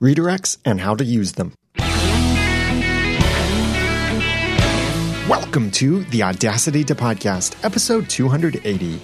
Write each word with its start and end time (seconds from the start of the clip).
redirects, 0.00 0.58
and 0.64 0.80
how 0.80 0.94
to 0.94 1.04
use 1.04 1.32
them. 1.32 1.52
Welcome 5.28 5.70
to 5.72 6.04
the 6.04 6.22
Audacity 6.22 6.84
to 6.84 6.94
Podcast, 6.94 7.64
episode 7.64 8.08
280. 8.08 9.00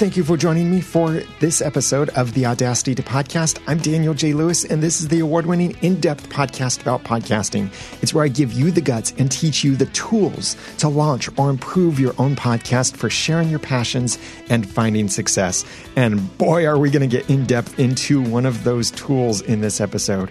Thank 0.00 0.16
you 0.16 0.24
for 0.24 0.38
joining 0.38 0.70
me 0.70 0.80
for 0.80 1.22
this 1.40 1.60
episode 1.60 2.08
of 2.16 2.32
the 2.32 2.46
Audacity 2.46 2.94
to 2.94 3.02
Podcast. 3.02 3.62
I'm 3.66 3.76
Daniel 3.76 4.14
J. 4.14 4.32
Lewis, 4.32 4.64
and 4.64 4.82
this 4.82 4.98
is 4.98 5.08
the 5.08 5.20
award 5.20 5.44
winning, 5.44 5.76
in 5.82 6.00
depth 6.00 6.30
podcast 6.30 6.80
about 6.80 7.04
podcasting. 7.04 7.70
It's 8.02 8.14
where 8.14 8.24
I 8.24 8.28
give 8.28 8.50
you 8.54 8.70
the 8.70 8.80
guts 8.80 9.12
and 9.18 9.30
teach 9.30 9.62
you 9.62 9.76
the 9.76 9.84
tools 9.84 10.56
to 10.78 10.88
launch 10.88 11.28
or 11.38 11.50
improve 11.50 12.00
your 12.00 12.14
own 12.16 12.34
podcast 12.34 12.96
for 12.96 13.10
sharing 13.10 13.50
your 13.50 13.58
passions 13.58 14.16
and 14.48 14.66
finding 14.66 15.06
success. 15.08 15.66
And 15.96 16.38
boy, 16.38 16.64
are 16.64 16.78
we 16.78 16.90
going 16.90 17.06
to 17.06 17.18
get 17.18 17.28
in 17.28 17.44
depth 17.44 17.78
into 17.78 18.22
one 18.22 18.46
of 18.46 18.64
those 18.64 18.90
tools 18.92 19.42
in 19.42 19.60
this 19.60 19.82
episode. 19.82 20.30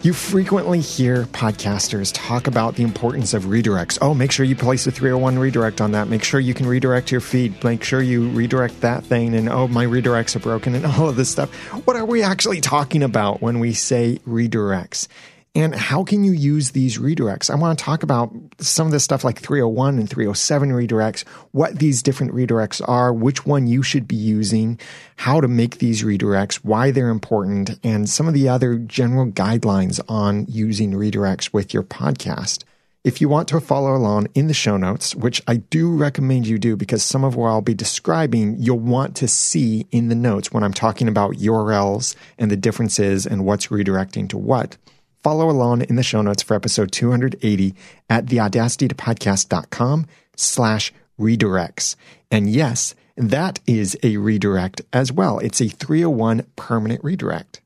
You 0.00 0.12
frequently 0.12 0.78
hear 0.78 1.24
podcasters 1.24 2.12
talk 2.14 2.46
about 2.46 2.76
the 2.76 2.84
importance 2.84 3.34
of 3.34 3.46
redirects. 3.46 3.98
Oh, 4.00 4.14
make 4.14 4.30
sure 4.30 4.46
you 4.46 4.54
place 4.54 4.86
a 4.86 4.92
301 4.92 5.40
redirect 5.40 5.80
on 5.80 5.90
that. 5.90 6.06
Make 6.06 6.22
sure 6.22 6.38
you 6.38 6.54
can 6.54 6.66
redirect 6.66 7.10
your 7.10 7.20
feed. 7.20 7.64
Make 7.64 7.82
sure 7.82 8.00
you 8.00 8.28
redirect 8.28 8.80
that 8.82 9.02
thing. 9.02 9.34
And 9.34 9.48
oh, 9.48 9.66
my 9.66 9.84
redirects 9.84 10.36
are 10.36 10.38
broken 10.38 10.76
and 10.76 10.86
all 10.86 11.08
of 11.08 11.16
this 11.16 11.30
stuff. 11.30 11.52
What 11.84 11.96
are 11.96 12.04
we 12.04 12.22
actually 12.22 12.60
talking 12.60 13.02
about 13.02 13.42
when 13.42 13.58
we 13.58 13.72
say 13.72 14.20
redirects? 14.24 15.08
And 15.58 15.74
how 15.74 16.04
can 16.04 16.22
you 16.22 16.30
use 16.30 16.70
these 16.70 16.98
redirects? 16.98 17.50
I 17.50 17.56
want 17.56 17.76
to 17.76 17.84
talk 17.84 18.04
about 18.04 18.32
some 18.58 18.86
of 18.86 18.92
this 18.92 19.02
stuff 19.02 19.24
like 19.24 19.40
301 19.40 19.98
and 19.98 20.08
307 20.08 20.70
redirects, 20.70 21.26
what 21.50 21.80
these 21.80 22.00
different 22.00 22.32
redirects 22.32 22.80
are, 22.88 23.12
which 23.12 23.44
one 23.44 23.66
you 23.66 23.82
should 23.82 24.06
be 24.06 24.14
using, 24.14 24.78
how 25.16 25.40
to 25.40 25.48
make 25.48 25.78
these 25.78 26.04
redirects, 26.04 26.60
why 26.62 26.92
they're 26.92 27.08
important, 27.08 27.76
and 27.82 28.08
some 28.08 28.28
of 28.28 28.34
the 28.34 28.48
other 28.48 28.78
general 28.78 29.26
guidelines 29.26 29.98
on 30.08 30.46
using 30.48 30.92
redirects 30.92 31.52
with 31.52 31.74
your 31.74 31.82
podcast. 31.82 32.62
If 33.02 33.20
you 33.20 33.28
want 33.28 33.48
to 33.48 33.58
follow 33.58 33.96
along 33.96 34.28
in 34.36 34.46
the 34.46 34.54
show 34.54 34.76
notes, 34.76 35.16
which 35.16 35.42
I 35.48 35.56
do 35.56 35.92
recommend 35.92 36.46
you 36.46 36.60
do 36.60 36.76
because 36.76 37.02
some 37.02 37.24
of 37.24 37.34
what 37.34 37.48
I'll 37.48 37.62
be 37.62 37.74
describing, 37.74 38.54
you'll 38.60 38.78
want 38.78 39.16
to 39.16 39.26
see 39.26 39.88
in 39.90 40.08
the 40.08 40.14
notes 40.14 40.52
when 40.52 40.62
I'm 40.62 40.72
talking 40.72 41.08
about 41.08 41.34
URLs 41.34 42.14
and 42.38 42.48
the 42.48 42.56
differences 42.56 43.26
and 43.26 43.44
what's 43.44 43.66
redirecting 43.68 44.28
to 44.28 44.38
what 44.38 44.76
follow 45.22 45.50
along 45.50 45.82
in 45.82 45.96
the 45.96 46.02
show 46.02 46.22
notes 46.22 46.42
for 46.42 46.54
episode 46.54 46.92
280 46.92 47.74
at 48.08 48.26
theaudacitytopodcast.com 48.26 50.06
slash 50.36 50.92
redirects. 51.18 51.96
And 52.30 52.48
yes, 52.50 52.94
that 53.16 53.60
is 53.66 53.98
a 54.02 54.16
redirect 54.16 54.82
as 54.92 55.10
well. 55.10 55.38
It's 55.40 55.60
a 55.60 55.68
301 55.68 56.46
permanent 56.56 57.02
redirect. 57.02 57.60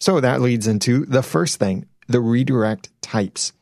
So 0.00 0.20
that 0.20 0.40
leads 0.40 0.66
into 0.66 1.04
the 1.04 1.22
first 1.22 1.58
thing, 1.58 1.86
the 2.08 2.20
redirect 2.20 2.90
types. 3.00 3.52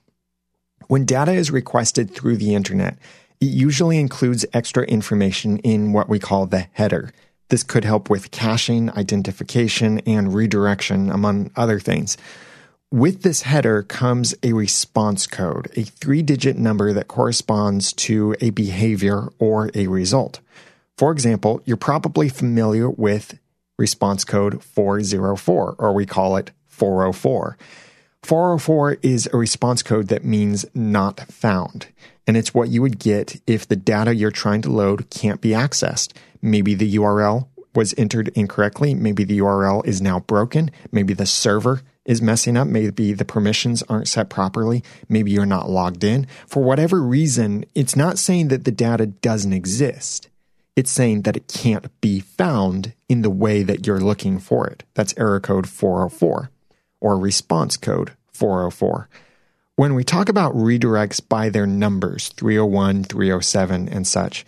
When 0.87 1.05
data 1.05 1.33
is 1.33 1.51
requested 1.51 2.15
through 2.15 2.39
the 2.39 2.55
internet, 2.55 2.97
it 3.41 3.47
usually 3.47 3.99
includes 3.99 4.47
extra 4.53 4.85
information 4.85 5.59
in 5.59 5.93
what 5.93 6.09
we 6.09 6.19
call 6.19 6.47
the 6.47 6.67
header. 6.73 7.13
This 7.51 7.63
could 7.63 7.85
help 7.85 8.09
with 8.09 8.31
caching, 8.31 8.91
identification, 8.91 10.01
and 10.01 10.35
redirection, 10.35 11.11
among 11.11 11.51
other 11.57 11.79
things. 11.79 12.17
With 12.91 13.21
this 13.21 13.43
header 13.43 13.83
comes 13.83 14.35
a 14.43 14.55
response 14.55 15.27
code, 15.27 15.71
a 15.77 15.83
three 15.83 16.23
digit 16.23 16.57
number 16.57 16.95
that 16.95 17.07
corresponds 17.07 17.93
to 17.93 18.35
a 18.41 18.49
behavior 18.49 19.29
or 19.39 19.71
a 19.75 19.89
result. 19.89 20.41
For 20.97 21.13
example, 21.13 21.61
you're 21.67 21.77
probably 21.77 22.31
familiar 22.31 22.89
with 22.89 23.39
response 23.77 24.25
code 24.25 24.65
404, 24.65 25.77
or 25.79 25.93
we 25.93 26.07
call 26.07 26.39
it 26.39 26.51
404. 26.69 27.59
404 28.23 28.97
is 29.03 29.29
a 29.35 29.37
response 29.37 29.83
code 29.83 30.09
that 30.09 30.25
means 30.25 30.65
not 30.75 31.21
found. 31.31 31.89
And 32.27 32.39
it's 32.39 32.55
what 32.55 32.71
you 32.71 32.81
would 32.81 32.99
get 32.99 33.39
if 33.47 33.69
the 33.69 33.77
data 33.77 34.15
you're 34.15 34.31
trying 34.31 34.63
to 34.63 34.71
load 34.71 35.11
can't 35.11 35.43
be 35.43 35.51
accessed. 35.51 36.15
Maybe 36.41 36.75
the 36.75 36.97
URL 36.97 37.49
was 37.75 37.95
entered 37.99 38.29
incorrectly. 38.29 38.95
Maybe 38.95 39.25
the 39.25 39.41
URL 39.41 39.85
is 39.87 40.01
now 40.01 40.21
broken. 40.21 40.71
Maybe 40.91 41.13
the 41.13 41.27
server 41.27 41.83
is 42.09 42.23
messing 42.23 42.57
up. 42.57 42.67
Maybe 42.67 43.13
the 43.13 43.25
permissions 43.25 43.85
aren't 43.85 44.09
set 44.09 44.31
properly. 44.31 44.83
Maybe 45.09 45.31
you're 45.31 45.47
not 45.47 45.71
logged 45.71 46.03
in. 46.03 46.27
For 46.47 46.65
whatever 46.65 47.01
reason, 47.03 47.67
it's 47.75 47.95
not 47.95 48.19
saying 48.19 48.49
that 48.49 48.65
the 48.65 48.73
data 48.73 49.07
doesn't 49.07 49.53
exist. 49.53 50.29
It's 50.75 50.91
saying 50.91 51.23
that 51.23 51.37
it 51.37 51.49
can't 51.49 51.89
be 52.01 52.21
found 52.21 52.95
in 53.09 53.23
the 53.23 53.31
way 53.31 53.63
that 53.63 53.87
you're 53.87 54.01
looking 54.01 54.39
for 54.39 54.67
it. 54.67 54.85
That's 54.95 55.15
error 55.19 55.39
code 55.39 55.69
404 55.69 56.51
or 57.01 57.19
response 57.19 57.77
code 57.77 58.13
404. 58.33 59.09
When 59.77 59.95
we 59.95 60.03
talk 60.03 60.29
about 60.29 60.55
redirects 60.55 61.21
by 61.27 61.51
their 61.51 61.67
numbers, 61.67 62.31
301, 62.31 63.05
307, 63.05 63.89
and 63.89 64.07
such, 64.07 64.47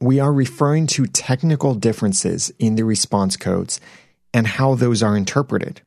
we 0.00 0.18
are 0.18 0.32
referring 0.32 0.86
to 0.88 1.06
technical 1.06 1.74
differences 1.74 2.50
in 2.58 2.76
the 2.76 2.84
response 2.84 3.36
codes 3.36 3.80
and 4.32 4.46
how 4.46 4.74
those 4.74 5.02
are 5.02 5.16
interpreted. 5.16 5.82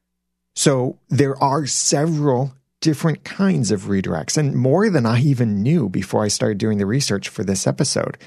So 0.59 0.97
there 1.07 1.41
are 1.41 1.65
several 1.65 2.51
different 2.81 3.23
kinds 3.23 3.71
of 3.71 3.83
redirects, 3.83 4.37
and 4.37 4.53
more 4.53 4.89
than 4.89 5.05
I 5.05 5.21
even 5.21 5.63
knew 5.63 5.87
before 5.87 6.21
I 6.21 6.27
started 6.27 6.57
doing 6.57 6.79
the 6.79 6.85
research 6.85 7.29
for 7.29 7.45
this 7.45 7.65
episode. 7.65 8.17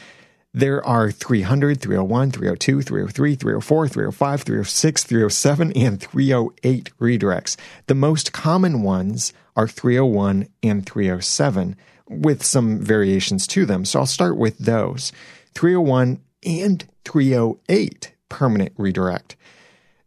There 0.54 0.82
are 0.82 1.10
300, 1.10 1.82
301, 1.82 2.31
302, 2.31 2.81
303, 2.81 3.34
304, 3.34 3.87
305, 3.87 4.43
306, 4.44 5.04
307, 5.04 5.72
and 5.72 6.00
308 6.00 6.91
redirects. 6.98 7.56
The 7.87 7.94
most 7.94 8.32
common 8.32 8.82
ones 8.82 9.34
are 9.54 9.69
301 9.69 10.49
and 10.62 10.87
307, 10.87 11.76
with 12.09 12.43
some 12.43 12.78
variations 12.78 13.47
to 13.49 13.66
them. 13.66 13.84
So 13.84 13.99
I'll 13.99 14.06
start 14.06 14.38
with 14.38 14.56
those 14.56 15.12
301 15.54 16.19
and 16.47 16.88
308 17.04 18.14
permanent 18.31 18.72
redirect. 18.78 19.37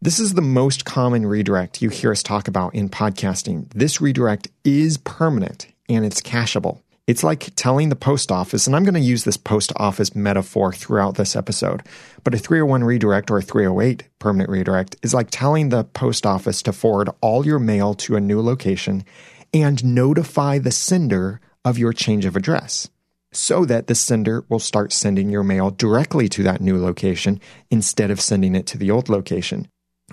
This 0.06 0.20
is 0.20 0.34
the 0.34 0.40
most 0.40 0.84
common 0.84 1.26
redirect 1.26 1.82
you 1.82 1.88
hear 1.88 2.12
us 2.12 2.22
talk 2.22 2.46
about 2.46 2.76
in 2.76 2.88
podcasting. 2.88 3.68
This 3.74 4.00
redirect 4.00 4.46
is 4.62 4.98
permanent 4.98 5.66
and 5.88 6.04
it's 6.04 6.20
cacheable. 6.20 6.80
It's 7.08 7.24
like 7.24 7.50
telling 7.56 7.88
the 7.88 7.96
post 7.96 8.30
office, 8.30 8.68
and 8.68 8.76
I'm 8.76 8.84
going 8.84 8.94
to 8.94 9.00
use 9.00 9.24
this 9.24 9.36
post 9.36 9.72
office 9.74 10.14
metaphor 10.14 10.72
throughout 10.72 11.16
this 11.16 11.34
episode, 11.34 11.82
but 12.22 12.34
a 12.34 12.38
301 12.38 12.84
redirect 12.84 13.32
or 13.32 13.38
a 13.38 13.42
308 13.42 14.04
permanent 14.20 14.48
redirect 14.48 14.94
is 15.02 15.12
like 15.12 15.26
telling 15.32 15.70
the 15.70 15.82
post 15.82 16.24
office 16.24 16.62
to 16.62 16.72
forward 16.72 17.10
all 17.20 17.44
your 17.44 17.58
mail 17.58 17.92
to 17.94 18.14
a 18.14 18.20
new 18.20 18.40
location 18.40 19.04
and 19.52 19.84
notify 19.84 20.56
the 20.60 20.70
sender 20.70 21.40
of 21.64 21.78
your 21.78 21.92
change 21.92 22.24
of 22.24 22.36
address 22.36 22.88
so 23.32 23.64
that 23.64 23.88
the 23.88 23.94
sender 23.96 24.44
will 24.48 24.60
start 24.60 24.92
sending 24.92 25.30
your 25.30 25.42
mail 25.42 25.72
directly 25.72 26.28
to 26.28 26.44
that 26.44 26.60
new 26.60 26.80
location 26.80 27.40
instead 27.72 28.12
of 28.12 28.20
sending 28.20 28.54
it 28.54 28.68
to 28.68 28.78
the 28.78 28.88
old 28.88 29.08
location 29.08 29.66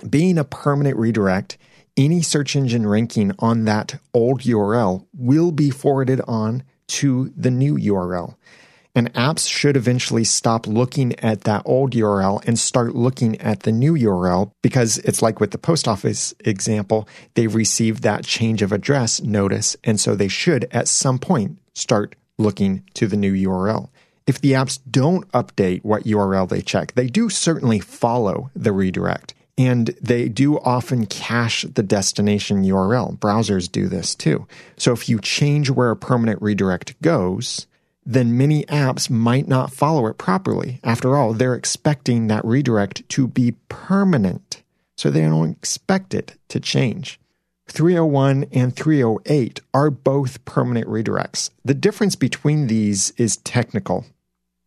being 0.09 0.38
a 0.38 0.44
permanent 0.44 0.98
redirect, 0.98 1.58
any 1.96 2.22
search 2.22 2.56
engine 2.56 2.88
ranking 2.88 3.31
on 3.40 3.66
that 3.66 4.00
old 4.14 4.42
URL 4.42 5.06
will 5.14 5.52
be 5.52 5.70
forwarded 5.70 6.22
on 6.28 6.64
to 6.88 7.31
the 7.36 7.52
new 7.52 7.78
URL. 7.78 8.36
And 8.96 9.12
apps 9.14 9.50
should 9.50 9.76
eventually 9.76 10.24
stop 10.24 10.68
looking 10.68 11.20
at 11.20 11.42
that 11.42 11.64
old 11.66 11.94
URL 11.94 12.46
and 12.48 12.59
start 12.59 12.96
looking 12.96 13.42
at 13.42 13.62
the 13.62 13.72
new 13.72 13.94
URL 13.94 14.52
because 14.62 15.00
it's 15.00 15.22
like 15.22 15.40
with 15.40 15.50
the 15.50 15.58
post 15.58 15.88
office 15.88 16.34
example, 16.42 17.08
they've 17.34 17.54
received 17.54 18.04
that 18.04 18.24
change 18.24 18.62
of 18.62 18.72
address 18.72 19.19
notice. 19.22 19.75
And 19.84 20.00
so 20.00 20.16
they 20.16 20.28
should 20.28 20.68
at 20.72 20.88
some 20.88 21.18
point 21.18 21.57
start 21.74 22.16
looking 22.38 22.84
to 22.94 23.07
the 23.07 23.18
new 23.18 23.34
URL. 23.34 23.90
If 24.28 24.40
the 24.40 24.51
apps 24.51 24.80
don't 24.90 25.30
update 25.31 25.84
what 25.84 26.04
URL 26.04 26.48
they 26.48 26.62
check, 26.62 26.94
they 26.94 27.07
do 27.07 27.30
certainly 27.30 27.80
follow 27.80 28.51
the 28.56 28.72
redirect. 28.72 29.34
And 29.58 29.96
they 30.02 30.30
do 30.30 30.58
often 30.60 31.06
cache 31.06 31.64
the 31.64 31.84
destination 31.84 32.64
URL. 32.64 33.18
Browsers 33.20 33.72
do 33.72 33.88
this 33.88 34.16
too. 34.16 34.48
So 34.78 34.94
if 34.94 35.08
you 35.08 35.20
change 35.20 35.70
where 35.70 35.92
a 35.92 35.96
permanent 35.96 36.42
redirect 36.42 37.00
goes, 37.02 37.68
then 38.06 38.38
many 38.38 38.66
apps 38.66 39.10
might 39.10 39.48
not 39.48 39.72
follow 39.72 40.08
it 40.08 40.18
properly. 40.18 40.80
After 40.84 41.16
all, 41.16 41.34
they're 41.34 41.56
expecting 41.56 42.28
that 42.28 42.44
redirect 42.44 43.08
to 43.10 43.28
be 43.28 43.54
permanent. 43.70 44.64
So 44.98 45.10
they 45.10 45.22
don't 45.22 45.52
expect 45.52 46.14
it 46.14 46.36
to 46.50 46.60
change. 46.60 47.20
301 47.68 48.46
and 48.52 48.76
308 48.76 49.62
are 49.74 49.90
both 49.90 50.44
permanent 50.46 50.88
redirects. 50.88 51.50
The 51.64 51.74
difference 51.74 52.16
between 52.16 52.68
these 52.68 53.12
is 53.18 53.38
technical. 53.38 54.06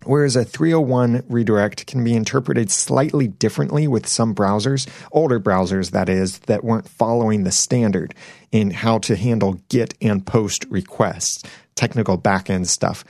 Whereas 0.07 0.37
a 0.37 0.45
301 0.45 1.25
redirect 1.29 1.87
can 1.87 2.05
be 2.05 2.15
interpreted 2.15 2.71
slightly 2.71 3.27
differently 3.27 3.89
with 3.89 4.07
some 4.07 4.35
browsers, 4.35 4.89
older 5.11 5.41
browsers 5.41 5.91
that 5.91 6.09
is, 6.09 6.39
that 6.41 6.65
weren't 6.65 6.89
following 6.89 7.43
the 7.43 7.51
standard 7.51 8.15
in 8.53 8.71
how 8.71 8.99
to 8.99 9.17
handle 9.17 9.61
GET 9.69 9.95
and 10.01 10.25
POST 10.25 10.65
requests, 10.71 11.43
technical 11.75 12.17
backend 12.17 12.67
stuff. 12.67 13.05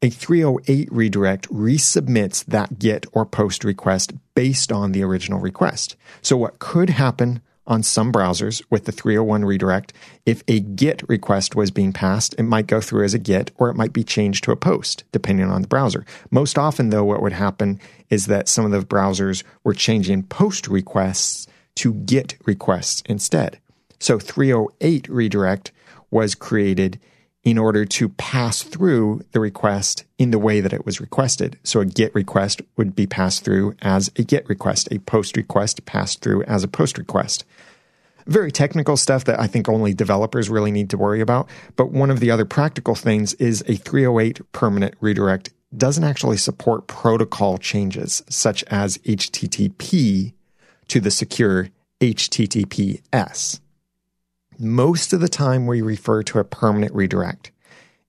A 0.00 0.10
308 0.10 0.92
redirect 0.92 1.48
resubmits 1.52 2.44
that 2.44 2.78
GET 2.78 3.06
or 3.12 3.26
POST 3.26 3.64
request 3.64 4.12
based 4.36 4.70
on 4.70 4.92
the 4.92 5.02
original 5.02 5.40
request. 5.40 5.96
So 6.22 6.36
what 6.36 6.60
could 6.60 6.90
happen 6.90 7.42
on 7.68 7.84
some 7.84 8.12
browsers 8.12 8.62
with 8.70 8.86
the 8.86 8.92
301 8.92 9.44
redirect, 9.44 9.92
if 10.26 10.42
a 10.48 10.58
GET 10.58 11.08
request 11.08 11.54
was 11.54 11.70
being 11.70 11.92
passed, 11.92 12.34
it 12.38 12.42
might 12.42 12.66
go 12.66 12.80
through 12.80 13.04
as 13.04 13.14
a 13.14 13.18
GET 13.18 13.52
or 13.56 13.68
it 13.68 13.76
might 13.76 13.92
be 13.92 14.02
changed 14.02 14.42
to 14.44 14.50
a 14.50 14.56
POST, 14.56 15.04
depending 15.12 15.48
on 15.48 15.62
the 15.62 15.68
browser. 15.68 16.04
Most 16.30 16.58
often, 16.58 16.90
though, 16.90 17.04
what 17.04 17.22
would 17.22 17.32
happen 17.32 17.78
is 18.10 18.26
that 18.26 18.48
some 18.48 18.64
of 18.64 18.72
the 18.72 18.84
browsers 18.84 19.44
were 19.62 19.74
changing 19.74 20.24
POST 20.24 20.66
requests 20.66 21.46
to 21.76 21.94
GET 21.94 22.34
requests 22.44 23.02
instead. 23.06 23.60
So 24.00 24.18
308 24.18 25.08
redirect 25.08 25.70
was 26.10 26.34
created 26.34 26.98
in 27.44 27.58
order 27.58 27.84
to 27.84 28.08
pass 28.10 28.62
through 28.62 29.22
the 29.32 29.40
request 29.40 30.04
in 30.18 30.30
the 30.30 30.38
way 30.38 30.60
that 30.60 30.72
it 30.72 30.84
was 30.84 31.00
requested. 31.00 31.58
So 31.62 31.80
a 31.80 31.86
GET 31.86 32.14
request 32.14 32.60
would 32.76 32.94
be 32.94 33.06
passed 33.06 33.44
through 33.44 33.74
as 33.80 34.10
a 34.16 34.24
GET 34.24 34.48
request, 34.48 34.88
a 34.90 34.98
POST 34.98 35.36
request 35.36 35.84
passed 35.86 36.20
through 36.20 36.42
as 36.44 36.64
a 36.64 36.68
POST 36.68 36.98
request. 36.98 37.44
Very 38.26 38.52
technical 38.52 38.96
stuff 38.96 39.24
that 39.24 39.40
I 39.40 39.46
think 39.46 39.68
only 39.68 39.94
developers 39.94 40.50
really 40.50 40.70
need 40.70 40.90
to 40.90 40.98
worry 40.98 41.20
about. 41.20 41.48
But 41.76 41.92
one 41.92 42.10
of 42.10 42.20
the 42.20 42.30
other 42.30 42.44
practical 42.44 42.94
things 42.94 43.32
is 43.34 43.64
a 43.66 43.76
308 43.76 44.52
permanent 44.52 44.94
redirect 45.00 45.50
doesn't 45.74 46.04
actually 46.04 46.36
support 46.36 46.86
protocol 46.86 47.56
changes 47.58 48.22
such 48.28 48.64
as 48.64 48.98
HTTP 48.98 50.32
to 50.88 51.00
the 51.00 51.10
secure 51.10 51.68
HTTPS 52.00 53.60
most 54.58 55.12
of 55.12 55.20
the 55.20 55.28
time 55.28 55.66
we 55.66 55.82
refer 55.82 56.22
to 56.24 56.38
a 56.38 56.44
permanent 56.44 56.94
redirect. 56.94 57.52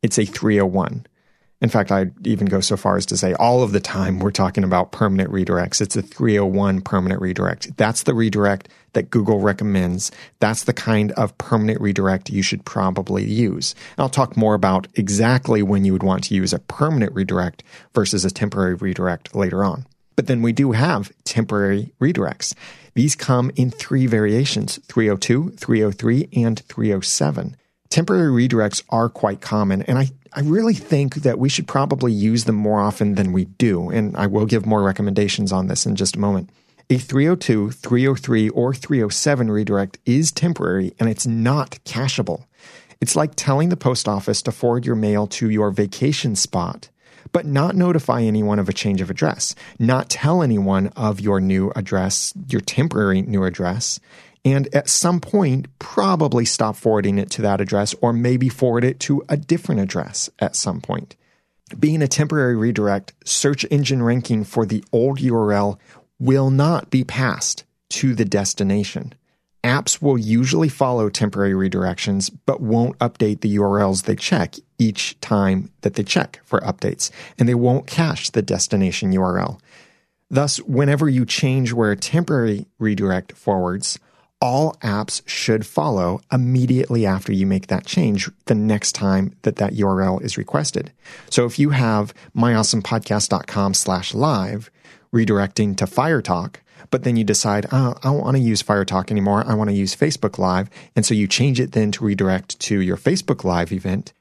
It's 0.01 0.17
a 0.17 0.25
301. 0.25 1.05
In 1.61 1.69
fact, 1.69 1.91
I'd 1.91 2.25
even 2.25 2.47
go 2.47 2.61
so 2.61 2.77
far 2.77 2.95
as 2.95 3.05
to 3.07 3.17
say 3.17 3.33
all 3.33 3.63
of 3.63 3.73
the 3.73 3.81
time 3.81 4.19
we're 4.19 4.31
talking 4.31 4.63
about 4.63 4.93
permanent 4.93 5.29
redirects. 5.29 5.81
It's 5.81 5.97
a 5.97 6.01
301 6.01 6.81
permanent 6.81 7.21
redirect. 7.21 7.75
That's 7.75 8.03
the 8.03 8.13
redirect 8.13 8.69
that 8.93 9.09
Google 9.09 9.41
recommends. 9.41 10.09
That's 10.39 10.63
the 10.63 10.73
kind 10.73 11.11
of 11.13 11.37
permanent 11.37 11.81
redirect 11.81 12.29
you 12.29 12.41
should 12.41 12.63
probably 12.63 13.25
use. 13.25 13.75
And 13.97 14.03
I'll 14.03 14.09
talk 14.09 14.37
more 14.37 14.53
about 14.53 14.87
exactly 14.95 15.61
when 15.61 15.83
you 15.83 15.91
would 15.91 16.03
want 16.03 16.23
to 16.25 16.35
use 16.35 16.53
a 16.53 16.59
permanent 16.59 17.13
redirect 17.13 17.63
versus 17.93 18.23
a 18.23 18.31
temporary 18.31 18.75
redirect 18.75 19.35
later 19.35 19.63
on. 19.65 19.85
But 20.15 20.27
then 20.27 20.41
we 20.41 20.53
do 20.53 20.71
have 20.71 21.11
temporary 21.25 21.91
redirects. 22.01 22.53
These 22.93 23.15
come 23.15 23.51
in 23.55 23.71
three 23.71 24.05
variations 24.05 24.79
302, 24.87 25.51
303, 25.51 26.29
and 26.33 26.59
307. 26.59 27.55
Temporary 27.89 28.47
redirects 28.47 28.83
are 28.89 29.09
quite 29.09 29.41
common, 29.41 29.81
and 29.83 29.97
I, 29.97 30.09
I 30.33 30.41
really 30.41 30.75
think 30.75 31.15
that 31.15 31.39
we 31.39 31.49
should 31.49 31.67
probably 31.67 32.11
use 32.11 32.45
them 32.45 32.55
more 32.55 32.79
often 32.79 33.15
than 33.15 33.31
we 33.31 33.45
do, 33.45 33.89
and 33.89 34.15
I 34.15 34.27
will 34.27 34.45
give 34.45 34.65
more 34.65 34.83
recommendations 34.83 35.51
on 35.51 35.67
this 35.67 35.85
in 35.85 35.95
just 35.95 36.15
a 36.15 36.19
moment. 36.19 36.49
A 36.91 36.97
302, 36.97 37.71
303, 37.71 38.49
or 38.49 38.73
307 38.73 39.51
redirect 39.51 39.99
is 40.07 40.31
temporary 40.31 40.95
and 40.99 41.07
it's 41.07 41.27
not 41.27 41.77
cacheable. 41.85 42.45
It's 42.99 43.15
like 43.15 43.33
telling 43.35 43.69
the 43.69 43.77
post 43.77 44.07
office 44.07 44.41
to 44.41 44.51
forward 44.51 44.87
your 44.87 44.95
mail 44.95 45.27
to 45.27 45.51
your 45.51 45.69
vacation 45.69 46.35
spot 46.35 46.89
but 47.31 47.45
not 47.45 47.75
notify 47.75 48.21
anyone 48.21 48.59
of 48.59 48.69
a 48.69 48.73
change 48.73 49.01
of 49.01 49.09
address, 49.09 49.55
not 49.77 50.09
tell 50.09 50.41
anyone 50.41 50.87
of 50.95 51.19
your 51.19 51.39
new 51.39 51.71
address, 51.75 52.33
your 52.47 52.61
temporary 52.61 53.21
new 53.21 53.43
address, 53.43 53.99
and 54.45 54.73
at 54.73 54.89
some 54.89 55.19
point 55.19 55.67
probably 55.79 56.45
stop 56.45 56.75
forwarding 56.75 57.17
it 57.17 57.29
to 57.31 57.41
that 57.41 57.61
address 57.61 57.93
or 58.01 58.13
maybe 58.13 58.49
forward 58.49 58.83
it 58.83 58.99
to 59.01 59.23
a 59.29 59.37
different 59.37 59.81
address 59.81 60.29
at 60.39 60.55
some 60.55 60.81
point. 60.81 61.15
Being 61.77 62.01
a 62.01 62.07
temporary 62.07 62.55
redirect, 62.55 63.13
search 63.25 63.65
engine 63.69 64.01
ranking 64.01 64.43
for 64.43 64.65
the 64.65 64.83
old 64.91 65.19
URL 65.19 65.77
will 66.19 66.49
not 66.49 66.89
be 66.89 67.03
passed 67.03 67.63
to 67.89 68.15
the 68.15 68.25
destination. 68.25 69.13
Apps 69.63 70.01
will 70.01 70.17
usually 70.17 70.69
follow 70.69 71.09
temporary 71.09 71.53
redirections, 71.53 72.31
but 72.45 72.61
won't 72.61 72.97
update 72.99 73.41
the 73.41 73.57
URLs 73.57 74.03
they 74.03 74.15
check 74.15 74.55
each 74.79 75.19
time 75.21 75.69
that 75.81 75.93
they 75.93 76.03
check 76.03 76.39
for 76.43 76.59
updates, 76.61 77.11
and 77.37 77.47
they 77.47 77.55
won't 77.55 77.85
cache 77.85 78.31
the 78.31 78.41
destination 78.41 79.11
URL. 79.11 79.59
Thus, 80.31 80.57
whenever 80.61 81.09
you 81.09 81.25
change 81.25 81.73
where 81.73 81.91
a 81.91 81.97
temporary 81.97 82.65
redirect 82.79 83.33
forwards, 83.33 83.99
all 84.41 84.73
apps 84.75 85.21
should 85.27 85.65
follow 85.65 86.21
immediately 86.31 87.05
after 87.05 87.33
you 87.33 87.45
make 87.45 87.67
that 87.67 87.85
change 87.85 88.29
the 88.45 88.55
next 88.55 88.93
time 88.93 89.35
that 89.41 89.57
that 89.57 89.73
URL 89.73 90.21
is 90.23 90.37
requested. 90.37 90.91
So 91.29 91.45
if 91.45 91.59
you 91.59 91.71
have 91.71 92.13
myawesomepodcast.com 92.35 93.73
slash 93.73 94.13
live 94.13 94.71
redirecting 95.13 95.75
to 95.77 95.85
FireTalk, 95.85 96.55
but 96.91 97.03
then 97.03 97.17
you 97.17 97.23
decide, 97.23 97.67
oh, 97.71 97.95
I 97.97 98.07
don't 98.07 98.19
want 98.19 98.37
to 98.37 98.43
use 98.43 98.63
FireTalk 98.63 99.11
anymore. 99.11 99.43
I 99.45 99.53
want 99.53 99.69
to 99.69 99.75
use 99.75 99.95
Facebook 99.95 100.37
Live. 100.37 100.69
And 100.95 101.05
so 101.05 101.13
you 101.13 101.27
change 101.27 101.59
it 101.59 101.73
then 101.73 101.91
to 101.93 102.05
redirect 102.05 102.59
to 102.61 102.79
your 102.79 102.97
Facebook 102.97 103.43
Live 103.43 103.71
event. 103.71 104.13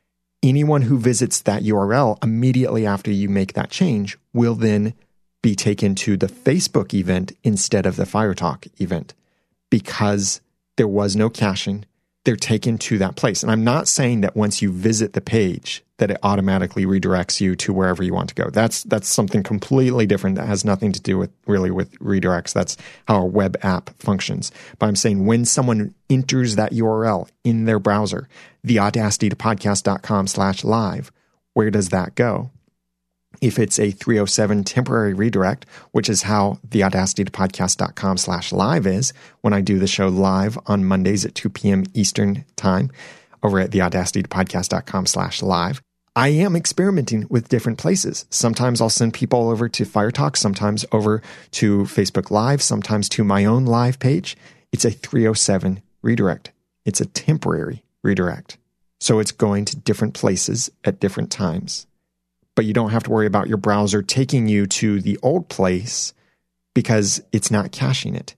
Anyone 0.42 0.82
who 0.82 0.98
visits 0.98 1.40
that 1.42 1.64
URL 1.64 2.22
immediately 2.22 2.86
after 2.86 3.10
you 3.10 3.28
make 3.28 3.54
that 3.54 3.70
change 3.70 4.16
will 4.32 4.54
then 4.54 4.94
be 5.42 5.56
taken 5.56 5.94
to 5.96 6.16
the 6.16 6.28
Facebook 6.28 6.94
event 6.94 7.32
instead 7.42 7.86
of 7.86 7.96
the 7.96 8.04
FireTalk 8.04 8.68
event 8.80 9.14
because 9.70 10.40
there 10.76 10.88
was 10.88 11.16
no 11.16 11.28
caching 11.28 11.84
they're 12.24 12.36
taken 12.36 12.78
to 12.78 12.98
that 12.98 13.16
place. 13.16 13.42
And 13.42 13.50
I'm 13.50 13.64
not 13.64 13.88
saying 13.88 14.20
that 14.20 14.36
once 14.36 14.60
you 14.60 14.70
visit 14.72 15.12
the 15.12 15.20
page 15.20 15.84
that 15.98 16.10
it 16.10 16.18
automatically 16.22 16.86
redirects 16.86 17.40
you 17.40 17.56
to 17.56 17.72
wherever 17.72 18.02
you 18.02 18.14
want 18.14 18.28
to 18.28 18.34
go. 18.34 18.50
That's 18.50 18.84
that's 18.84 19.08
something 19.08 19.42
completely 19.42 20.06
different 20.06 20.36
that 20.36 20.46
has 20.46 20.64
nothing 20.64 20.92
to 20.92 21.00
do 21.00 21.18
with 21.18 21.30
really 21.46 21.70
with 21.70 21.92
redirects. 21.98 22.52
That's 22.52 22.76
how 23.06 23.22
a 23.22 23.26
web 23.26 23.56
app 23.62 23.90
functions. 23.98 24.52
But 24.78 24.86
I'm 24.86 24.96
saying 24.96 25.26
when 25.26 25.44
someone 25.44 25.94
enters 26.08 26.56
that 26.56 26.72
URL 26.72 27.28
in 27.44 27.64
their 27.64 27.80
browser, 27.80 28.28
the 28.62 28.78
audacity 28.78 29.28
to 29.28 29.36
podcast.com 29.36 30.28
slash 30.28 30.64
live, 30.64 31.10
where 31.54 31.70
does 31.70 31.88
that 31.88 32.14
go? 32.14 32.50
If 33.40 33.58
it's 33.58 33.78
a 33.78 33.90
307 33.90 34.64
temporary 34.64 35.14
redirect, 35.14 35.66
which 35.92 36.08
is 36.08 36.22
how 36.22 36.58
the 36.68 36.84
audacity 36.84 37.24
to 37.24 37.32
podcast.com 37.32 38.18
slash 38.18 38.52
live 38.52 38.86
is 38.86 39.12
when 39.40 39.52
I 39.52 39.60
do 39.60 39.78
the 39.78 39.86
show 39.86 40.08
live 40.08 40.58
on 40.66 40.84
Mondays 40.84 41.24
at 41.24 41.34
2 41.34 41.50
p.m. 41.50 41.84
Eastern 41.94 42.44
time 42.56 42.90
over 43.42 43.58
at 43.58 43.70
the 43.70 43.82
audacity 43.82 44.22
to 44.22 44.28
podcast.com 44.28 45.06
slash 45.06 45.42
live. 45.42 45.80
I 46.16 46.28
am 46.28 46.56
experimenting 46.56 47.26
with 47.30 47.48
different 47.48 47.78
places. 47.78 48.26
Sometimes 48.30 48.80
I'll 48.80 48.90
send 48.90 49.14
people 49.14 49.50
over 49.50 49.68
to 49.68 49.84
Fire 49.84 50.10
Talk, 50.10 50.36
sometimes 50.36 50.84
over 50.90 51.22
to 51.52 51.84
Facebook 51.84 52.30
Live, 52.30 52.60
sometimes 52.60 53.08
to 53.10 53.22
my 53.22 53.44
own 53.44 53.64
live 53.64 54.00
page. 54.00 54.36
It's 54.72 54.84
a 54.84 54.90
307 54.90 55.80
redirect. 56.02 56.50
It's 56.84 57.00
a 57.00 57.06
temporary 57.06 57.84
redirect. 58.02 58.58
So 59.00 59.20
it's 59.20 59.32
going 59.32 59.64
to 59.66 59.76
different 59.76 60.14
places 60.14 60.70
at 60.84 60.98
different 60.98 61.30
times 61.30 61.86
but 62.58 62.64
you 62.64 62.72
don't 62.72 62.90
have 62.90 63.04
to 63.04 63.10
worry 63.12 63.28
about 63.28 63.46
your 63.46 63.56
browser 63.56 64.02
taking 64.02 64.48
you 64.48 64.66
to 64.66 65.00
the 65.00 65.16
old 65.22 65.48
place 65.48 66.12
because 66.74 67.22
it's 67.30 67.52
not 67.52 67.70
caching 67.70 68.16
it. 68.16 68.34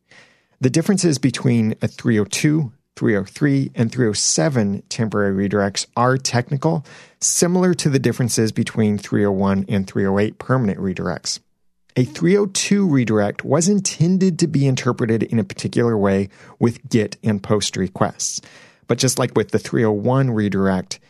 The 0.60 0.68
differences 0.68 1.16
between 1.16 1.74
a 1.80 1.88
302, 1.88 2.70
303, 2.96 3.70
and 3.74 3.90
307 3.90 4.82
temporary 4.90 5.48
redirects 5.48 5.86
are 5.96 6.18
technical, 6.18 6.84
similar 7.22 7.72
to 7.72 7.88
the 7.88 7.98
differences 7.98 8.52
between 8.52 8.98
301 8.98 9.64
and 9.70 9.86
308 9.86 10.38
permanent 10.38 10.78
redirects. 10.78 11.38
A 11.96 12.04
302 12.04 12.86
redirect 12.86 13.42
was 13.42 13.70
intended 13.70 14.38
to 14.40 14.46
be 14.46 14.66
interpreted 14.66 15.22
in 15.22 15.38
a 15.38 15.44
particular 15.44 15.96
way 15.96 16.28
with 16.58 16.86
GET 16.90 17.16
and 17.24 17.42
POST 17.42 17.78
requests. 17.78 18.42
But 18.86 18.98
just 18.98 19.18
like 19.18 19.34
with 19.34 19.50
the 19.50 19.58
301 19.58 20.30
redirect, 20.30 21.00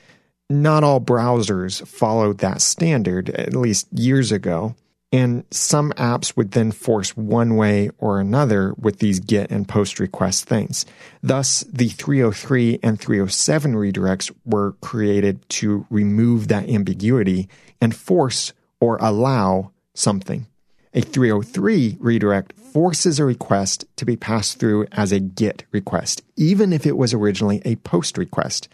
not 0.51 0.85
all 0.85 1.01
browsers 1.01 1.87
followed 1.87 2.39
that 2.39 2.61
standard, 2.61 3.31
at 3.31 3.55
least 3.55 3.87
years 3.93 4.33
ago. 4.33 4.75
And 5.13 5.45
some 5.51 5.93
apps 5.93 6.37
would 6.37 6.53
then 6.53 6.71
force 6.71 7.17
one 7.17 7.57
way 7.57 7.91
or 7.99 8.21
another 8.21 8.75
with 8.79 9.01
these 9.01 9.19
get 9.19 9.51
and 9.51 9.67
post 9.67 9.99
request 9.99 10.45
things. 10.45 10.87
Thus, 11.21 11.65
the 11.73 11.89
303 11.89 12.79
and 12.83 13.01
307 13.01 13.75
redirects 13.75 14.33
were 14.45 14.73
created 14.81 15.49
to 15.51 15.85
remove 15.91 16.47
that 16.49 16.69
ambiguity 16.69 17.49
and 17.81 17.95
force 17.95 18.53
or 18.81 18.99
allow 19.01 19.73
something. 19.95 20.47
A 20.95 21.01
303 21.01 21.97
redirect 22.01 22.53
forces 22.59 23.19
a 23.19 23.25
request 23.25 23.85
to 23.97 24.05
be 24.05 24.17
passed 24.17 24.59
through 24.59 24.87
as 24.93 25.13
a 25.13 25.21
GET 25.21 25.65
request, 25.73 26.23
even 26.37 26.73
if 26.73 26.87
it 26.87 26.97
was 26.97 27.15
originally 27.15 27.63
a 27.65 27.77
POST 27.77 28.19
request. 28.19 28.69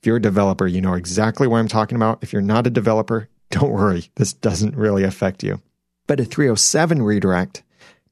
If 0.00 0.06
you're 0.06 0.16
a 0.16 0.22
developer, 0.22 0.66
you 0.66 0.80
know 0.80 0.94
exactly 0.94 1.46
what 1.46 1.58
I'm 1.58 1.68
talking 1.68 1.96
about. 1.96 2.18
If 2.22 2.32
you're 2.32 2.42
not 2.42 2.66
a 2.66 2.70
developer, 2.70 3.28
don't 3.50 3.72
worry, 3.72 4.10
this 4.16 4.32
doesn't 4.32 4.76
really 4.76 5.04
affect 5.04 5.42
you. 5.42 5.60
But 6.06 6.20
a 6.20 6.24
307 6.24 7.02
redirect 7.02 7.62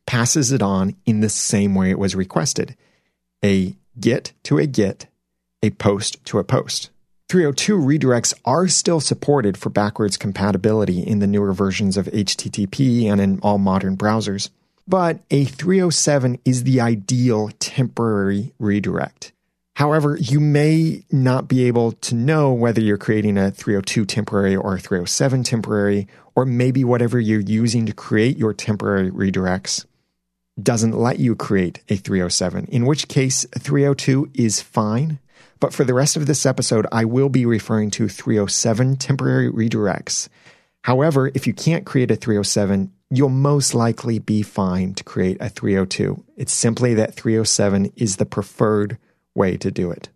passes 0.06 0.52
it 0.52 0.62
on 0.62 0.96
in 1.04 1.20
the 1.20 1.28
same 1.28 1.74
way 1.74 1.90
it 1.90 1.98
was 1.98 2.14
requested 2.14 2.76
a 3.44 3.76
get 4.00 4.32
to 4.42 4.58
a 4.58 4.66
get, 4.66 5.06
a 5.62 5.70
post 5.70 6.24
to 6.24 6.38
a 6.38 6.44
post. 6.44 6.90
302 7.28 7.78
redirects 7.78 8.32
are 8.44 8.68
still 8.68 9.00
supported 9.00 9.56
for 9.56 9.68
backwards 9.68 10.16
compatibility 10.16 11.00
in 11.00 11.18
the 11.18 11.26
newer 11.26 11.52
versions 11.52 11.96
of 11.96 12.06
HTTP 12.06 13.04
and 13.04 13.20
in 13.20 13.40
all 13.40 13.58
modern 13.58 13.96
browsers. 13.96 14.50
But 14.88 15.20
a 15.30 15.44
307 15.44 16.38
is 16.44 16.62
the 16.62 16.80
ideal 16.80 17.50
temporary 17.58 18.52
redirect. 18.58 19.32
However, 19.76 20.16
you 20.16 20.40
may 20.40 21.04
not 21.12 21.48
be 21.48 21.64
able 21.64 21.92
to 21.92 22.14
know 22.14 22.50
whether 22.50 22.80
you're 22.80 22.96
creating 22.96 23.36
a 23.36 23.50
302 23.50 24.06
temporary 24.06 24.56
or 24.56 24.76
a 24.76 24.80
307 24.80 25.42
temporary, 25.42 26.08
or 26.34 26.46
maybe 26.46 26.82
whatever 26.82 27.20
you're 27.20 27.40
using 27.40 27.84
to 27.84 27.92
create 27.92 28.38
your 28.38 28.54
temporary 28.54 29.10
redirects 29.10 29.84
doesn't 30.62 30.96
let 30.96 31.18
you 31.18 31.36
create 31.36 31.82
a 31.90 31.96
307, 31.96 32.64
in 32.70 32.86
which 32.86 33.08
case 33.08 33.44
302 33.58 34.30
is 34.32 34.62
fine. 34.62 35.18
But 35.60 35.74
for 35.74 35.84
the 35.84 35.92
rest 35.92 36.16
of 36.16 36.26
this 36.26 36.46
episode, 36.46 36.86
I 36.90 37.04
will 37.04 37.28
be 37.28 37.44
referring 37.44 37.90
to 37.92 38.08
307 38.08 38.96
temporary 38.96 39.52
redirects. 39.52 40.30
However, 40.84 41.30
if 41.34 41.46
you 41.46 41.52
can't 41.52 41.84
create 41.84 42.10
a 42.10 42.16
307, 42.16 42.92
you'll 43.10 43.28
most 43.28 43.74
likely 43.74 44.20
be 44.20 44.40
fine 44.40 44.94
to 44.94 45.04
create 45.04 45.36
a 45.38 45.50
302. 45.50 46.24
It's 46.38 46.54
simply 46.54 46.94
that 46.94 47.12
307 47.12 47.92
is 47.94 48.16
the 48.16 48.24
preferred 48.24 48.96
way 49.36 49.56
to 49.58 49.70
do 49.70 49.90
it. 49.90 50.08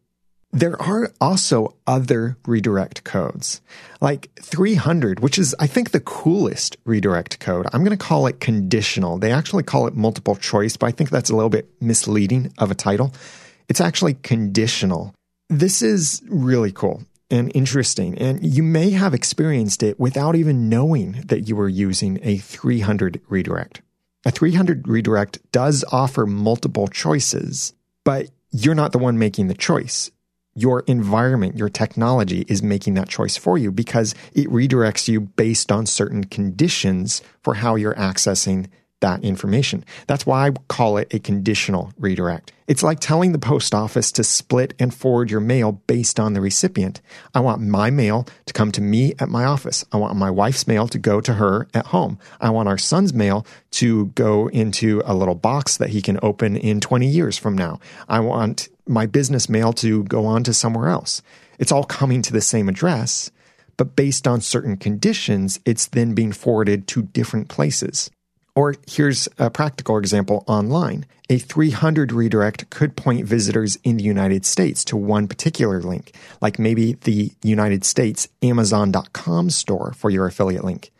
There 0.52 0.80
are 0.82 1.12
also 1.20 1.76
other 1.86 2.36
redirect 2.44 3.04
codes, 3.04 3.60
like 4.00 4.30
300, 4.40 5.20
which 5.20 5.38
is, 5.38 5.54
I 5.60 5.68
think, 5.68 5.90
the 5.92 6.00
coolest 6.00 6.76
redirect 6.84 7.38
code. 7.38 7.66
I'm 7.72 7.84
going 7.84 7.96
to 7.96 8.04
call 8.04 8.26
it 8.26 8.40
conditional. 8.40 9.18
They 9.18 9.30
actually 9.30 9.62
call 9.62 9.86
it 9.86 9.94
multiple 9.94 10.34
choice, 10.34 10.76
but 10.76 10.86
I 10.86 10.90
think 10.90 11.10
that's 11.10 11.30
a 11.30 11.36
little 11.36 11.50
bit 11.50 11.70
misleading 11.80 12.52
of 12.58 12.72
a 12.72 12.74
title. 12.74 13.14
It's 13.68 13.80
actually 13.80 14.14
conditional. 14.14 15.14
This 15.48 15.82
is 15.82 16.20
really 16.28 16.72
cool 16.72 17.04
and 17.30 17.52
interesting, 17.54 18.18
and 18.18 18.44
you 18.44 18.64
may 18.64 18.90
have 18.90 19.14
experienced 19.14 19.84
it 19.84 20.00
without 20.00 20.34
even 20.34 20.68
knowing 20.68 21.12
that 21.26 21.46
you 21.48 21.54
were 21.54 21.68
using 21.68 22.18
a 22.22 22.38
300 22.38 23.20
redirect. 23.28 23.82
A 24.24 24.32
300 24.32 24.88
redirect 24.88 25.38
does 25.52 25.84
offer 25.92 26.26
multiple 26.26 26.88
choices, 26.88 27.72
but 28.04 28.30
you're 28.50 28.74
not 28.74 28.92
the 28.92 28.98
one 28.98 29.18
making 29.18 29.48
the 29.48 29.54
choice. 29.54 30.10
Your 30.54 30.80
environment, 30.80 31.56
your 31.56 31.68
technology 31.68 32.44
is 32.48 32.62
making 32.62 32.94
that 32.94 33.08
choice 33.08 33.36
for 33.36 33.56
you 33.56 33.70
because 33.70 34.14
it 34.32 34.48
redirects 34.48 35.08
you 35.08 35.20
based 35.20 35.70
on 35.70 35.86
certain 35.86 36.24
conditions 36.24 37.22
for 37.42 37.54
how 37.54 37.76
you're 37.76 37.94
accessing 37.94 38.66
that 39.00 39.24
information. 39.24 39.84
That's 40.06 40.26
why 40.26 40.48
I 40.48 40.50
call 40.68 40.96
it 40.96 41.12
a 41.12 41.18
conditional 41.18 41.92
redirect. 41.98 42.52
It's 42.68 42.84
like 42.84 43.00
telling 43.00 43.32
the 43.32 43.38
post 43.38 43.74
office 43.74 44.12
to 44.12 44.22
split 44.22 44.74
and 44.78 44.94
forward 44.94 45.30
your 45.30 45.40
mail 45.40 45.72
based 45.72 46.20
on 46.20 46.34
the 46.34 46.40
recipient. 46.40 47.00
I 47.34 47.40
want 47.40 47.60
my 47.60 47.90
mail 47.90 48.28
to 48.46 48.52
come 48.52 48.70
to 48.72 48.80
me 48.80 49.14
at 49.18 49.28
my 49.28 49.44
office. 49.44 49.84
I 49.90 49.96
want 49.96 50.16
my 50.16 50.30
wife's 50.30 50.68
mail 50.68 50.86
to 50.88 50.98
go 50.98 51.20
to 51.20 51.34
her 51.34 51.66
at 51.74 51.86
home. 51.86 52.18
I 52.40 52.50
want 52.50 52.68
our 52.68 52.78
son's 52.78 53.12
mail 53.12 53.44
to 53.72 54.06
go 54.06 54.48
into 54.48 55.02
a 55.04 55.14
little 55.14 55.34
box 55.34 55.78
that 55.78 55.90
he 55.90 56.00
can 56.00 56.20
open 56.22 56.56
in 56.56 56.80
20 56.80 57.08
years 57.08 57.36
from 57.36 57.56
now. 57.56 57.80
I 58.08 58.20
want 58.20 58.68
my 58.86 59.06
business 59.06 59.48
mail 59.48 59.72
to 59.74 60.04
go 60.04 60.26
on 60.26 60.44
to 60.44 60.54
somewhere 60.54 60.90
else. 60.90 61.22
It's 61.58 61.72
all 61.72 61.84
coming 61.84 62.22
to 62.22 62.32
the 62.32 62.40
same 62.40 62.68
address, 62.68 63.30
but 63.76 63.96
based 63.96 64.28
on 64.28 64.40
certain 64.40 64.76
conditions, 64.76 65.58
it's 65.64 65.86
then 65.88 66.14
being 66.14 66.32
forwarded 66.32 66.86
to 66.88 67.02
different 67.02 67.48
places. 67.48 68.10
Or 68.60 68.74
here's 68.86 69.26
a 69.38 69.48
practical 69.48 69.96
example 69.96 70.44
online. 70.46 71.06
A 71.30 71.38
300 71.38 72.12
redirect 72.12 72.68
could 72.68 72.94
point 72.94 73.24
visitors 73.24 73.78
in 73.84 73.96
the 73.96 74.04
United 74.04 74.44
States 74.44 74.84
to 74.84 74.98
one 74.98 75.28
particular 75.28 75.80
link, 75.80 76.14
like 76.42 76.58
maybe 76.58 76.92
the 76.92 77.32
United 77.42 77.86
States 77.86 78.28
Amazon.com 78.42 79.48
store 79.48 79.94
for 79.96 80.10
your 80.10 80.26
affiliate 80.26 80.62
link. 80.62 80.90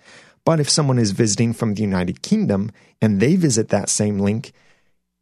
But 0.46 0.58
if 0.58 0.70
someone 0.70 0.98
is 0.98 1.10
visiting 1.10 1.52
from 1.52 1.74
the 1.74 1.82
United 1.82 2.22
Kingdom 2.22 2.70
and 3.02 3.20
they 3.20 3.36
visit 3.36 3.68
that 3.68 3.90
same 3.90 4.20
link, 4.20 4.52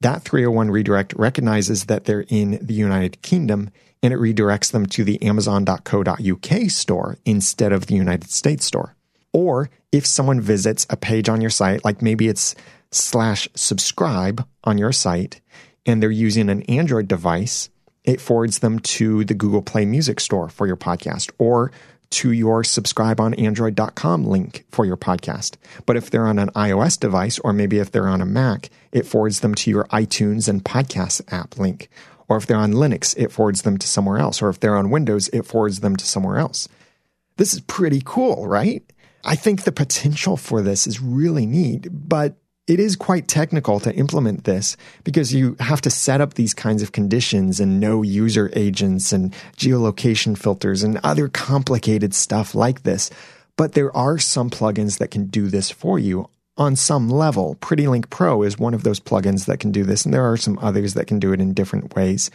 that 0.00 0.22
301 0.22 0.70
redirect 0.70 1.14
recognizes 1.14 1.86
that 1.86 2.04
they're 2.04 2.24
in 2.28 2.64
the 2.64 2.74
United 2.74 3.20
Kingdom 3.20 3.68
and 4.00 4.14
it 4.14 4.20
redirects 4.20 4.70
them 4.70 4.86
to 4.86 5.02
the 5.02 5.20
Amazon.co.uk 5.24 6.70
store 6.70 7.18
instead 7.24 7.72
of 7.72 7.86
the 7.86 7.96
United 7.96 8.30
States 8.30 8.64
store. 8.64 8.94
Or 9.32 9.70
if 9.92 10.06
someone 10.06 10.40
visits 10.40 10.86
a 10.90 10.96
page 10.96 11.28
on 11.28 11.40
your 11.40 11.50
site, 11.50 11.84
like 11.84 12.02
maybe 12.02 12.28
it's 12.28 12.54
slash 12.90 13.48
subscribe 13.54 14.46
on 14.64 14.78
your 14.78 14.92
site, 14.92 15.40
and 15.86 16.02
they're 16.02 16.10
using 16.10 16.50
an 16.50 16.62
Android 16.62 17.08
device, 17.08 17.70
it 18.04 18.20
forwards 18.20 18.60
them 18.60 18.78
to 18.80 19.24
the 19.24 19.34
Google 19.34 19.62
Play 19.62 19.84
Music 19.84 20.20
Store 20.20 20.48
for 20.48 20.66
your 20.66 20.76
podcast 20.76 21.30
or 21.38 21.72
to 22.10 22.32
your 22.32 22.64
subscribe 22.64 23.20
on 23.20 23.34
android.com 23.34 24.24
link 24.24 24.64
for 24.70 24.86
your 24.86 24.96
podcast. 24.96 25.56
But 25.84 25.96
if 25.96 26.10
they're 26.10 26.26
on 26.26 26.38
an 26.38 26.48
iOS 26.50 26.98
device 26.98 27.38
or 27.40 27.52
maybe 27.52 27.78
if 27.78 27.92
they're 27.92 28.08
on 28.08 28.22
a 28.22 28.26
Mac, 28.26 28.70
it 28.92 29.06
forwards 29.06 29.40
them 29.40 29.54
to 29.56 29.70
your 29.70 29.84
iTunes 29.84 30.48
and 30.48 30.64
podcast 30.64 31.20
app 31.32 31.58
link. 31.58 31.90
Or 32.28 32.36
if 32.36 32.46
they're 32.46 32.56
on 32.56 32.72
Linux, 32.72 33.14
it 33.18 33.32
forwards 33.32 33.62
them 33.62 33.78
to 33.78 33.86
somewhere 33.86 34.18
else. 34.18 34.40
Or 34.40 34.48
if 34.48 34.60
they're 34.60 34.76
on 34.76 34.90
Windows, 34.90 35.28
it 35.28 35.46
forwards 35.46 35.80
them 35.80 35.96
to 35.96 36.06
somewhere 36.06 36.38
else. 36.38 36.68
This 37.36 37.52
is 37.52 37.60
pretty 37.60 38.02
cool, 38.04 38.46
right? 38.46 38.82
I 39.28 39.36
think 39.36 39.64
the 39.64 39.72
potential 39.72 40.38
for 40.38 40.62
this 40.62 40.86
is 40.86 41.02
really 41.02 41.44
neat, 41.44 41.86
but 41.90 42.36
it 42.66 42.80
is 42.80 42.96
quite 42.96 43.28
technical 43.28 43.78
to 43.80 43.94
implement 43.94 44.44
this 44.44 44.74
because 45.04 45.34
you 45.34 45.54
have 45.60 45.82
to 45.82 45.90
set 45.90 46.22
up 46.22 46.32
these 46.32 46.54
kinds 46.54 46.80
of 46.80 46.92
conditions 46.92 47.60
and 47.60 47.78
know 47.78 48.00
user 48.00 48.50
agents 48.54 49.12
and 49.12 49.34
geolocation 49.54 50.36
filters 50.36 50.82
and 50.82 50.98
other 51.04 51.28
complicated 51.28 52.14
stuff 52.14 52.54
like 52.54 52.84
this. 52.84 53.10
But 53.58 53.72
there 53.72 53.94
are 53.94 54.16
some 54.16 54.48
plugins 54.48 54.96
that 54.96 55.10
can 55.10 55.26
do 55.26 55.48
this 55.48 55.70
for 55.70 55.98
you 55.98 56.30
on 56.56 56.74
some 56.74 57.10
level. 57.10 57.56
PrettyLink 57.56 58.08
Pro 58.08 58.42
is 58.44 58.58
one 58.58 58.72
of 58.72 58.82
those 58.82 58.98
plugins 58.98 59.44
that 59.44 59.60
can 59.60 59.72
do 59.72 59.84
this, 59.84 60.06
and 60.06 60.14
there 60.14 60.24
are 60.24 60.38
some 60.38 60.58
others 60.62 60.94
that 60.94 61.06
can 61.06 61.18
do 61.18 61.34
it 61.34 61.40
in 61.42 61.52
different 61.52 61.94
ways. 61.94 62.30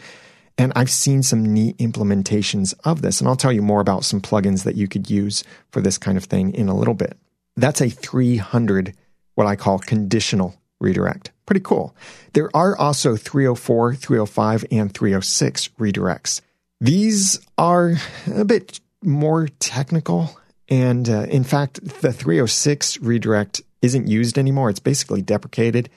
And 0.56 0.72
I've 0.76 0.90
seen 0.90 1.22
some 1.22 1.44
neat 1.44 1.76
implementations 1.78 2.74
of 2.84 3.02
this. 3.02 3.20
And 3.20 3.28
I'll 3.28 3.36
tell 3.36 3.52
you 3.52 3.62
more 3.62 3.80
about 3.80 4.04
some 4.04 4.20
plugins 4.20 4.64
that 4.64 4.76
you 4.76 4.86
could 4.86 5.10
use 5.10 5.42
for 5.70 5.80
this 5.80 5.98
kind 5.98 6.16
of 6.16 6.24
thing 6.24 6.54
in 6.54 6.68
a 6.68 6.76
little 6.76 6.94
bit. 6.94 7.16
That's 7.56 7.80
a 7.80 7.88
300, 7.88 8.94
what 9.34 9.46
I 9.46 9.56
call 9.56 9.78
conditional 9.78 10.54
redirect. 10.80 11.32
Pretty 11.46 11.60
cool. 11.60 11.94
There 12.32 12.50
are 12.54 12.76
also 12.76 13.16
304, 13.16 13.94
305, 13.94 14.64
and 14.70 14.92
306 14.92 15.68
redirects. 15.78 16.40
These 16.80 17.40
are 17.58 17.94
a 18.32 18.44
bit 18.44 18.80
more 19.02 19.48
technical. 19.58 20.38
And 20.68 21.08
uh, 21.08 21.26
in 21.28 21.44
fact, 21.44 21.84
the 22.00 22.12
306 22.12 23.00
redirect 23.00 23.62
isn't 23.82 24.08
used 24.08 24.38
anymore. 24.38 24.70
It's 24.70 24.80
basically 24.80 25.22
deprecated. 25.22 25.90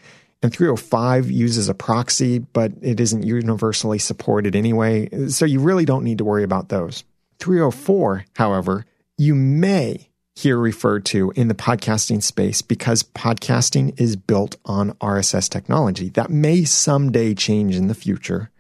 And 0.44 0.54
305 0.54 1.32
uses 1.32 1.68
a 1.68 1.74
proxy, 1.74 2.40
but 2.40 2.72
it 2.82 3.00
isn't 3.00 3.24
universally 3.24 3.98
supported 3.98 4.56
anyway, 4.56 5.30
so 5.30 5.46
you 5.46 5.60
really 5.60 5.86
don't 5.86 6.04
need 6.04 6.20
to 6.20 6.26
worry 6.26 6.44
about 6.44 6.70
those. 6.70 7.04
304, 7.40 8.26
however, 8.36 8.86
you 9.18 9.34
may 9.34 10.10
hear 10.36 10.58
referred 10.58 11.04
to 11.04 11.32
in 11.36 11.48
the 11.48 11.56
podcasting 11.56 12.22
space 12.22 12.62
because 12.62 13.02
podcasting 13.02 14.00
is 14.00 14.16
built 14.16 14.56
on 14.66 14.92
RSS 14.94 15.50
technology. 15.50 16.10
That 16.10 16.30
may 16.30 16.64
someday 16.64 17.34
change 17.34 17.76
in 17.76 17.88
the 17.88 17.96
future. 17.96 18.52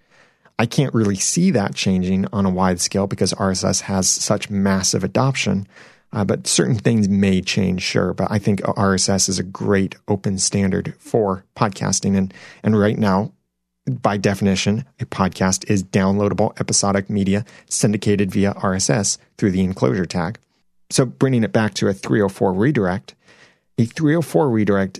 I 0.57 0.65
can't 0.65 0.95
really 0.95 1.15
see 1.15 1.51
that 1.51 1.75
changing 1.75 2.25
on 2.33 2.47
a 2.47 2.49
wide 2.49 2.81
scale 2.81 3.05
because 3.05 3.31
RSS 3.33 3.81
has 3.81 4.09
such 4.09 4.49
massive 4.49 5.03
adoption. 5.03 5.67
Uh, 6.13 6.23
but 6.23 6.47
certain 6.47 6.75
things 6.75 7.09
may 7.09 7.41
change, 7.41 7.81
sure. 7.81 8.13
But 8.13 8.31
I 8.31 8.39
think 8.39 8.61
RSS 8.61 9.27
is 9.29 9.39
a 9.39 9.43
great 9.43 9.95
open 10.07 10.37
standard 10.37 10.95
for 10.99 11.43
podcasting. 11.55 12.17
And, 12.17 12.33
and 12.63 12.79
right 12.79 12.97
now, 12.97 13.33
by 13.89 14.17
definition, 14.17 14.85
a 14.99 15.05
podcast 15.05 15.69
is 15.69 15.83
downloadable 15.83 16.59
episodic 16.59 17.09
media 17.09 17.45
syndicated 17.69 18.31
via 18.31 18.53
RSS 18.53 19.17
through 19.37 19.51
the 19.51 19.63
enclosure 19.63 20.05
tag. 20.05 20.39
So 20.89 21.05
bringing 21.05 21.43
it 21.43 21.53
back 21.53 21.73
to 21.75 21.87
a 21.87 21.93
304 21.93 22.53
redirect, 22.53 23.15
a 23.77 23.85
304 23.85 24.49
redirect 24.49 24.99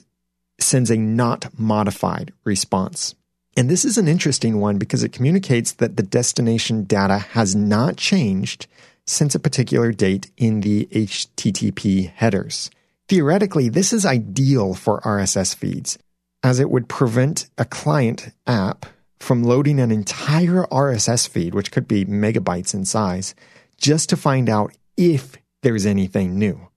sends 0.60 0.92
a 0.92 0.98
not 0.98 1.48
modified 1.58 2.34
response. 2.44 3.16
And 3.56 3.70
this 3.70 3.86
is 3.86 3.98
an 3.98 4.08
interesting 4.08 4.60
one 4.60 4.78
because 4.78 5.04
it 5.04 5.12
communicates 5.12 5.74
that 5.74 5.98
the 5.98 6.04
destination 6.04 6.84
data 6.84 7.18
has 7.18 7.56
not 7.56 7.98
changed 7.98 8.68
since 9.08 9.34
a 9.34 9.40
particular 9.40 9.92
date 9.92 10.30
in 10.38 10.62
the 10.62 10.86
HTTP 10.92 12.12
headers. 12.12 12.70
Theoretically, 13.08 13.70
this 13.70 13.94
is 13.94 14.06
ideal 14.06 14.74
for 14.74 15.00
RSS 15.02 15.56
feeds, 15.56 15.98
as 16.44 16.60
it 16.60 16.70
would 16.70 16.90
prevent 16.90 17.50
a 17.58 17.66
client 17.66 18.30
app 18.46 18.86
from 19.20 19.44
loading 19.44 19.80
an 19.80 19.92
entire 19.92 20.66
RSS 20.66 21.28
feed, 21.28 21.56
which 21.56 21.72
could 21.72 21.88
be 21.88 22.06
megabytes 22.06 22.74
in 22.74 22.86
size, 22.86 23.34
just 23.78 24.10
to 24.10 24.18
find 24.18 24.50
out 24.50 24.74
if 24.98 25.38
there's 25.64 25.86
anything 25.86 26.38
new. 26.38 26.68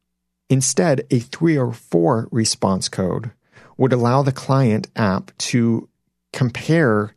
Instead, 0.49 1.07
a 1.11 1.19
304 1.19 2.29
response 2.31 2.89
code 2.89 3.33
would 3.77 3.93
allow 3.93 4.23
the 4.23 4.33
client 4.33 4.89
app 4.97 5.37
to 5.39 5.89
compare 6.33 7.15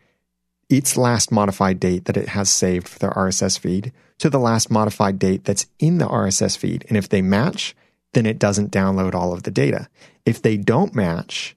its 0.70 0.98
last 0.98 1.32
modified 1.32 1.80
date 1.80 2.06
that 2.06 2.18
it 2.18 2.30
has 2.30 2.50
saved 2.50 2.88
for 2.88 3.00
their 3.00 3.12
RSS 3.12 3.60
feed 3.60 3.92
to 4.20 4.30
the 4.30 4.40
last 4.40 4.72
modified 4.72 5.20
date 5.20 5.44
that's 5.44 5.68
in 5.80 5.98
the 5.98 6.08
RSS 6.08 6.58
feed. 6.58 6.86
And 6.88 6.98
if 6.98 7.10
they 7.10 7.22
match, 7.22 7.76
then 8.14 8.26
it 8.26 8.40
doesn't 8.40 8.72
download 8.72 9.14
all 9.14 9.34
of 9.34 9.44
the 9.44 9.52
data. 9.52 9.88
If 10.26 10.42
they 10.42 10.58
don't 10.58 10.96
match, 10.96 11.56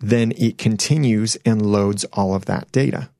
then 0.00 0.32
it 0.36 0.58
continues 0.58 1.36
and 1.44 1.64
loads 1.64 2.04
all 2.12 2.34
of 2.34 2.44
that 2.46 2.70
data. 2.72 3.10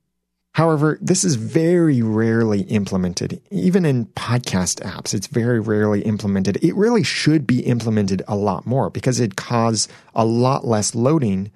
However, 0.52 0.98
this 1.00 1.24
is 1.24 1.34
very 1.34 2.00
rarely 2.00 2.60
implemented. 2.62 3.40
Even 3.50 3.84
in 3.84 4.06
podcast 4.06 4.80
apps, 4.82 5.12
it's 5.12 5.26
very 5.26 5.58
rarely 5.58 6.02
implemented. 6.02 6.62
It 6.62 6.76
really 6.76 7.02
should 7.02 7.44
be 7.44 7.60
implemented 7.62 8.22
a 8.28 8.36
lot 8.36 8.64
more 8.64 8.88
because 8.88 9.18
it 9.18 9.34
cause 9.34 9.88
a 10.14 10.24
lot 10.24 10.64
less 10.64 10.94
loading 10.94 11.50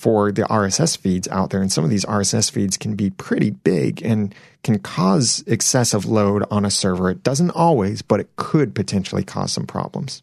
for 0.00 0.32
the 0.32 0.44
RSS 0.44 0.96
feeds 0.96 1.28
out 1.28 1.50
there. 1.50 1.60
And 1.60 1.70
some 1.70 1.84
of 1.84 1.90
these 1.90 2.06
RSS 2.06 2.50
feeds 2.50 2.78
can 2.78 2.94
be 2.94 3.10
pretty 3.10 3.50
big 3.50 4.02
and 4.02 4.34
can 4.62 4.78
cause 4.78 5.44
excessive 5.46 6.06
load 6.06 6.42
on 6.50 6.64
a 6.64 6.70
server. 6.70 7.10
It 7.10 7.22
doesn't 7.22 7.50
always, 7.50 8.00
but 8.00 8.18
it 8.18 8.34
could 8.36 8.74
potentially 8.74 9.22
cause 9.22 9.52
some 9.52 9.66
problems. 9.66 10.22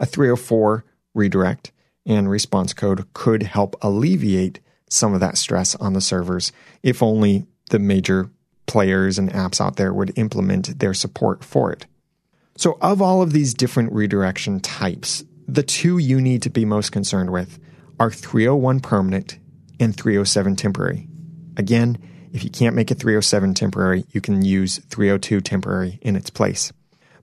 A 0.00 0.04
304 0.06 0.84
redirect 1.14 1.70
and 2.04 2.28
response 2.28 2.72
code 2.72 3.06
could 3.14 3.44
help 3.44 3.76
alleviate 3.82 4.58
some 4.90 5.14
of 5.14 5.20
that 5.20 5.38
stress 5.38 5.76
on 5.76 5.92
the 5.92 6.00
servers 6.00 6.50
if 6.82 7.00
only 7.00 7.46
the 7.70 7.78
major 7.78 8.30
players 8.66 9.16
and 9.16 9.30
apps 9.30 9.60
out 9.60 9.76
there 9.76 9.94
would 9.94 10.18
implement 10.18 10.80
their 10.80 10.92
support 10.92 11.44
for 11.44 11.70
it. 11.70 11.86
So, 12.56 12.78
of 12.80 13.00
all 13.00 13.22
of 13.22 13.32
these 13.32 13.54
different 13.54 13.92
redirection 13.92 14.58
types, 14.58 15.22
the 15.46 15.62
two 15.62 15.98
you 15.98 16.20
need 16.20 16.42
to 16.42 16.50
be 16.50 16.64
most 16.64 16.90
concerned 16.90 17.30
with 17.30 17.60
are 17.98 18.10
301 18.10 18.80
permanent 18.80 19.38
and 19.80 19.96
307 19.96 20.56
temporary. 20.56 21.08
Again, 21.56 21.98
if 22.32 22.42
you 22.42 22.50
can't 22.50 22.74
make 22.74 22.90
a 22.90 22.94
307 22.94 23.54
temporary, 23.54 24.04
you 24.10 24.20
can 24.20 24.44
use 24.44 24.78
302 24.90 25.40
temporary 25.40 25.98
in 26.02 26.16
its 26.16 26.30
place. 26.30 26.72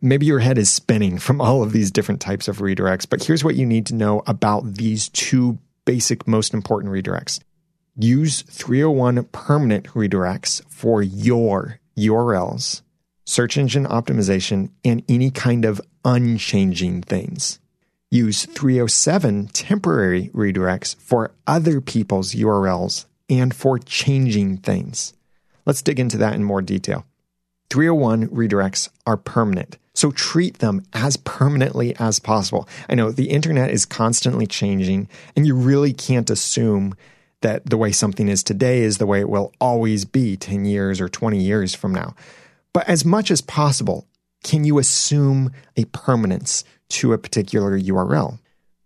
Maybe 0.01 0.25
your 0.25 0.39
head 0.39 0.57
is 0.57 0.71
spinning 0.71 1.19
from 1.19 1.41
all 1.41 1.61
of 1.61 1.73
these 1.73 1.91
different 1.91 2.21
types 2.21 2.47
of 2.47 2.57
redirects, 2.57 3.07
but 3.07 3.23
here's 3.23 3.43
what 3.43 3.55
you 3.55 3.65
need 3.65 3.85
to 3.87 3.95
know 3.95 4.23
about 4.25 4.75
these 4.75 5.09
two 5.09 5.59
basic, 5.85 6.27
most 6.27 6.53
important 6.53 6.93
redirects. 6.93 7.39
Use 7.97 8.41
301 8.43 9.25
permanent 9.25 9.87
redirects 9.87 10.63
for 10.69 11.03
your 11.03 11.79
URLs, 11.97 12.81
search 13.25 13.57
engine 13.57 13.85
optimization, 13.85 14.71
and 14.83 15.03
any 15.09 15.29
kind 15.29 15.65
of 15.65 15.81
unchanging 16.05 17.01
things. 17.01 17.59
Use 18.13 18.45
307 18.45 19.47
temporary 19.53 20.29
redirects 20.33 20.97
for 20.97 21.31
other 21.47 21.79
people's 21.79 22.33
URLs 22.33 23.05
and 23.29 23.55
for 23.55 23.79
changing 23.79 24.57
things. 24.57 25.13
Let's 25.65 25.81
dig 25.81 25.97
into 25.97 26.17
that 26.17 26.35
in 26.35 26.43
more 26.43 26.61
detail. 26.61 27.05
301 27.69 28.27
redirects 28.27 28.89
are 29.07 29.15
permanent, 29.15 29.77
so 29.93 30.11
treat 30.11 30.59
them 30.59 30.83
as 30.91 31.15
permanently 31.15 31.95
as 31.99 32.19
possible. 32.19 32.67
I 32.89 32.95
know 32.95 33.11
the 33.11 33.29
internet 33.29 33.71
is 33.71 33.85
constantly 33.85 34.45
changing, 34.45 35.07
and 35.37 35.47
you 35.47 35.55
really 35.55 35.93
can't 35.93 36.29
assume 36.29 36.95
that 37.39 37.65
the 37.65 37.77
way 37.77 37.93
something 37.93 38.27
is 38.27 38.43
today 38.43 38.81
is 38.81 38.97
the 38.97 39.05
way 39.05 39.21
it 39.21 39.29
will 39.29 39.53
always 39.61 40.03
be 40.03 40.35
10 40.35 40.65
years 40.65 40.99
or 40.99 41.07
20 41.07 41.41
years 41.41 41.73
from 41.73 41.93
now. 41.93 42.13
But 42.73 42.89
as 42.89 43.05
much 43.05 43.31
as 43.31 43.39
possible, 43.39 44.05
can 44.43 44.63
you 44.63 44.79
assume 44.79 45.51
a 45.77 45.85
permanence 45.85 46.63
to 46.89 47.13
a 47.13 47.17
particular 47.17 47.79
URL? 47.79 48.39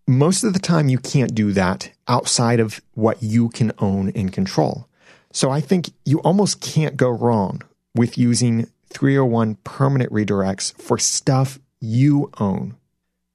Most 0.08 0.44
of 0.44 0.54
the 0.54 0.60
time, 0.60 0.88
you 0.88 1.00
can't 1.00 1.34
do 1.34 1.52
that 1.54 1.92
outside 2.08 2.60
of 2.60 2.82
what 2.94 3.24
you 3.24 3.50
can 3.50 3.72
own 3.80 4.10
and 4.10 4.32
control. 4.32 4.88
So 5.32 5.50
I 5.50 5.62
think 5.62 5.90
you 6.06 6.20
almost 6.20 6.62
can't 6.62 6.96
go 6.96 7.10
wrong 7.10 7.62
with 7.96 8.18
using 8.18 8.70
301 8.90 9.56
permanent 9.64 10.12
redirects 10.12 10.80
for 10.80 10.98
stuff 10.98 11.60
you 11.82 12.32
own. 12.40 12.76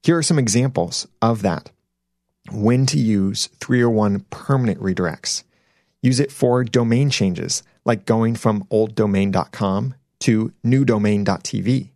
Here 0.02 0.16
are 0.16 0.22
some 0.22 0.38
examples 0.38 1.06
of 1.20 1.42
that 1.42 1.70
when 2.50 2.87
to 2.87 2.98
use 2.98 3.48
301 3.59 4.20
permanent 4.30 4.80
redirects. 4.80 5.44
Use 6.02 6.20
it 6.20 6.33
for 6.33 6.64
domain 6.64 7.11
changes, 7.11 7.62
like 7.85 8.06
going 8.06 8.35
from 8.35 8.64
olddomain.com 8.64 9.94
to 10.20 10.52
newdomain.tv. 10.64 11.90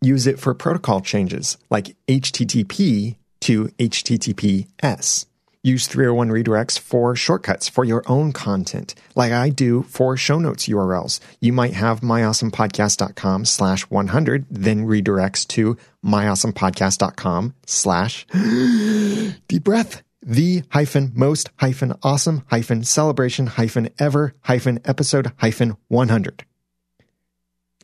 Use 0.00 0.26
it 0.26 0.38
for 0.38 0.54
protocol 0.54 1.00
changes, 1.00 1.56
like 1.70 1.96
HTTP 2.08 3.16
to 3.40 3.66
HTTPS. 3.78 5.26
Use 5.62 5.88
301 5.88 6.30
redirects 6.30 6.78
for 6.78 7.16
shortcuts 7.16 7.68
for 7.68 7.84
your 7.84 8.04
own 8.06 8.32
content, 8.32 8.94
like 9.16 9.32
I 9.32 9.48
do 9.48 9.82
for 9.82 10.16
show 10.16 10.38
notes 10.38 10.68
URLs. 10.68 11.18
You 11.40 11.52
might 11.52 11.72
have 11.72 12.02
myawesomepodcast.com 12.02 13.44
slash 13.44 13.82
100, 13.82 14.46
then 14.48 14.86
redirects 14.86 15.46
to 15.48 15.76
myawesomepodcast.com 16.04 17.54
slash 17.66 18.26
deep 19.48 19.64
breath 19.64 20.02
the 20.26 20.64
hyphen 20.70 21.12
most 21.14 21.50
hyphen 21.60 21.94
awesome 22.02 22.42
hyphen 22.48 22.82
celebration 22.82 23.46
hyphen 23.46 23.88
ever 23.98 24.34
hyphen 24.40 24.80
episode 24.84 25.30
hyphen 25.36 25.76
100. 25.86 26.44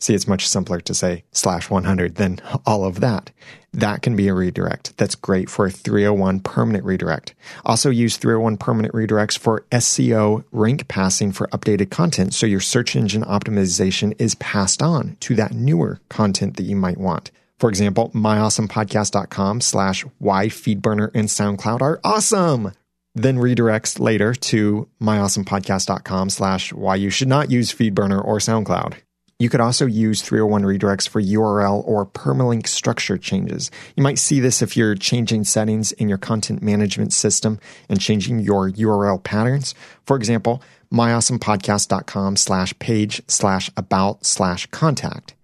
See, 0.03 0.15
it's 0.15 0.27
much 0.27 0.49
simpler 0.49 0.81
to 0.81 0.95
say 0.95 1.23
slash 1.31 1.71
100 1.71 2.17
than 2.17 2.41
all 2.67 2.85
of 2.85 2.99
that. 2.99 3.31
That 3.73 4.03
can 4.03 4.17
be 4.17 4.27
a 4.27 4.35
redirect. 4.35 4.97
That's 4.97 5.15
great 5.15 5.49
for 5.49 5.67
a 5.67 5.71
301 5.71 6.41
permanent 6.41 6.85
redirect. 6.85 7.35
Also 7.65 7.89
use 7.89 8.17
301 8.17 8.57
permanent 8.57 8.93
redirects 8.95 9.39
for 9.39 9.65
SEO 9.71 10.43
rank 10.51 10.89
passing 10.89 11.31
for 11.31 11.47
updated 11.49 11.91
content. 11.91 12.35
So 12.35 12.47
your 12.47 12.59
search 12.59 12.97
engine 12.97 13.23
optimization 13.23 14.21
is 14.21 14.35
passed 14.35 14.83
on 14.83 15.19
to 15.21 15.37
that 15.37 15.53
newer 15.53 16.01
content 16.09 16.57
that 16.57 16.65
you 16.65 16.75
might 16.75 16.99
want. 16.99 17.31
For 17.61 17.71
example, 17.71 18.11
myawesomepodcast.com 18.11 19.61
slash 19.61 20.05
why 20.19 20.49
FeedBurner 20.49 21.13
and 21.15 21.29
SoundCloud 21.29 21.81
are 21.81 22.01
awesome. 22.03 22.73
Then 23.15 23.37
redirects 23.37 24.01
later 24.01 24.35
to 24.35 24.89
myawesomepodcast.com 25.01 26.31
slash 26.31 26.73
why 26.73 26.97
you 26.97 27.11
should 27.11 27.29
not 27.29 27.53
use 27.53 27.73
FeedBurner 27.73 28.21
or 28.25 28.39
SoundCloud. 28.39 28.95
You 29.43 29.49
could 29.49 29.61
also 29.61 29.87
use 29.87 30.23
301 30.23 30.63
redirects 30.63 31.09
for 31.09 31.21
URL 31.21 31.83
or 31.85 32.07
permalink 32.07 32.69
structure 32.69 33.19
changes. 33.19 33.73
You 33.97 34.05
might 34.05 34.21
see 34.21 34.39
this 34.39 34.63
if 34.63 34.77
you're 34.77 34.95
changing 34.95 35.43
settings 35.43 35.91
in 35.91 36.09
your 36.09 36.17
content 36.17 36.63
management 36.63 37.13
system 37.13 37.59
and 37.89 38.01
changing 38.01 38.39
your 38.39 38.71
URL 38.71 39.21
patterns. 39.21 39.75
For 40.07 40.17
example, 40.17 40.63
myawesomepodcast.com 40.93 42.37
slash 42.37 42.79
page 42.79 43.21
slash 43.27 43.69
about 43.77 44.25
slash 44.25 44.67
contact 44.67 45.35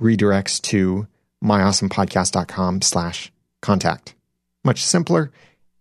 redirects 0.00 0.60
to 0.62 1.06
myawesomepodcast.com 1.44 2.82
slash 2.82 3.30
contact. 3.62 4.16
Much 4.64 4.84
simpler 4.84 5.30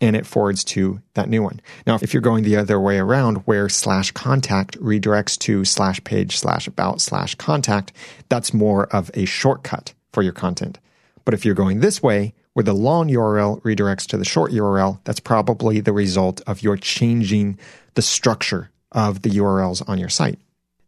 and 0.06 0.15
it 0.15 0.26
forwards 0.26 0.63
to 0.63 1.02
that 1.13 1.30
new 1.30 1.44
one. 1.44 1.60
Now, 1.88 1.98
if 2.02 2.13
you're 2.13 2.22
going 2.22 2.44
the 2.44 2.58
other 2.58 2.80
way 2.80 2.98
around 2.98 3.38
where 3.46 3.70
slash 3.70 4.12
contact 4.12 4.80
redirects 4.80 5.38
to 5.39 5.65
slash 5.65 6.04
page 6.04 6.38
slash 6.38 6.68
about 6.68 7.02
slash 7.02 7.36
contact, 7.36 7.91
that's 8.30 8.54
more 8.54 8.86
of 8.88 9.10
a 9.13 9.26
shortcut 9.26 9.94
for 10.12 10.22
your 10.22 10.34
content. 10.34 10.80
But 11.26 11.34
if 11.34 11.44
you're 11.44 11.56
going 11.56 11.80
this 11.80 12.04
way, 12.04 12.34
where 12.54 12.63
the 12.63 12.74
long 12.74 13.10
URL 13.10 13.62
redirects 13.63 14.08
to 14.08 14.18
the 14.18 14.24
short 14.24 14.52
URL, 14.52 15.00
that's 15.04 15.20
probably 15.20 15.82
the 15.82 15.91
result 15.91 16.41
of 16.48 16.63
your 16.63 16.78
changing 16.78 17.60
the 17.96 18.02
structure 18.02 18.72
of 18.94 19.24
the 19.24 19.30
URLs 19.32 19.88
on 19.89 19.98
your 19.98 20.10
site. 20.10 20.39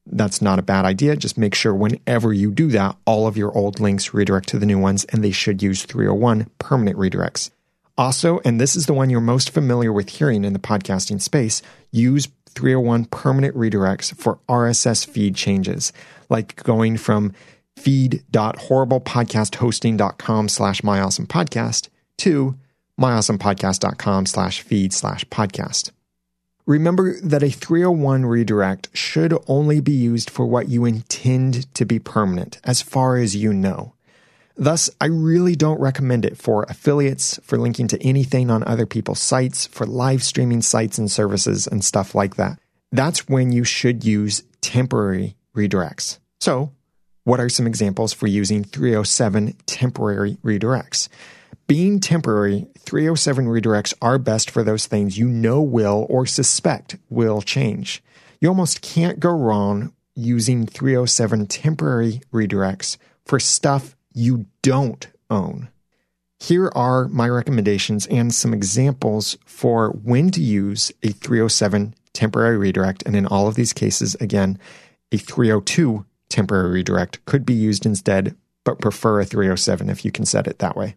That's 0.05 0.41
not 0.41 0.59
a 0.59 0.61
bad 0.61 0.85
idea. 0.85 1.17
Just 1.17 1.37
make 1.37 1.53
sure 1.53 1.73
whenever 1.73 2.31
you 2.31 2.51
do 2.51 2.69
that, 2.69 2.95
all 3.05 3.27
of 3.27 3.35
your 3.35 3.55
old 3.57 3.81
links 3.81 4.13
redirect 4.13 4.47
to 4.49 4.59
the 4.59 4.65
new 4.65 4.79
ones, 4.79 5.03
and 5.05 5.21
they 5.21 5.31
should 5.31 5.61
use 5.61 5.83
301 5.83 6.49
permanent 6.59 6.97
redirects. 6.97 7.49
Also, 7.97 8.39
and 8.45 8.61
this 8.61 8.75
is 8.75 8.85
the 8.85 8.93
one 8.93 9.09
you're 9.09 9.19
most 9.19 9.49
familiar 9.49 9.91
with 9.91 10.09
hearing 10.09 10.43
in 10.43 10.53
the 10.53 10.59
podcasting 10.59 11.19
space, 11.19 11.63
use 11.91 12.27
301 12.49 13.05
permanent 13.05 13.55
redirects 13.55 14.15
for 14.15 14.37
RSS 14.47 15.07
feed 15.07 15.33
changes, 15.35 15.91
like 16.29 16.61
going 16.63 16.97
from 16.97 17.33
feed.horriblepodcasthosting.com 17.75 20.49
slash 20.49 20.81
myawesomepodcast 20.81 21.89
to 22.17 22.55
myawesomepodcast.com 22.99 24.25
slash 24.25 24.61
feed 24.61 24.91
slash 24.93 25.25
podcast. 25.25 25.91
Remember 26.65 27.19
that 27.21 27.43
a 27.43 27.49
301 27.49 28.25
redirect 28.25 28.89
should 28.93 29.33
only 29.47 29.79
be 29.79 29.93
used 29.93 30.29
for 30.29 30.45
what 30.45 30.67
you 30.67 30.83
intend 30.83 31.73
to 31.75 31.85
be 31.85 31.97
permanent, 31.97 32.59
as 32.63 32.81
far 32.81 33.15
as 33.17 33.35
you 33.35 33.53
know. 33.53 33.93
Thus, 34.57 34.89
I 34.99 35.05
really 35.05 35.55
don't 35.55 35.79
recommend 35.79 36.25
it 36.25 36.35
for 36.35 36.63
affiliates, 36.63 37.39
for 37.43 37.59
linking 37.59 37.87
to 37.89 38.03
anything 38.03 38.49
on 38.49 38.63
other 38.63 38.87
people's 38.87 39.19
sites, 39.19 39.67
for 39.67 39.85
live 39.85 40.23
streaming 40.23 40.63
sites 40.63 40.97
and 40.97 41.11
services 41.11 41.67
and 41.67 41.85
stuff 41.85 42.15
like 42.15 42.37
that. 42.37 42.59
That's 42.91 43.27
when 43.29 43.51
you 43.51 43.63
should 43.63 44.03
use 44.03 44.43
temporary 44.61 45.35
redirects. 45.55 46.17
So, 46.39 46.71
what 47.23 47.39
are 47.39 47.49
some 47.49 47.67
examples 47.67 48.13
for 48.13 48.25
using 48.25 48.63
307 48.63 49.55
temporary 49.65 50.37
redirects? 50.43 51.09
Being 51.67 51.99
temporary, 51.99 52.67
307 52.79 53.45
redirects 53.45 53.93
are 54.01 54.17
best 54.17 54.49
for 54.49 54.63
those 54.63 54.87
things 54.87 55.17
you 55.17 55.27
know 55.27 55.61
will 55.61 56.07
or 56.09 56.25
suspect 56.25 56.95
will 57.09 57.41
change. 57.41 58.01
You 58.39 58.47
almost 58.47 58.81
can't 58.81 59.19
go 59.19 59.31
wrong 59.31 59.93
using 60.15 60.65
307 60.65 61.47
temporary 61.47 62.21
redirects 62.31 62.97
for 63.25 63.39
stuff 63.39 63.96
you 64.17 64.47
don't 64.61 65.07
own. 65.29 65.69
Here 66.39 66.71
are 66.75 67.07
my 67.07 67.29
recommendations 67.29 68.05
and 68.07 68.33
some 68.33 68.53
examples 68.53 69.37
for 69.45 69.89
when 69.89 70.29
to 70.31 70.41
use 70.41 70.91
a 71.03 71.09
307 71.09 71.95
temporary 72.13 72.57
redirect. 72.57 73.03
And 73.05 73.15
in 73.15 73.25
all 73.25 73.47
of 73.47 73.55
these 73.55 73.73
cases, 73.73 74.15
again, 74.15 74.59
a 75.11 75.17
302 75.17 76.05
temporary 76.29 76.71
redirect 76.71 77.23
could 77.25 77.45
be 77.45 77.53
used 77.53 77.85
instead, 77.85 78.35
but 78.63 78.81
prefer 78.81 79.21
a 79.21 79.25
307 79.25 79.89
if 79.89 80.03
you 80.03 80.11
can 80.11 80.25
set 80.25 80.47
it 80.47 80.59
that 80.59 80.75
way. 80.75 80.95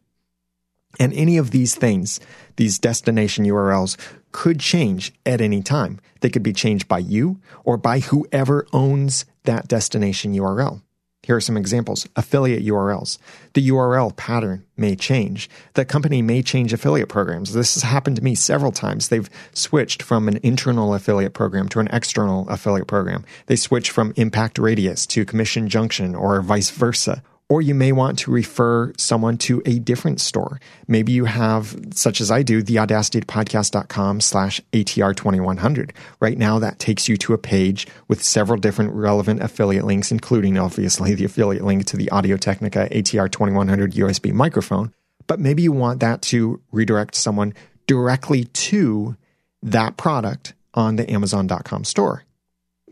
And 0.99 1.13
any 1.13 1.37
of 1.37 1.53
these 1.53 1.75
things, 1.75 2.21
these 2.57 2.79
destination 2.79 3.45
URLs, 3.45 3.97
could 4.33 4.61
change 4.61 5.13
at 5.25 5.41
any 5.41 5.63
time. 5.63 6.01
They 6.21 6.31
could 6.31 6.43
be 6.43 6.53
changed 6.53 6.89
by 6.89 6.99
you 6.99 7.41
or 7.65 7.77
by 7.77 8.01
whoever 8.01 8.67
owns 8.73 9.25
that 9.45 9.69
destination 9.69 10.35
URL. 10.35 10.83
Here 11.23 11.37
are 11.37 11.41
some 11.41 11.57
examples. 11.57 12.09
Affiliate 12.17 12.65
URLs. 12.65 13.19
The 13.53 13.69
URL 13.69 14.17
pattern 14.17 14.65
may 14.77 14.97
change. 14.97 15.51
The 15.75 15.85
company 15.85 16.23
may 16.23 16.43
change 16.43 16.73
affiliate 16.73 17.11
programs. 17.11 17.53
This 17.53 17.75
has 17.75 17.83
happened 17.83 18.17
to 18.17 18.25
me 18.25 18.35
several 18.35 18.73
times. 18.73 19.09
They've 19.09 19.29
switched 19.53 20.03
from 20.03 20.29
an 20.29 20.41
internal 20.43 20.95
affiliate 20.95 21.35
program 21.35 21.69
to 21.71 21.81
an 21.81 21.89
external 21.89 22.49
affiliate 22.49 22.89
program. 22.89 23.25
They 23.47 23.57
switch 23.57 23.91
from 23.91 24.15
Impact 24.17 24.59
Radius 24.59 25.07
to 25.09 25.27
Commission 25.27 25.69
Junction 25.69 26.15
or 26.15 26.41
vice 26.41 26.71
versa. 26.71 27.23
Or 27.51 27.61
you 27.61 27.75
may 27.75 27.91
want 27.91 28.21
to 28.21 28.31
refer 28.31 28.93
someone 28.97 29.37
to 29.39 29.61
a 29.67 29.81
different 29.81 30.21
store. 30.21 30.61
Maybe 30.87 31.11
you 31.11 31.25
have, 31.25 31.77
such 31.93 32.21
as 32.21 32.31
I 32.31 32.45
do, 32.45 32.63
theaudacitypodcast.com 32.63 34.21
slash 34.21 34.61
ATR2100. 34.73 35.91
Right 36.21 36.39
now, 36.39 36.61
that 36.61 36.79
takes 36.79 37.09
you 37.09 37.17
to 37.17 37.35
a 37.35 37.39
page 37.39 37.89
with 38.07 38.23
several 38.23 38.59
different 38.59 38.95
relevant 38.95 39.43
affiliate 39.43 39.85
links, 39.85 40.13
including 40.13 40.57
obviously 40.59 41.17
the 41.17 41.25
affiliate 41.25 41.65
link 41.65 41.87
to 41.87 41.97
the 41.97 42.09
Audio 42.11 42.37
Technica 42.37 42.89
ATR2100 42.93 43.95
USB 43.95 44.33
microphone. 44.33 44.95
But 45.27 45.41
maybe 45.41 45.63
you 45.63 45.73
want 45.73 45.99
that 46.01 46.23
to 46.23 46.61
redirect 46.71 47.17
someone 47.17 47.53
directly 47.89 48.45
to 48.45 49.17
that 49.61 49.97
product 49.97 50.55
on 50.73 50.95
the 50.95 51.11
Amazon.com 51.11 51.83
store 51.83 52.25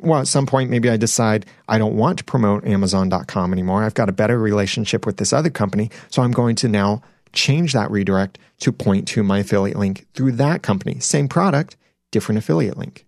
well, 0.01 0.21
at 0.21 0.29
some 0.29 0.47
point, 0.47 0.71
maybe 0.71 0.89
I 0.89 0.97
decide 0.97 1.47
I 1.69 1.79
don't 1.79 1.97
want 1.97 2.19
to 2.19 2.25
promote 2.25 2.65
Amazon.com 2.65 3.53
anymore. 3.53 3.83
I've 3.83 3.95
got 3.95 4.09
a 4.09 4.13
better 4.13 4.39
relationship 4.39 5.05
with 5.05 5.17
this 5.17 5.33
other 5.33 5.51
company. 5.51 5.91
So 6.09 6.23
I'm 6.23 6.33
going 6.33 6.57
to 6.57 6.69
now 6.69 7.03
change 7.33 7.73
that 7.73 7.91
redirect 7.91 8.39
to 8.61 8.73
point 8.73 9.09
to 9.09 9.23
my 9.23 9.41
affiliate 9.41 9.77
link 9.77 10.07
through 10.15 10.33
that 10.33 10.63
company. 10.63 10.99
Same 11.01 11.29
product, 11.29 11.77
different 12.11 12.39
affiliate 12.39 12.77
link. 12.77 13.07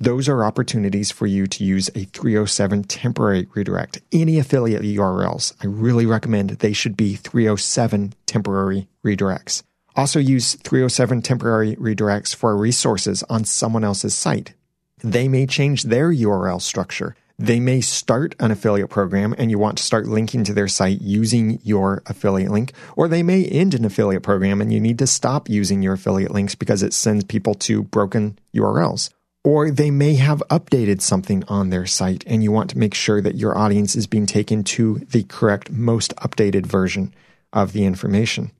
Those 0.00 0.28
are 0.28 0.44
opportunities 0.44 1.12
for 1.12 1.26
you 1.26 1.46
to 1.46 1.64
use 1.64 1.88
a 1.94 2.04
307 2.04 2.84
temporary 2.84 3.46
redirect. 3.54 4.02
Any 4.10 4.40
affiliate 4.40 4.82
URLs, 4.82 5.54
I 5.62 5.66
really 5.66 6.04
recommend 6.04 6.50
they 6.50 6.72
should 6.72 6.96
be 6.96 7.14
307 7.14 8.14
temporary 8.26 8.88
redirects. 9.04 9.62
Also 9.94 10.18
use 10.18 10.54
307 10.54 11.22
temporary 11.22 11.76
redirects 11.76 12.34
for 12.34 12.56
resources 12.56 13.22
on 13.30 13.44
someone 13.44 13.84
else's 13.84 14.14
site. 14.14 14.54
They 15.04 15.28
may 15.28 15.46
change 15.46 15.82
their 15.82 16.10
URL 16.10 16.62
structure. 16.62 17.14
They 17.38 17.60
may 17.60 17.82
start 17.82 18.34
an 18.40 18.50
affiliate 18.50 18.88
program 18.88 19.34
and 19.36 19.50
you 19.50 19.58
want 19.58 19.76
to 19.76 19.84
start 19.84 20.06
linking 20.06 20.44
to 20.44 20.54
their 20.54 20.66
site 20.66 21.02
using 21.02 21.60
your 21.62 22.02
affiliate 22.06 22.50
link, 22.50 22.72
or 22.96 23.06
they 23.06 23.22
may 23.22 23.44
end 23.44 23.74
an 23.74 23.84
affiliate 23.84 24.22
program 24.22 24.62
and 24.62 24.72
you 24.72 24.80
need 24.80 24.98
to 25.00 25.06
stop 25.06 25.50
using 25.50 25.82
your 25.82 25.92
affiliate 25.92 26.30
links 26.30 26.54
because 26.54 26.82
it 26.82 26.94
sends 26.94 27.22
people 27.24 27.54
to 27.56 27.82
broken 27.82 28.38
URLs. 28.54 29.10
Or 29.44 29.70
they 29.70 29.90
may 29.90 30.14
have 30.14 30.42
updated 30.48 31.02
something 31.02 31.44
on 31.48 31.68
their 31.68 31.84
site 31.84 32.24
and 32.26 32.42
you 32.42 32.50
want 32.50 32.70
to 32.70 32.78
make 32.78 32.94
sure 32.94 33.20
that 33.20 33.36
your 33.36 33.58
audience 33.58 33.94
is 33.94 34.06
being 34.06 34.24
taken 34.24 34.64
to 34.64 35.00
the 35.10 35.24
correct, 35.24 35.70
most 35.70 36.16
updated 36.16 36.64
version 36.64 37.14
of 37.52 37.74
the 37.74 37.84
information. 37.84 38.52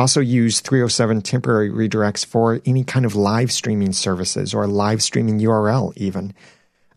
Also 0.00 0.22
use 0.22 0.60
307 0.60 1.20
temporary 1.20 1.68
redirects 1.68 2.24
for 2.24 2.62
any 2.64 2.82
kind 2.84 3.04
of 3.04 3.14
live 3.14 3.52
streaming 3.52 3.92
services 3.92 4.54
or 4.54 4.66
live 4.66 5.02
streaming 5.02 5.38
URL 5.40 5.92
even. 5.94 6.32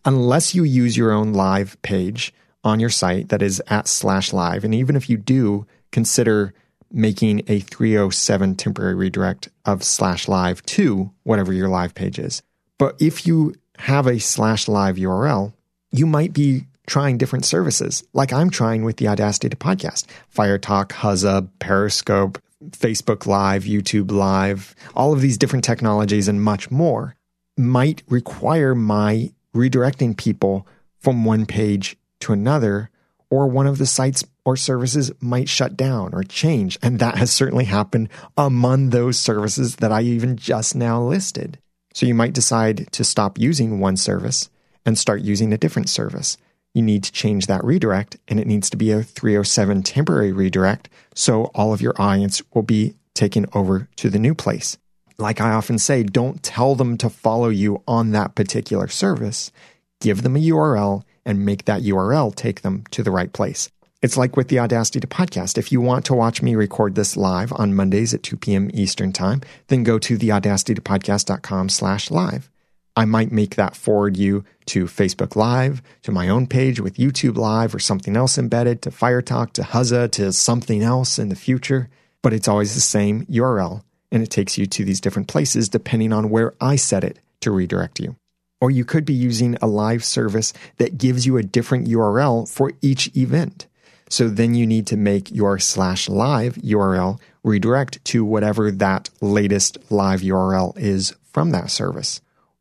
Unless 0.06 0.54
you 0.54 0.64
use 0.64 0.96
your 0.96 1.12
own 1.12 1.34
live 1.34 1.76
page 1.82 2.32
on 2.64 2.80
your 2.80 2.88
site 2.88 3.28
that 3.28 3.42
is 3.42 3.62
at 3.68 3.88
slash 3.88 4.32
live, 4.32 4.64
and 4.64 4.74
even 4.74 4.96
if 4.96 5.10
you 5.10 5.18
do, 5.18 5.66
consider 5.92 6.54
making 6.90 7.42
a 7.46 7.60
307 7.60 8.54
temporary 8.54 8.94
redirect 8.94 9.50
of 9.66 9.84
slash 9.84 10.26
live 10.26 10.62
to 10.62 11.10
whatever 11.24 11.52
your 11.52 11.68
live 11.68 11.94
page 11.94 12.18
is. 12.18 12.42
But 12.78 12.96
if 13.02 13.26
you 13.26 13.54
have 13.80 14.06
a 14.06 14.18
slash 14.18 14.66
live 14.66 14.96
URL, 14.96 15.52
you 15.92 16.06
might 16.06 16.32
be 16.32 16.68
trying 16.86 17.18
different 17.18 17.44
services, 17.44 18.02
like 18.14 18.32
I'm 18.32 18.48
trying 18.48 18.82
with 18.82 18.96
the 18.96 19.08
Audacity 19.08 19.50
to 19.50 19.56
podcast, 19.56 20.06
Fire 20.30 20.56
Talk, 20.56 20.94
Huzza, 20.94 21.46
Periscope, 21.58 22.38
Facebook 22.70 23.26
Live, 23.26 23.64
YouTube 23.64 24.10
Live, 24.10 24.74
all 24.94 25.12
of 25.12 25.20
these 25.20 25.38
different 25.38 25.64
technologies 25.64 26.28
and 26.28 26.42
much 26.42 26.70
more 26.70 27.16
might 27.56 28.02
require 28.08 28.74
my 28.74 29.32
redirecting 29.54 30.16
people 30.16 30.66
from 30.98 31.24
one 31.24 31.46
page 31.46 31.96
to 32.20 32.32
another, 32.32 32.90
or 33.30 33.46
one 33.46 33.66
of 33.66 33.78
the 33.78 33.86
sites 33.86 34.24
or 34.44 34.56
services 34.56 35.10
might 35.20 35.48
shut 35.48 35.76
down 35.76 36.14
or 36.14 36.22
change. 36.22 36.78
And 36.82 36.98
that 36.98 37.16
has 37.16 37.30
certainly 37.30 37.64
happened 37.64 38.08
among 38.36 38.90
those 38.90 39.18
services 39.18 39.76
that 39.76 39.92
I 39.92 40.02
even 40.02 40.36
just 40.36 40.74
now 40.74 41.02
listed. 41.02 41.58
So 41.94 42.06
you 42.06 42.14
might 42.14 42.32
decide 42.32 42.90
to 42.92 43.04
stop 43.04 43.38
using 43.38 43.80
one 43.80 43.96
service 43.96 44.50
and 44.86 44.98
start 44.98 45.22
using 45.22 45.52
a 45.52 45.58
different 45.58 45.88
service 45.88 46.36
you 46.74 46.82
need 46.82 47.04
to 47.04 47.12
change 47.12 47.46
that 47.46 47.64
redirect 47.64 48.18
and 48.28 48.38
it 48.38 48.46
needs 48.46 48.68
to 48.68 48.76
be 48.76 48.90
a 48.90 49.02
307 49.02 49.82
temporary 49.82 50.32
redirect 50.32 50.88
so 51.14 51.44
all 51.54 51.72
of 51.72 51.80
your 51.80 51.94
audience 51.96 52.42
will 52.52 52.62
be 52.62 52.94
taken 53.14 53.46
over 53.54 53.88
to 53.96 54.10
the 54.10 54.18
new 54.18 54.34
place. 54.34 54.76
Like 55.16 55.40
I 55.40 55.52
often 55.52 55.78
say, 55.78 56.02
don't 56.02 56.42
tell 56.42 56.74
them 56.74 56.98
to 56.98 57.08
follow 57.08 57.48
you 57.48 57.82
on 57.86 58.10
that 58.10 58.34
particular 58.34 58.88
service. 58.88 59.52
Give 60.00 60.22
them 60.22 60.36
a 60.36 60.40
URL 60.40 61.04
and 61.24 61.46
make 61.46 61.64
that 61.64 61.82
URL 61.82 62.34
take 62.34 62.62
them 62.62 62.84
to 62.90 63.02
the 63.02 63.12
right 63.12 63.32
place. 63.32 63.70
It's 64.02 64.16
like 64.18 64.36
with 64.36 64.48
the 64.48 64.58
Audacity 64.58 65.00
to 65.00 65.06
podcast. 65.06 65.56
If 65.56 65.72
you 65.72 65.80
want 65.80 66.04
to 66.06 66.14
watch 66.14 66.42
me 66.42 66.56
record 66.56 66.94
this 66.94 67.16
live 67.16 67.52
on 67.54 67.74
Mondays 67.74 68.12
at 68.12 68.22
2 68.22 68.36
p.m. 68.36 68.70
Eastern 68.74 69.12
time, 69.12 69.40
then 69.68 69.82
go 69.82 69.98
to 70.00 70.18
theaudacitytopodcast.com 70.18 71.70
slash 71.70 72.10
live. 72.10 72.50
I 72.96 73.04
might 73.06 73.32
make 73.32 73.56
that 73.56 73.74
forward 73.74 74.16
you 74.16 74.44
to 74.66 74.84
Facebook 74.84 75.34
Live, 75.34 75.82
to 76.02 76.12
my 76.12 76.28
own 76.28 76.46
page 76.46 76.78
with 76.78 76.96
YouTube 76.96 77.36
Live 77.36 77.74
or 77.74 77.80
something 77.80 78.16
else 78.16 78.38
embedded, 78.38 78.82
to 78.82 78.90
FireTalk, 78.90 79.52
to 79.54 79.62
Huzza, 79.62 80.10
to 80.12 80.32
something 80.32 80.82
else 80.82 81.18
in 81.18 81.28
the 81.28 81.36
future. 81.36 81.88
But 82.22 82.32
it's 82.32 82.46
always 82.46 82.74
the 82.74 82.80
same 82.80 83.26
URL, 83.26 83.82
and 84.12 84.22
it 84.22 84.30
takes 84.30 84.56
you 84.56 84.66
to 84.66 84.84
these 84.84 85.00
different 85.00 85.28
places 85.28 85.68
depending 85.68 86.12
on 86.12 86.30
where 86.30 86.54
I 86.60 86.76
set 86.76 87.02
it 87.02 87.18
to 87.40 87.50
redirect 87.50 87.98
you. 87.98 88.16
Or 88.60 88.70
you 88.70 88.84
could 88.84 89.04
be 89.04 89.12
using 89.12 89.56
a 89.60 89.66
live 89.66 90.04
service 90.04 90.52
that 90.78 90.96
gives 90.96 91.26
you 91.26 91.36
a 91.36 91.42
different 91.42 91.88
URL 91.88 92.48
for 92.48 92.72
each 92.80 93.14
event. 93.16 93.66
So 94.08 94.28
then 94.28 94.54
you 94.54 94.66
need 94.66 94.86
to 94.86 94.96
make 94.96 95.32
your 95.32 95.58
slash 95.58 96.08
live 96.08 96.54
URL 96.56 97.18
redirect 97.42 98.04
to 98.06 98.24
whatever 98.24 98.70
that 98.70 99.10
latest 99.20 99.78
live 99.90 100.20
URL 100.20 100.78
is 100.78 101.14
from 101.32 101.50
that 101.50 101.70
service. 101.70 102.20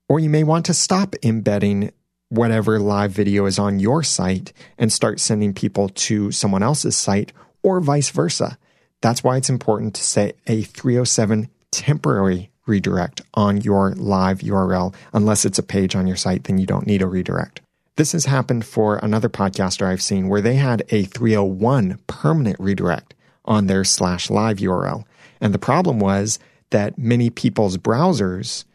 Or 0.09 0.19
you 0.19 0.29
may 0.29 0.43
want 0.43 0.65
to 0.67 0.73
stop 0.73 1.15
embedding 1.23 1.91
whatever 2.29 2.79
live 2.79 3.11
video 3.11 3.45
is 3.45 3.59
on 3.59 3.79
your 3.79 4.03
site 4.03 4.53
and 4.77 4.91
start 4.91 5.19
sending 5.19 5.53
people 5.53 5.89
to 5.89 6.31
someone 6.31 6.63
else's 6.63 6.97
site 6.97 7.31
or 7.61 7.79
vice 7.79 8.09
versa. 8.09 8.57
That's 9.01 9.23
why 9.23 9.37
it's 9.37 9.49
important 9.49 9.93
to 9.95 10.03
set 10.03 10.37
a 10.47 10.63
307 10.63 11.49
temporary 11.71 12.49
redirect 12.65 13.21
on 13.33 13.61
your 13.61 13.91
live 13.91 14.39
URL. 14.39 14.95
Unless 15.13 15.45
it's 15.45 15.59
a 15.59 15.63
page 15.63 15.95
on 15.95 16.07
your 16.07 16.15
site, 16.15 16.45
then 16.45 16.57
you 16.57 16.65
don't 16.65 16.87
need 16.87 17.01
a 17.01 17.07
redirect. 17.07 17.61
This 17.95 18.13
has 18.13 18.25
happened 18.25 18.65
for 18.65 18.97
another 18.97 19.29
podcaster 19.29 19.85
I've 19.85 20.01
seen 20.01 20.27
where 20.27 20.41
they 20.41 20.55
had 20.55 20.83
a 20.89 21.03
301 21.03 21.99
permanent 22.07 22.59
redirect 22.59 23.13
on 23.45 23.67
their 23.67 23.83
slash 23.83 24.29
live 24.29 24.57
URL. 24.57 25.03
And 25.39 25.53
the 25.53 25.59
problem 25.59 25.99
was 25.99 26.39
that 26.71 26.97
many 26.97 27.29
people's 27.29 27.77
browsers 27.77 28.65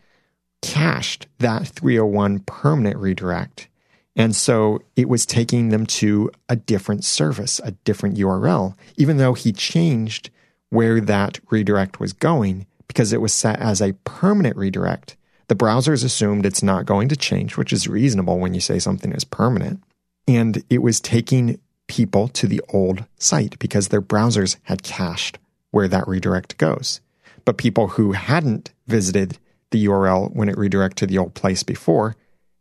cached 0.62 1.26
that 1.38 1.66
301 1.68 2.40
permanent 2.40 2.96
redirect. 2.96 3.68
And 4.16 4.34
so 4.34 4.80
it 4.96 5.08
was 5.08 5.24
taking 5.24 5.68
them 5.68 5.86
to 5.86 6.30
a 6.48 6.56
different 6.56 7.04
service, 7.04 7.60
a 7.62 7.70
different 7.70 8.16
URL, 8.16 8.74
even 8.96 9.16
though 9.16 9.34
he 9.34 9.52
changed 9.52 10.30
where 10.70 11.00
that 11.00 11.38
redirect 11.50 12.00
was 12.00 12.12
going 12.12 12.66
because 12.88 13.12
it 13.12 13.20
was 13.20 13.32
set 13.32 13.60
as 13.60 13.80
a 13.80 13.92
permanent 14.04 14.56
redirect. 14.56 15.16
The 15.46 15.54
browsers 15.54 16.04
assumed 16.04 16.44
it's 16.44 16.62
not 16.62 16.84
going 16.84 17.08
to 17.08 17.16
change, 17.16 17.56
which 17.56 17.72
is 17.72 17.88
reasonable 17.88 18.38
when 18.38 18.54
you 18.54 18.60
say 18.60 18.78
something 18.78 19.12
is 19.12 19.24
permanent. 19.24 19.82
And 20.26 20.62
it 20.68 20.82
was 20.82 21.00
taking 21.00 21.60
people 21.86 22.28
to 22.28 22.46
the 22.46 22.60
old 22.68 23.04
site 23.18 23.58
because 23.58 23.88
their 23.88 24.02
browsers 24.02 24.56
had 24.64 24.82
cached 24.82 25.38
where 25.70 25.88
that 25.88 26.08
redirect 26.08 26.58
goes. 26.58 27.00
But 27.44 27.56
people 27.56 27.88
who 27.88 28.12
hadn't 28.12 28.72
visited 28.86 29.38
the 29.70 29.86
URL 29.86 30.34
when 30.34 30.48
it 30.48 30.58
redirected 30.58 30.96
to 30.96 31.06
the 31.06 31.18
old 31.18 31.34
place 31.34 31.62
before 31.62 32.16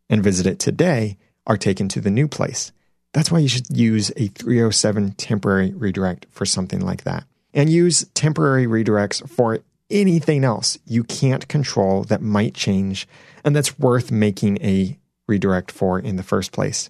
and 0.09 0.23
visit 0.23 0.45
it 0.45 0.59
today 0.59 1.17
are 1.45 1.57
taken 1.57 1.87
to 1.89 2.01
the 2.01 2.11
new 2.11 2.27
place. 2.27 2.71
That's 3.13 3.31
why 3.31 3.39
you 3.39 3.47
should 3.47 3.75
use 3.75 4.11
a 4.15 4.27
307 4.27 5.13
temporary 5.13 5.73
redirect 5.73 6.27
for 6.29 6.45
something 6.45 6.81
like 6.81 7.03
that. 7.03 7.25
And 7.53 7.69
use 7.69 8.05
temporary 8.13 8.67
redirects 8.67 9.27
for 9.27 9.59
anything 9.89 10.43
else 10.43 10.77
you 10.85 11.03
can't 11.03 11.47
control 11.47 12.03
that 12.03 12.21
might 12.21 12.53
change 12.53 13.07
and 13.43 13.55
that's 13.55 13.79
worth 13.79 14.11
making 14.11 14.61
a 14.61 14.97
redirect 15.27 15.71
for 15.71 15.99
in 15.99 16.17
the 16.17 16.23
first 16.23 16.51
place. 16.51 16.89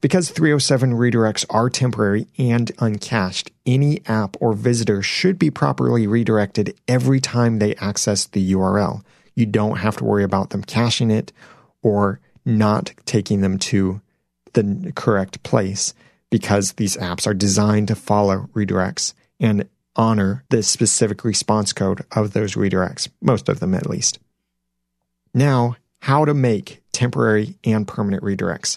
Because 0.00 0.30
307 0.30 0.92
redirects 0.92 1.44
are 1.50 1.68
temporary 1.68 2.28
and 2.38 2.70
uncached, 2.78 3.50
any 3.66 4.00
app 4.06 4.36
or 4.40 4.52
visitor 4.52 5.02
should 5.02 5.38
be 5.38 5.50
properly 5.50 6.06
redirected 6.06 6.76
every 6.86 7.20
time 7.20 7.58
they 7.58 7.74
access 7.76 8.26
the 8.26 8.52
URL. 8.52 9.02
You 9.38 9.46
don't 9.46 9.76
have 9.76 9.96
to 9.98 10.04
worry 10.04 10.24
about 10.24 10.50
them 10.50 10.64
caching 10.64 11.12
it 11.12 11.32
or 11.80 12.18
not 12.44 12.92
taking 13.04 13.40
them 13.40 13.56
to 13.60 14.00
the 14.54 14.92
correct 14.96 15.44
place 15.44 15.94
because 16.28 16.72
these 16.72 16.96
apps 16.96 17.24
are 17.24 17.34
designed 17.34 17.86
to 17.86 17.94
follow 17.94 18.48
redirects 18.52 19.14
and 19.38 19.68
honor 19.94 20.42
the 20.48 20.64
specific 20.64 21.22
response 21.22 21.72
code 21.72 22.04
of 22.10 22.32
those 22.32 22.56
redirects, 22.56 23.08
most 23.20 23.48
of 23.48 23.60
them 23.60 23.74
at 23.74 23.88
least. 23.88 24.18
Now, 25.32 25.76
how 26.00 26.24
to 26.24 26.34
make 26.34 26.82
temporary 26.90 27.54
and 27.62 27.86
permanent 27.86 28.24
redirects. 28.24 28.76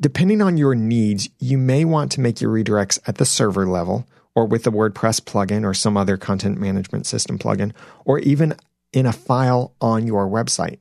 Depending 0.00 0.42
on 0.42 0.56
your 0.56 0.74
needs, 0.74 1.28
you 1.38 1.58
may 1.58 1.84
want 1.84 2.10
to 2.10 2.20
make 2.20 2.40
your 2.40 2.50
redirects 2.50 2.98
at 3.06 3.18
the 3.18 3.24
server 3.24 3.68
level 3.68 4.08
or 4.34 4.46
with 4.46 4.64
the 4.64 4.72
WordPress 4.72 5.20
plugin 5.20 5.64
or 5.64 5.74
some 5.74 5.96
other 5.96 6.16
content 6.16 6.58
management 6.58 7.06
system 7.06 7.38
plugin, 7.38 7.72
or 8.04 8.18
even 8.18 8.56
in 8.92 9.06
a 9.06 9.12
file 9.12 9.74
on 9.80 10.06
your 10.06 10.28
website. 10.28 10.78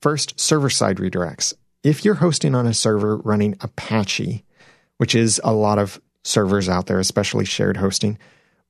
First, 0.00 0.38
server 0.38 0.70
side 0.70 0.98
redirects. 0.98 1.54
If 1.82 2.04
you're 2.04 2.14
hosting 2.14 2.54
on 2.54 2.66
a 2.66 2.74
server 2.74 3.16
running 3.18 3.56
Apache, 3.60 4.44
which 4.96 5.14
is 5.14 5.40
a 5.44 5.52
lot 5.52 5.78
of 5.78 6.00
servers 6.22 6.68
out 6.68 6.86
there, 6.86 6.98
especially 6.98 7.44
shared 7.44 7.76
hosting, 7.76 8.18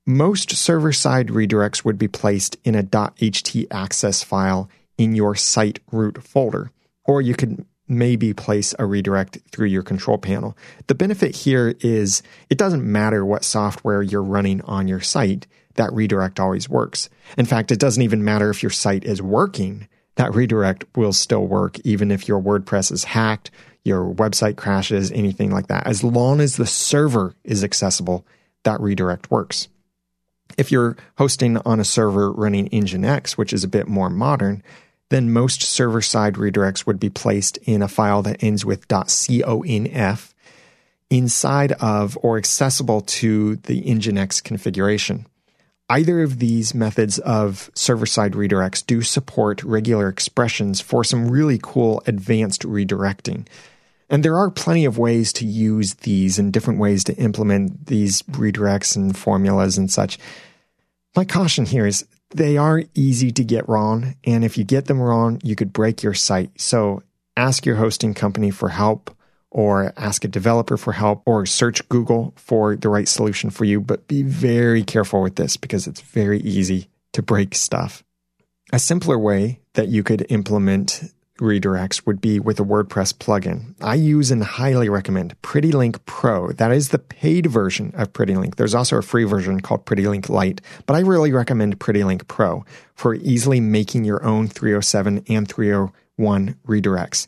most 0.05 0.51
server 0.51 0.91
side 0.91 1.29
redirects 1.29 1.83
would 1.83 1.97
be 1.97 2.07
placed 2.07 2.57
in 2.63 2.75
a 2.75 2.83
.htaccess 2.83 4.23
file 4.23 4.69
in 4.97 5.15
your 5.15 5.35
site 5.35 5.79
root 5.91 6.23
folder, 6.23 6.71
or 7.05 7.21
you 7.21 7.33
could 7.33 7.65
maybe 7.87 8.33
place 8.33 8.73
a 8.79 8.85
redirect 8.85 9.37
through 9.51 9.67
your 9.67 9.83
control 9.83 10.17
panel. 10.17 10.57
The 10.87 10.95
benefit 10.95 11.35
here 11.35 11.75
is 11.81 12.23
it 12.49 12.57
doesn't 12.57 12.83
matter 12.83 13.25
what 13.25 13.43
software 13.43 14.01
you're 14.01 14.23
running 14.23 14.61
on 14.61 14.87
your 14.87 15.01
site, 15.01 15.47
that 15.75 15.93
redirect 15.93 16.39
always 16.39 16.67
works. 16.69 17.09
In 17.37 17.45
fact, 17.45 17.71
it 17.71 17.79
doesn't 17.79 18.03
even 18.03 18.23
matter 18.23 18.49
if 18.49 18.63
your 18.63 18.69
site 18.71 19.03
is 19.03 19.21
working, 19.21 19.87
that 20.15 20.33
redirect 20.33 20.85
will 20.95 21.13
still 21.13 21.45
work 21.45 21.79
even 21.83 22.11
if 22.11 22.27
your 22.27 22.41
WordPress 22.41 22.91
is 22.91 23.03
hacked, 23.03 23.51
your 23.83 24.13
website 24.13 24.55
crashes, 24.55 25.11
anything 25.11 25.51
like 25.51 25.67
that. 25.67 25.85
As 25.85 26.03
long 26.03 26.39
as 26.41 26.57
the 26.57 26.65
server 26.65 27.35
is 27.43 27.63
accessible, 27.63 28.25
that 28.63 28.81
redirect 28.81 29.29
works. 29.29 29.67
If 30.57 30.71
you're 30.71 30.95
hosting 31.17 31.57
on 31.57 31.79
a 31.79 31.85
server 31.85 32.31
running 32.31 32.69
Nginx, 32.69 33.33
which 33.33 33.53
is 33.53 33.63
a 33.63 33.69
bit 33.69 33.87
more 33.87 34.09
modern, 34.09 34.63
then 35.09 35.33
most 35.33 35.61
server 35.61 36.01
side 36.01 36.35
redirects 36.35 36.85
would 36.87 36.99
be 36.99 37.09
placed 37.09 37.57
in 37.57 37.81
a 37.81 37.87
file 37.87 38.21
that 38.23 38.41
ends 38.43 38.65
with 38.65 38.87
.conf 38.87 40.33
inside 41.09 41.71
of 41.73 42.17
or 42.21 42.37
accessible 42.37 43.01
to 43.01 43.57
the 43.57 43.81
Nginx 43.83 44.43
configuration. 44.43 45.27
Either 45.87 46.23
of 46.23 46.39
these 46.39 46.73
methods 46.73 47.19
of 47.19 47.69
server 47.75 48.07
side 48.07 48.33
redirects 48.33 48.85
do 48.85 49.01
support 49.01 49.63
regular 49.63 50.09
expressions 50.09 50.81
for 50.81 51.03
some 51.03 51.29
really 51.29 51.59
cool 51.61 52.01
advanced 52.07 52.63
redirecting. 52.63 53.45
And 54.09 54.23
there 54.23 54.37
are 54.37 54.49
plenty 54.49 54.85
of 54.85 54.97
ways 54.97 55.31
to 55.33 55.45
use 55.45 55.95
these 55.95 56.39
and 56.39 56.51
different 56.51 56.79
ways 56.79 57.03
to 57.05 57.15
implement 57.17 57.87
these 57.87 58.23
redirects 58.23 58.95
and 58.95 59.15
formulas 59.15 59.77
and 59.77 59.91
such. 59.91 60.17
My 61.15 61.25
caution 61.25 61.65
here 61.65 61.85
is 61.85 62.05
they 62.31 62.57
are 62.57 62.83
easy 62.93 63.31
to 63.31 63.43
get 63.43 63.69
wrong. 63.69 64.15
And 64.23 64.43
if 64.43 64.57
you 64.57 64.63
get 64.63 64.85
them 64.85 64.99
wrong, 64.99 65.39
you 65.43 65.55
could 65.55 65.71
break 65.71 66.03
your 66.03 66.13
site. 66.13 66.59
So 66.59 67.03
ask 67.37 67.65
your 67.65 67.75
hosting 67.75 68.13
company 68.13 68.51
for 68.51 68.69
help 68.69 69.15
or 69.55 69.93
ask 69.95 70.25
a 70.25 70.27
developer 70.27 70.75
for 70.75 70.91
help 70.91 71.23
or 71.25 71.45
search 71.45 71.87
Google 71.87 72.33
for 72.35 72.75
the 72.75 72.89
right 72.89 73.07
solution 73.07 73.49
for 73.49 73.63
you. 73.63 73.79
But 73.79 74.05
be 74.05 74.21
very 74.21 74.83
careful 74.83 75.21
with 75.21 75.37
this 75.37 75.55
because 75.55 75.87
it's 75.87 76.01
very 76.01 76.41
easy 76.41 76.89
to 77.13 77.23
break 77.23 77.55
stuff. 77.55 78.03
A 78.73 78.79
simpler 78.79 79.17
way 79.17 79.61
that 79.75 79.87
you 79.87 80.03
could 80.03 80.25
implement 80.27 81.05
redirects 81.39 82.05
would 82.05 82.19
be 82.19 82.37
with 82.37 82.59
a 82.59 82.63
WordPress 82.63 83.13
plugin. 83.13 83.75
I 83.79 83.95
use 83.95 84.29
and 84.29 84.43
highly 84.43 84.89
recommend 84.89 85.41
PrettyLink 85.41 85.99
Pro. 86.05 86.51
That 86.51 86.73
is 86.73 86.89
the 86.89 86.99
paid 86.99 87.45
version 87.45 87.93
of 87.95 88.11
PrettyLink. 88.11 88.55
There's 88.55 88.75
also 88.75 88.97
a 88.97 89.01
free 89.01 89.23
version 89.23 89.61
called 89.61 89.85
PrettyLink 89.85 90.27
Lite, 90.27 90.59
but 90.85 90.95
I 90.95 90.99
really 90.99 91.31
recommend 91.31 91.79
PrettyLink 91.79 92.27
Pro 92.27 92.65
for 92.93 93.15
easily 93.15 93.61
making 93.61 94.03
your 94.03 94.21
own 94.25 94.49
307 94.49 95.23
and 95.29 95.47
301 95.47 96.57
redirects. 96.67 97.27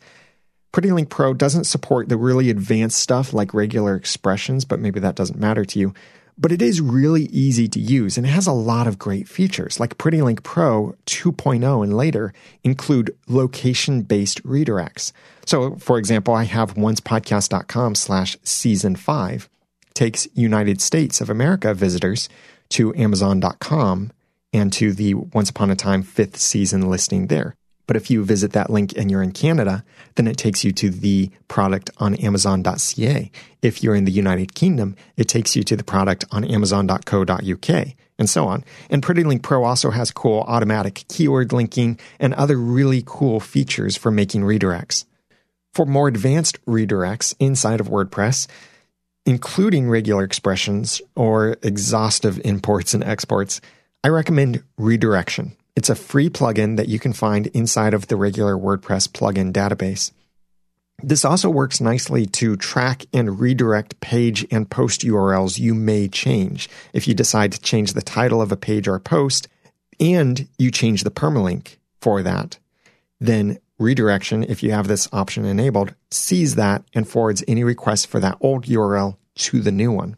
PrettyLink 0.73 1.09
Pro 1.09 1.33
doesn't 1.33 1.63
support 1.63 2.09
the 2.09 2.17
really 2.17 2.49
advanced 2.49 2.99
stuff 2.99 3.33
like 3.33 3.53
regular 3.53 3.95
expressions, 3.95 4.65
but 4.65 4.79
maybe 4.79 4.99
that 4.99 5.15
doesn't 5.15 5.39
matter 5.39 5.65
to 5.65 5.79
you 5.79 5.93
but 6.37 6.51
it 6.51 6.61
is 6.61 6.79
really 6.79 7.23
easy 7.23 7.67
to 7.67 7.79
use 7.79 8.17
and 8.17 8.25
it 8.25 8.29
has 8.29 8.47
a 8.47 8.51
lot 8.51 8.87
of 8.87 8.99
great 8.99 9.27
features 9.27 9.79
like 9.79 9.97
PrettyLink 9.97 10.43
Pro 10.43 10.95
2.0 11.05 11.83
and 11.83 11.97
later 11.97 12.33
include 12.63 13.15
location-based 13.27 14.43
redirects. 14.43 15.11
So 15.45 15.75
for 15.77 15.97
example, 15.97 16.33
I 16.33 16.43
have 16.43 16.75
oncepodcast.com 16.75 17.95
slash 17.95 18.37
season 18.43 18.95
five 18.95 19.49
takes 19.93 20.27
United 20.35 20.79
States 20.79 21.21
of 21.21 21.29
America 21.29 21.73
visitors 21.73 22.29
to 22.69 22.93
amazon.com 22.95 24.11
and 24.53 24.71
to 24.73 24.93
the 24.93 25.15
Once 25.15 25.49
Upon 25.49 25.71
a 25.71 25.75
Time 25.75 26.03
fifth 26.03 26.37
season 26.37 26.89
listing 26.89 27.27
there. 27.27 27.55
But 27.87 27.95
if 27.95 28.11
you 28.11 28.23
visit 28.23 28.51
that 28.51 28.69
link 28.69 28.93
and 28.97 29.09
you're 29.09 29.23
in 29.23 29.31
Canada, 29.31 29.83
then 30.15 30.27
it 30.27 30.37
takes 30.37 30.63
you 30.63 30.71
to 30.73 30.89
the 30.89 31.31
product 31.47 31.89
on 31.97 32.15
Amazon.ca. 32.15 33.31
If 33.61 33.81
you're 33.81 33.95
in 33.95 34.05
the 34.05 34.11
United 34.11 34.53
Kingdom, 34.53 34.95
it 35.15 35.27
takes 35.27 35.55
you 35.55 35.63
to 35.63 35.75
the 35.75 35.83
product 35.83 36.25
on 36.31 36.43
Amazon.co.uk 36.43 37.87
and 38.19 38.29
so 38.29 38.45
on. 38.45 38.63
And 38.89 39.01
PrettyLink 39.01 39.41
Pro 39.41 39.63
also 39.63 39.91
has 39.91 40.11
cool 40.11 40.41
automatic 40.47 41.05
keyword 41.07 41.53
linking 41.53 41.99
and 42.19 42.33
other 42.33 42.57
really 42.57 43.03
cool 43.05 43.39
features 43.39 43.95
for 43.95 44.11
making 44.11 44.41
redirects. 44.41 45.05
For 45.73 45.85
more 45.85 46.07
advanced 46.07 46.63
redirects 46.65 47.35
inside 47.39 47.79
of 47.79 47.87
WordPress, 47.87 48.47
including 49.25 49.89
regular 49.89 50.23
expressions 50.23 51.01
or 51.15 51.57
exhaustive 51.61 52.41
imports 52.43 52.93
and 52.93 53.03
exports, 53.03 53.61
I 54.03 54.09
recommend 54.09 54.63
redirection. 54.77 55.55
It's 55.77 55.91
a 55.91 55.95
free 55.95 56.27
plugin 56.27 56.75
that 56.77 56.89
you 56.89 56.97
can 56.97 57.13
find 57.13 57.45
inside 57.47 57.93
of 57.93 58.07
the 58.07 58.15
regular 58.15 58.57
WordPress 58.57 59.09
plugin 59.09 59.53
database. 59.53 60.11
This 61.03 61.23
also 61.23 61.51
works 61.51 61.79
nicely 61.79 62.25
to 62.25 62.55
track 62.55 63.05
and 63.13 63.39
redirect 63.39 63.99
page 63.99 64.43
and 64.49 64.67
post 64.67 65.01
URLs 65.01 65.59
you 65.59 65.75
may 65.75 66.07
change. 66.07 66.67
If 66.93 67.07
you 67.07 67.13
decide 67.13 67.51
to 67.51 67.61
change 67.61 67.93
the 67.93 68.01
title 68.01 68.41
of 68.41 68.51
a 68.51 68.57
page 68.57 68.87
or 68.87 68.97
post 68.97 69.49
and 69.99 70.47
you 70.57 70.71
change 70.71 71.03
the 71.03 71.11
permalink 71.11 71.77
for 72.01 72.23
that, 72.23 72.57
then 73.19 73.59
redirection, 73.77 74.41
if 74.45 74.63
you 74.63 74.71
have 74.71 74.87
this 74.87 75.07
option 75.13 75.45
enabled, 75.45 75.93
sees 76.09 76.55
that 76.55 76.83
and 76.95 77.07
forwards 77.07 77.43
any 77.47 77.63
requests 77.63 78.05
for 78.05 78.19
that 78.19 78.39
old 78.41 78.65
URL 78.65 79.15
to 79.35 79.61
the 79.61 79.71
new 79.71 79.91
one. 79.91 80.17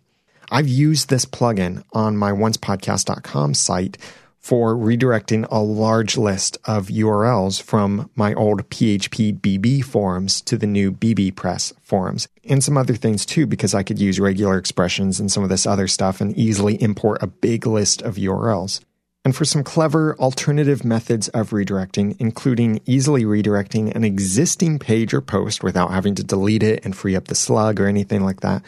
I've 0.50 0.70
used 0.70 1.10
this 1.10 1.26
plugin 1.26 1.84
on 1.92 2.16
my 2.16 2.32
oncepodcast.com 2.32 3.56
site 3.56 3.98
for 4.40 4.76
redirecting 4.76 5.48
a 5.52 5.60
large 5.60 6.18
list 6.18 6.58
of 6.66 6.88
URLs 6.88 7.62
from 7.62 8.10
my 8.16 8.34
old 8.34 8.70
phpBB 8.70 9.84
forums 9.84 10.42
to 10.42 10.58
the 10.58 10.68
new 10.68 10.92
bbPress 10.92 11.74
forums, 11.82 12.28
and 12.46 12.64
some 12.64 12.78
other 12.78 12.96
things 12.96 13.26
too, 13.26 13.46
because 13.46 13.76
I 13.76 13.84
could 13.84 14.00
use 14.00 14.20
regular 14.20 14.58
expressions 14.58 15.20
and 15.20 15.32
some 15.32 15.44
of 15.44 15.50
this 15.50 15.68
other 15.68 15.88
stuff 15.88 16.22
and 16.22 16.36
easily 16.38 16.82
import 16.82 17.22
a 17.22 17.28
big 17.28 17.68
list 17.68 18.02
of 18.02 18.16
URLs. 18.16 18.82
And 19.26 19.36
for 19.36 19.44
some 19.44 19.64
clever 19.64 20.16
alternative 20.18 20.86
methods 20.86 21.28
of 21.30 21.50
redirecting, 21.50 22.16
including 22.20 22.80
easily 22.86 23.26
redirecting 23.26 23.94
an 23.94 24.06
existing 24.06 24.80
page 24.80 25.14
or 25.14 25.22
post 25.22 25.62
without 25.62 25.92
having 25.92 26.16
to 26.16 26.24
delete 26.24 26.64
it 26.64 26.86
and 26.86 26.96
free 26.96 27.16
up 27.18 27.28
the 27.28 27.36
slug 27.36 27.82
or 27.82 27.88
anything 27.88 28.24
like 28.24 28.40
that, 28.40 28.64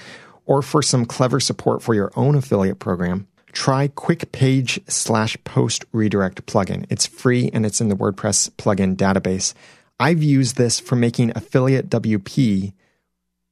or 0.46 0.62
for 0.62 0.82
some 0.82 1.06
clever 1.06 1.40
support 1.40 1.82
for 1.82 1.94
your 1.94 2.12
own 2.18 2.36
affiliate 2.36 2.80
program, 2.80 3.28
try 3.52 3.88
Quick 3.88 4.32
Page 4.32 4.80
slash 4.88 5.38
Post 5.44 5.86
Redirect 5.92 6.46
plugin. 6.46 6.86
It's 6.90 7.06
free 7.06 7.50
and 7.54 7.66
it's 7.66 7.82
in 7.82 7.90
the 7.90 7.96
WordPress 7.96 8.52
plugin 8.52 8.96
database. 8.96 9.54
I've 10.00 10.24
used 10.24 10.58
this 10.58 10.80
for 10.80 10.96
making 10.96 11.32
AffiliateWP 11.32 12.74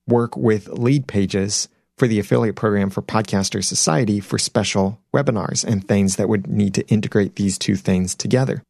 work 0.07 0.35
with 0.35 0.65
Leadpages 0.67 1.67
for 1.97 2.07
the 2.07 2.19
affiliate 2.19 2.55
program 2.55 2.89
for 2.89 3.01
Podcaster 3.01 3.63
Society 3.63 4.19
for 4.19 4.37
special 4.37 4.99
webinars 5.13 5.63
and 5.65 5.87
things 5.87 6.15
that 6.15 6.29
would 6.29 6.47
need 6.47 6.73
to 6.75 6.87
integrate 6.87 7.35
these 7.35 7.57
two 7.57 7.75
things 7.75 8.15
together. 8.15 8.63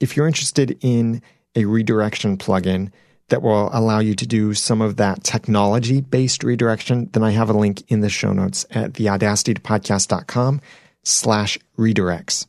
If 0.00 0.16
you're 0.16 0.28
interested 0.28 0.78
in 0.80 1.20
a 1.54 1.64
redirection 1.64 2.38
plugin 2.38 2.90
that 3.28 3.42
will 3.42 3.70
allow 3.72 3.98
you 3.98 4.14
to 4.14 4.26
do 4.26 4.54
some 4.54 4.80
of 4.80 4.96
that 4.96 5.24
technology 5.24 6.00
based 6.00 6.42
redirection, 6.42 7.10
then 7.12 7.22
I 7.22 7.30
have 7.30 7.50
a 7.50 7.54
link 7.54 7.82
in 7.88 8.00
the 8.00 8.08
show 8.08 8.32
notes 8.32 8.66
at 8.70 8.92
theaudacitypodcast.com 8.94 10.60
slash 11.04 11.58
redirects. 11.76 12.46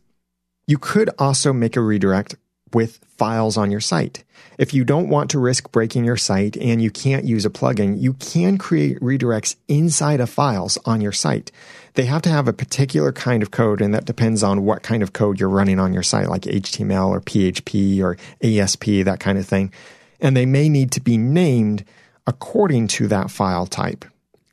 You 0.68 0.78
could 0.78 1.10
also 1.18 1.54
make 1.54 1.76
a 1.76 1.82
redirect 1.82 2.36
with 2.74 3.00
files 3.18 3.58
on 3.58 3.72
your 3.72 3.80
site. 3.80 4.24
If 4.58 4.74
you 4.74 4.84
don't 4.84 5.10
want 5.10 5.32
to 5.32 5.40
risk 5.40 5.72
breaking 5.72 6.06
your 6.06 6.18
site 6.18 6.58
and 6.58 6.82
you 6.82 6.92
can't 6.92 7.26
use 7.26 7.46
a 7.46 7.50
plugin, 7.50 8.00
you 8.00 8.14
can 8.14 8.58
create 8.58 9.00
redirects 9.00 9.56
inside 9.68 10.20
of 10.20 10.30
files 10.30 10.78
on 10.86 11.02
your 11.02 11.12
site. 11.12 11.52
They 11.96 12.06
have 12.06 12.22
to 12.24 12.30
have 12.30 12.48
a 12.48 12.54
particular 12.54 13.12
kind 13.12 13.42
of 13.42 13.52
code, 13.52 13.82
and 13.82 13.94
that 13.94 14.06
depends 14.06 14.44
on 14.44 14.64
what 14.64 14.84
kind 14.84 15.02
of 15.02 15.14
code 15.14 15.40
you're 15.40 15.50
running 15.50 15.80
on 15.80 15.94
your 15.94 16.04
site, 16.04 16.30
like 16.30 16.44
HTML 16.44 17.10
or 17.10 17.22
PHP 17.22 18.02
or 18.02 18.18
ASP, 18.42 19.06
that 19.06 19.20
kind 19.20 19.38
of 19.38 19.46
thing. 19.46 19.72
And 20.20 20.36
they 20.36 20.46
may 20.46 20.70
need 20.70 20.92
to 20.94 21.02
be 21.02 21.18
named 21.18 21.86
according 22.28 22.88
to 22.88 23.08
that 23.08 23.32
file 23.32 23.66
type, 23.66 24.06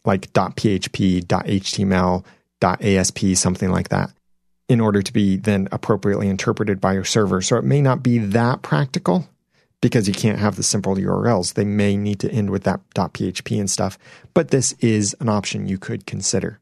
like 0.05 0.33
.php, 0.33 1.25
.html, 1.25 2.25
.asp, 2.63 3.19
something 3.35 3.71
like 3.71 3.89
that 3.91 4.11
in 4.69 4.81
order 4.81 5.03
to 5.03 5.13
be 5.13 5.37
then 5.37 5.69
appropriately 5.71 6.29
interpreted 6.29 6.81
by 6.81 6.93
your 6.93 7.05
server. 7.05 7.41
So 7.41 7.57
it 7.57 7.65
may 7.65 7.81
not 7.81 8.03
be 8.03 8.19
that 8.19 8.63
practical 8.63 9.29
because 9.81 10.09
you 10.09 10.15
can't 10.15 10.39
have 10.39 10.57
the 10.57 10.63
simple 10.63 10.97
URLs. 10.97 11.55
They 11.55 11.65
may 11.65 11.97
need 11.97 12.19
to 12.21 12.31
end 12.31 12.51
with 12.51 12.65
that 12.65 12.81
.php 12.95 13.61
and 13.61 13.71
stuff, 13.71 13.99
but 14.35 14.49
this 14.49 14.73
is 14.81 15.15
an 15.21 15.29
option 15.29 15.69
you 15.69 15.79
could 15.79 16.07
consider. 16.07 16.61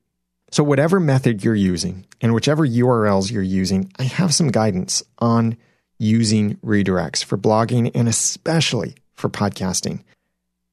So 0.51 0.63
whatever 0.63 1.01
method 1.01 1.43
you're 1.43 1.55
using 1.55 2.07
and 2.21 2.35
whichever 2.35 2.67
URLs 2.67 3.31
you're 3.33 3.43
using, 3.43 3.91
I 3.99 4.05
have 4.05 4.35
some 4.35 4.49
guidance 4.49 5.03
on 5.19 5.57
using 5.99 6.57
redirects 6.57 7.25
for 7.25 7.39
blogging 7.39 7.91
and 7.95 8.09
especially 8.09 8.95
for 9.15 9.29
podcasting. 9.29 10.03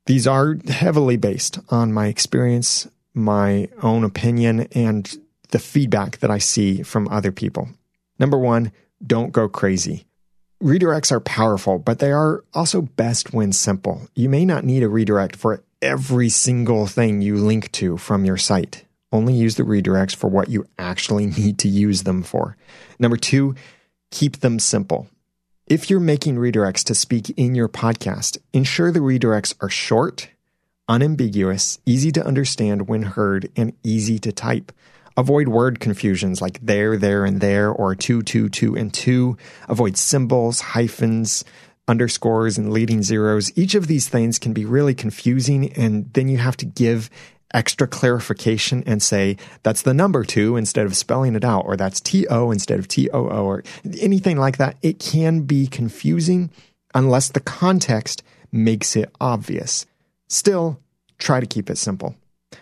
These 0.06 0.28
are 0.28 0.58
heavily 0.68 1.18
based 1.18 1.60
on 1.70 1.94
my 1.94 2.08
experience, 2.08 2.88
my 3.14 3.70
own 3.82 4.04
opinion, 4.04 4.68
and 4.72 5.14
the 5.52 5.60
feedback 5.60 6.20
that 6.20 6.32
I 6.32 6.40
see 6.40 6.82
from 6.82 7.08
other 7.10 7.32
people. 7.32 7.70
Number 8.18 8.38
one, 8.38 8.72
don't 9.06 9.32
go 9.32 9.48
crazy. 9.48 10.06
Redirects 10.62 11.12
are 11.12 11.20
powerful, 11.20 11.80
but 11.80 12.00
they 12.00 12.12
are 12.12 12.44
also 12.54 12.82
best 12.82 13.34
when 13.34 13.52
simple. 13.52 14.08
You 14.16 14.30
may 14.30 14.46
not 14.46 14.64
need 14.64 14.84
a 14.84 14.90
redirect 14.90 15.36
for 15.36 15.64
every 15.82 16.30
single 16.30 16.86
thing 16.88 17.22
you 17.22 17.38
link 17.38 17.72
to 17.74 17.98
from 17.98 18.26
your 18.26 18.38
site. 18.38 18.86
Only 19.12 19.34
use 19.34 19.56
the 19.56 19.64
redirects 19.64 20.16
for 20.16 20.30
what 20.30 20.50
you 20.50 20.66
actually 20.78 21.26
need 21.38 21.60
to 21.60 21.68
use 21.68 22.04
them 22.04 22.24
for. 22.24 22.58
Number 23.00 23.18
two, 23.18 23.56
keep 24.12 24.42
them 24.42 24.60
simple. 24.60 25.08
If 25.68 25.90
you're 25.90 26.00
making 26.00 26.36
redirects 26.36 26.84
to 26.86 26.96
speak 26.96 27.30
in 27.32 27.56
your 27.56 27.70
podcast, 27.70 28.38
ensure 28.54 28.92
the 28.92 29.00
redirects 29.00 29.56
are 29.62 29.70
short, 29.70 30.30
unambiguous, 30.88 31.80
easy 31.86 32.12
to 32.12 32.26
understand 32.26 32.88
when 32.88 33.04
heard, 33.04 33.50
and 33.56 33.74
easy 33.84 34.20
to 34.20 34.32
type. 34.32 34.72
Avoid 35.18 35.48
word 35.48 35.80
confusions 35.80 36.42
like 36.42 36.60
there, 36.62 36.98
there, 36.98 37.26
and 37.26 37.42
there, 37.42 37.70
or 37.70 37.96
two, 37.96 38.22
two, 38.22 38.50
two, 38.50 38.76
and 38.76 38.94
two. 38.94 39.38
Avoid 39.68 39.98
symbols, 39.98 40.60
hyphens, 40.62 41.44
underscores, 41.88 42.58
and 42.58 42.72
leading 42.72 43.04
zeros. 43.04 43.52
Each 43.58 43.76
of 43.76 43.88
these 43.88 44.08
things 44.08 44.40
can 44.40 44.54
be 44.54 44.66
really 44.66 44.94
confusing, 44.94 45.72
and 45.74 46.12
then 46.14 46.28
you 46.28 46.38
have 46.38 46.58
to 46.58 46.66
give 46.66 47.10
extra 47.54 47.88
clarification 47.88 48.84
and 48.86 49.02
say 49.02 49.38
that's 49.64 49.82
the 49.82 49.94
number 49.94 50.24
two 50.24 50.58
instead 50.58 50.86
of 50.86 50.96
spelling 50.96 51.36
it 51.36 51.44
out, 51.44 51.66
or 51.66 51.76
that's 51.76 52.00
TO 52.00 52.52
instead 52.52 52.80
of 52.80 52.88
TOO, 52.88 53.12
or 53.12 53.64
anything 54.00 54.38
like 54.38 54.58
that. 54.58 54.78
It 54.82 55.00
can 55.00 55.42
be 55.42 55.68
confusing 55.68 56.50
unless 56.94 57.30
the 57.30 57.40
context 57.40 58.24
makes 58.52 58.96
it 58.96 59.14
obvious. 59.20 59.86
Still, 60.28 60.80
try 61.18 61.40
to 61.40 61.46
keep 61.46 61.70
it 61.70 61.78
simple. 61.78 62.16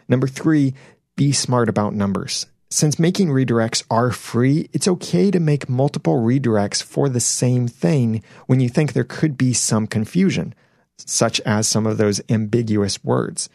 Number 0.07 0.27
three, 0.27 0.73
be 1.15 1.31
smart 1.31 1.69
about 1.69 1.93
numbers. 1.93 2.45
Since 2.71 2.99
making 2.99 3.29
redirects 3.29 3.83
are 3.89 4.11
free, 4.11 4.69
it's 4.73 4.87
okay 4.87 5.31
to 5.31 5.39
make 5.39 5.67
multiple 5.67 6.21
redirects 6.21 6.83
for 6.83 7.09
the 7.09 7.19
same 7.19 7.67
thing 7.67 8.23
when 8.45 8.59
you 8.59 8.69
think 8.69 8.93
there 8.93 9.03
could 9.03 9.37
be 9.37 9.53
some 9.53 9.87
confusion, 9.87 10.53
such 10.97 11.41
as 11.41 11.67
some 11.67 11.87
of 11.87 11.97
those 11.97 12.21
ambiguous 12.29 13.03
words 13.03 13.49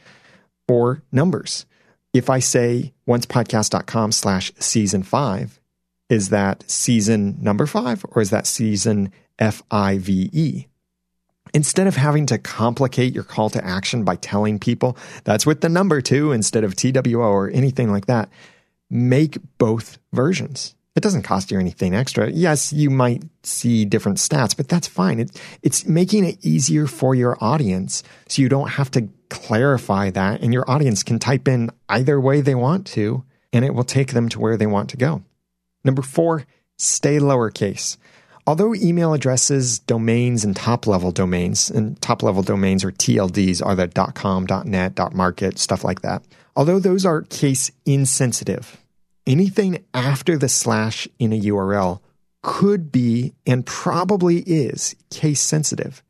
or 0.68 1.02
numbers. 1.12 1.66
If 2.12 2.30
I 2.30 2.38
say 2.38 2.92
oncepodcast.com 3.08 4.12
slash 4.12 4.52
season 4.58 5.02
five, 5.02 5.60
is 6.08 6.28
that 6.28 6.68
season 6.70 7.38
number 7.40 7.66
five 7.66 8.04
or 8.10 8.22
is 8.22 8.30
that 8.30 8.46
season 8.46 9.12
F 9.38 9.62
I 9.70 9.98
V 9.98 10.30
E? 10.32 10.66
Instead 11.52 11.86
of 11.86 11.96
having 11.96 12.26
to 12.26 12.38
complicate 12.38 13.14
your 13.14 13.24
call 13.24 13.50
to 13.50 13.64
action 13.64 14.04
by 14.04 14.16
telling 14.16 14.58
people 14.58 14.96
that's 15.24 15.46
with 15.46 15.60
the 15.60 15.68
number 15.68 16.00
two 16.00 16.32
instead 16.32 16.64
of 16.64 16.74
TWO 16.74 17.20
or 17.20 17.50
anything 17.50 17.90
like 17.90 18.06
that, 18.06 18.28
make 18.90 19.38
both 19.58 19.98
versions. 20.12 20.74
It 20.94 21.02
doesn't 21.02 21.22
cost 21.22 21.50
you 21.50 21.58
anything 21.58 21.94
extra. 21.94 22.30
Yes, 22.30 22.72
you 22.72 22.88
might 22.88 23.24
see 23.42 23.84
different 23.84 24.18
stats, 24.18 24.56
but 24.56 24.68
that's 24.68 24.86
fine. 24.86 25.18
It, 25.18 25.40
it's 25.62 25.86
making 25.86 26.24
it 26.24 26.44
easier 26.44 26.86
for 26.86 27.16
your 27.16 27.36
audience 27.40 28.04
so 28.28 28.42
you 28.42 28.48
don't 28.48 28.70
have 28.70 28.92
to 28.92 29.08
clarify 29.28 30.10
that 30.10 30.40
and 30.40 30.52
your 30.52 30.68
audience 30.70 31.02
can 31.02 31.18
type 31.18 31.48
in 31.48 31.70
either 31.88 32.20
way 32.20 32.40
they 32.40 32.54
want 32.54 32.86
to 32.86 33.24
and 33.52 33.64
it 33.64 33.74
will 33.74 33.84
take 33.84 34.12
them 34.12 34.28
to 34.28 34.38
where 34.38 34.56
they 34.56 34.66
want 34.66 34.88
to 34.90 34.96
go. 34.96 35.22
Number 35.82 36.02
four, 36.02 36.46
stay 36.78 37.18
lowercase. 37.18 37.96
Although 38.46 38.74
email 38.74 39.14
addresses, 39.14 39.78
domains, 39.78 40.44
and 40.44 40.54
top 40.54 40.86
level 40.86 41.12
domains, 41.12 41.70
and 41.70 42.00
top 42.02 42.22
level 42.22 42.42
domains 42.42 42.84
or 42.84 42.92
TLDs 42.92 43.64
are 43.64 43.74
the 43.74 43.88
.com, 44.14 44.46
.net, 44.66 45.14
.market, 45.14 45.58
stuff 45.58 45.82
like 45.82 46.02
that. 46.02 46.22
Although 46.54 46.78
those 46.78 47.06
are 47.06 47.22
case 47.22 47.70
insensitive, 47.86 48.83
anything 49.26 49.84
after 49.92 50.36
the 50.36 50.48
slash 50.48 51.08
in 51.18 51.32
a 51.32 51.40
URL 51.40 52.00
could 52.42 52.92
be 52.92 53.34
and 53.46 53.64
probably 53.64 54.38
is 54.40 54.94
case 55.10 55.40
sensitive. 55.40 56.02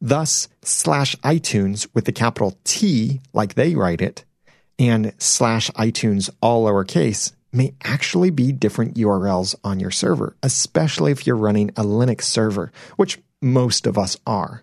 Thus, 0.00 0.48
slash 0.62 1.14
iTunes 1.16 1.86
with 1.92 2.06
the 2.06 2.12
capital 2.12 2.58
T, 2.64 3.20
like 3.32 3.54
they 3.54 3.74
write 3.74 4.00
it, 4.00 4.24
and 4.78 5.12
slash 5.18 5.70
iTunes 5.72 6.30
all 6.40 6.64
lowercase 6.64 7.32
may 7.52 7.74
actually 7.84 8.30
be 8.30 8.52
different 8.52 8.94
URLs 8.94 9.54
on 9.64 9.80
your 9.80 9.90
server, 9.90 10.36
especially 10.42 11.12
if 11.12 11.26
you're 11.26 11.36
running 11.36 11.70
a 11.70 11.82
Linux 11.82 12.22
server, 12.22 12.72
which 12.96 13.18
most 13.42 13.86
of 13.86 13.98
us 13.98 14.16
are. 14.26 14.62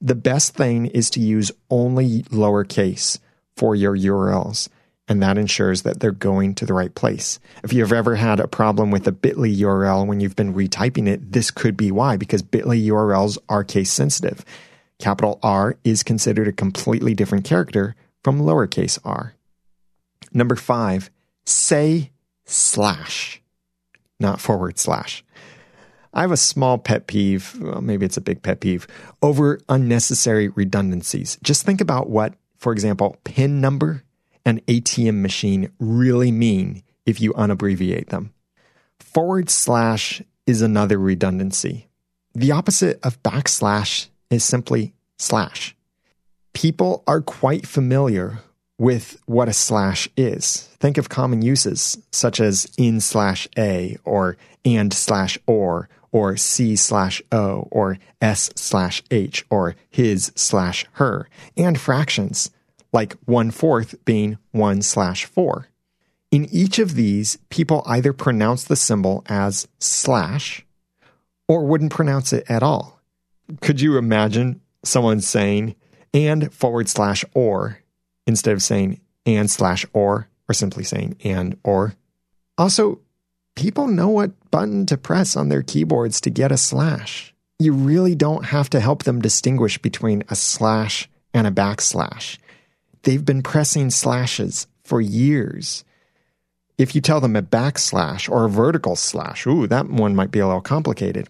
The 0.00 0.14
best 0.14 0.54
thing 0.54 0.86
is 0.86 1.08
to 1.10 1.20
use 1.20 1.50
only 1.70 2.22
lowercase 2.24 3.18
for 3.56 3.74
your 3.74 3.96
URLs, 3.96 4.68
and 5.08 5.22
that 5.22 5.38
ensures 5.38 5.82
that 5.82 6.00
they're 6.00 6.10
going 6.12 6.54
to 6.56 6.66
the 6.66 6.74
right 6.74 6.94
place. 6.94 7.38
If 7.62 7.72
you've 7.72 7.92
ever 7.92 8.16
had 8.16 8.40
a 8.40 8.48
problem 8.48 8.90
with 8.90 9.06
a 9.06 9.12
bit.ly 9.12 9.48
URL 9.48 10.06
when 10.06 10.20
you've 10.20 10.36
been 10.36 10.54
retyping 10.54 11.08
it, 11.08 11.32
this 11.32 11.50
could 11.50 11.76
be 11.76 11.90
why, 11.90 12.16
because 12.16 12.42
bit.ly 12.42 12.76
URLs 12.76 13.38
are 13.48 13.64
case 13.64 13.90
sensitive. 13.90 14.44
Capital 14.98 15.38
R 15.42 15.76
is 15.84 16.02
considered 16.02 16.48
a 16.48 16.52
completely 16.52 17.14
different 17.14 17.44
character 17.44 17.94
from 18.24 18.40
lowercase 18.40 18.98
r. 19.04 19.34
Number 20.32 20.56
five, 20.56 21.10
say 21.44 22.10
slash, 22.44 23.40
not 24.18 24.40
forward 24.40 24.78
slash. 24.78 25.22
I 26.12 26.22
have 26.22 26.32
a 26.32 26.36
small 26.36 26.78
pet 26.78 27.06
peeve, 27.06 27.56
well, 27.60 27.82
maybe 27.82 28.06
it's 28.06 28.16
a 28.16 28.22
big 28.22 28.42
pet 28.42 28.60
peeve, 28.60 28.86
over 29.20 29.60
unnecessary 29.68 30.48
redundancies. 30.48 31.38
Just 31.42 31.64
think 31.64 31.80
about 31.80 32.08
what, 32.08 32.34
for 32.56 32.72
example, 32.72 33.18
PIN 33.24 33.60
number 33.60 34.02
and 34.46 34.64
ATM 34.66 35.20
machine 35.20 35.70
really 35.78 36.30
mean 36.30 36.82
if 37.04 37.20
you 37.20 37.34
unabbreviate 37.34 38.08
them. 38.08 38.32
Forward 39.00 39.50
slash 39.50 40.22
is 40.46 40.62
another 40.62 40.98
redundancy. 40.98 41.88
The 42.34 42.52
opposite 42.52 43.00
of 43.02 43.22
backslash 43.22 44.08
is 44.30 44.44
simply 44.44 44.94
slash. 45.18 45.76
People 46.54 47.02
are 47.06 47.20
quite 47.20 47.66
familiar 47.66 48.38
with 48.78 49.20
what 49.26 49.48
a 49.48 49.52
slash 49.52 50.08
is. 50.16 50.68
Think 50.78 50.96
of 50.96 51.08
common 51.08 51.42
uses 51.42 51.98
such 52.12 52.40
as 52.40 52.70
in 52.78 53.00
slash 53.00 53.48
a 53.58 53.96
or 54.04 54.36
and 54.64 54.92
slash 54.92 55.38
or 55.46 55.88
or 56.12 56.36
c 56.36 56.76
slash 56.76 57.20
o 57.32 57.68
or 57.70 57.98
s 58.20 58.50
slash 58.54 59.02
h 59.10 59.44
or 59.50 59.76
his 59.88 60.30
slash 60.34 60.86
her 60.92 61.28
and 61.56 61.78
fractions 61.80 62.50
like 62.92 63.14
one 63.24 63.50
fourth 63.50 64.02
being 64.04 64.38
one 64.52 64.82
slash 64.82 65.24
four. 65.24 65.68
In 66.30 66.46
each 66.52 66.78
of 66.78 66.94
these, 66.94 67.38
people 67.50 67.82
either 67.86 68.12
pronounce 68.12 68.64
the 68.64 68.76
symbol 68.76 69.22
as 69.26 69.68
slash 69.78 70.64
or 71.48 71.64
wouldn't 71.64 71.92
pronounce 71.92 72.32
it 72.32 72.44
at 72.48 72.62
all. 72.62 73.00
Could 73.60 73.80
you 73.80 73.96
imagine 73.96 74.60
someone 74.84 75.20
saying 75.20 75.76
and 76.14 76.52
forward 76.52 76.88
slash 76.88 77.24
or 77.34 77.80
instead 78.26 78.54
of 78.54 78.62
saying 78.62 79.00
and 79.24 79.50
slash 79.50 79.84
or 79.92 80.28
or 80.48 80.54
simply 80.54 80.84
saying 80.84 81.16
and 81.24 81.58
or. 81.64 81.94
Also, 82.56 83.00
people 83.54 83.86
know 83.86 84.08
what 84.08 84.50
button 84.50 84.86
to 84.86 84.96
press 84.96 85.36
on 85.36 85.48
their 85.48 85.62
keyboards 85.62 86.20
to 86.22 86.30
get 86.30 86.52
a 86.52 86.56
slash. 86.56 87.34
You 87.58 87.72
really 87.72 88.14
don't 88.14 88.46
have 88.46 88.70
to 88.70 88.80
help 88.80 89.04
them 89.04 89.20
distinguish 89.20 89.78
between 89.78 90.22
a 90.28 90.36
slash 90.36 91.08
and 91.34 91.46
a 91.46 91.50
backslash. 91.50 92.38
They've 93.06 93.24
been 93.24 93.44
pressing 93.44 93.90
slashes 93.90 94.66
for 94.82 95.00
years. 95.00 95.84
If 96.76 96.96
you 96.96 97.00
tell 97.00 97.20
them 97.20 97.36
a 97.36 97.42
backslash 97.42 98.28
or 98.28 98.44
a 98.44 98.50
vertical 98.50 98.96
slash, 98.96 99.46
ooh, 99.46 99.68
that 99.68 99.88
one 99.88 100.16
might 100.16 100.32
be 100.32 100.40
a 100.40 100.46
little 100.46 100.60
complicated. 100.60 101.28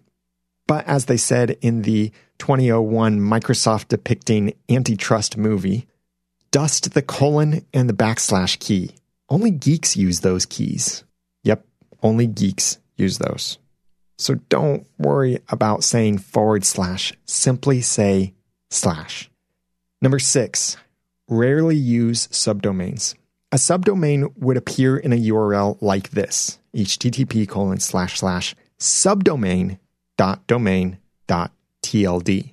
But 0.66 0.86
as 0.86 1.04
they 1.04 1.18
said 1.18 1.58
in 1.60 1.82
the 1.82 2.12
2001 2.38 3.20
Microsoft 3.20 3.88
depicting 3.88 4.54
antitrust 4.70 5.36
movie, 5.36 5.86
dust 6.50 6.94
the 6.94 7.02
colon 7.02 7.66
and 7.74 7.90
the 7.90 7.94
backslash 7.94 8.58
key. 8.58 8.92
Only 9.28 9.50
geeks 9.50 9.98
use 9.98 10.20
those 10.20 10.46
keys. 10.46 11.04
Yep, 11.44 11.66
only 12.02 12.26
geeks 12.26 12.78
use 12.96 13.18
those. 13.18 13.58
So 14.16 14.36
don't 14.48 14.86
worry 14.96 15.40
about 15.50 15.84
saying 15.84 16.18
forward 16.18 16.64
slash. 16.64 17.12
Simply 17.26 17.82
say 17.82 18.32
slash. 18.70 19.28
Number 20.00 20.18
six, 20.18 20.78
rarely 21.28 21.76
use 21.76 22.26
subdomains. 22.28 23.14
A 23.52 23.56
subdomain 23.56 24.32
would 24.36 24.56
appear 24.56 24.96
in 24.96 25.12
a 25.12 25.16
URL 25.16 25.76
like 25.80 26.10
this 26.10 26.58
http 26.74 27.48
colon 27.48 27.80
slash 27.80 28.18
slash 28.18 28.54
subdomain 28.78 29.78
dot 30.16 30.46
domain 30.46 30.98
dot 31.26 31.52
tld. 31.82 32.52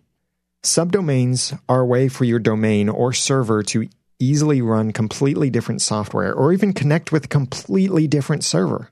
Subdomains 0.63 1.59
are 1.67 1.81
a 1.81 1.85
way 1.85 2.07
for 2.07 2.23
your 2.23 2.39
domain 2.39 2.87
or 2.87 3.11
server 3.11 3.61
to 3.63 3.89
easily 4.19 4.61
run 4.61 4.93
completely 4.93 5.49
different 5.49 5.81
software 5.81 6.33
or 6.33 6.53
even 6.53 6.71
connect 6.71 7.11
with 7.11 7.25
a 7.25 7.29
completely 7.29 8.07
different 8.07 8.45
server. 8.45 8.89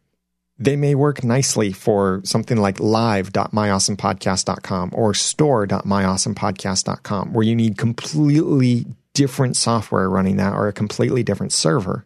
They 0.60 0.76
may 0.76 0.96
work 0.96 1.24
nicely 1.24 1.72
for 1.72 2.20
something 2.24 2.58
like 2.58 2.80
live.myawesomepodcast.com 2.80 4.92
or 4.94 5.14
store.myawesomepodcast.com, 5.14 7.34
where 7.34 7.46
you 7.46 7.56
need 7.56 7.78
completely 7.78 8.88
different 9.14 9.58
software 9.58 10.10
running 10.10 10.38
that 10.38 10.54
or 10.54 10.68
a 10.68 10.74
completely 10.74 11.24
different 11.24 11.54
server. 11.54 12.06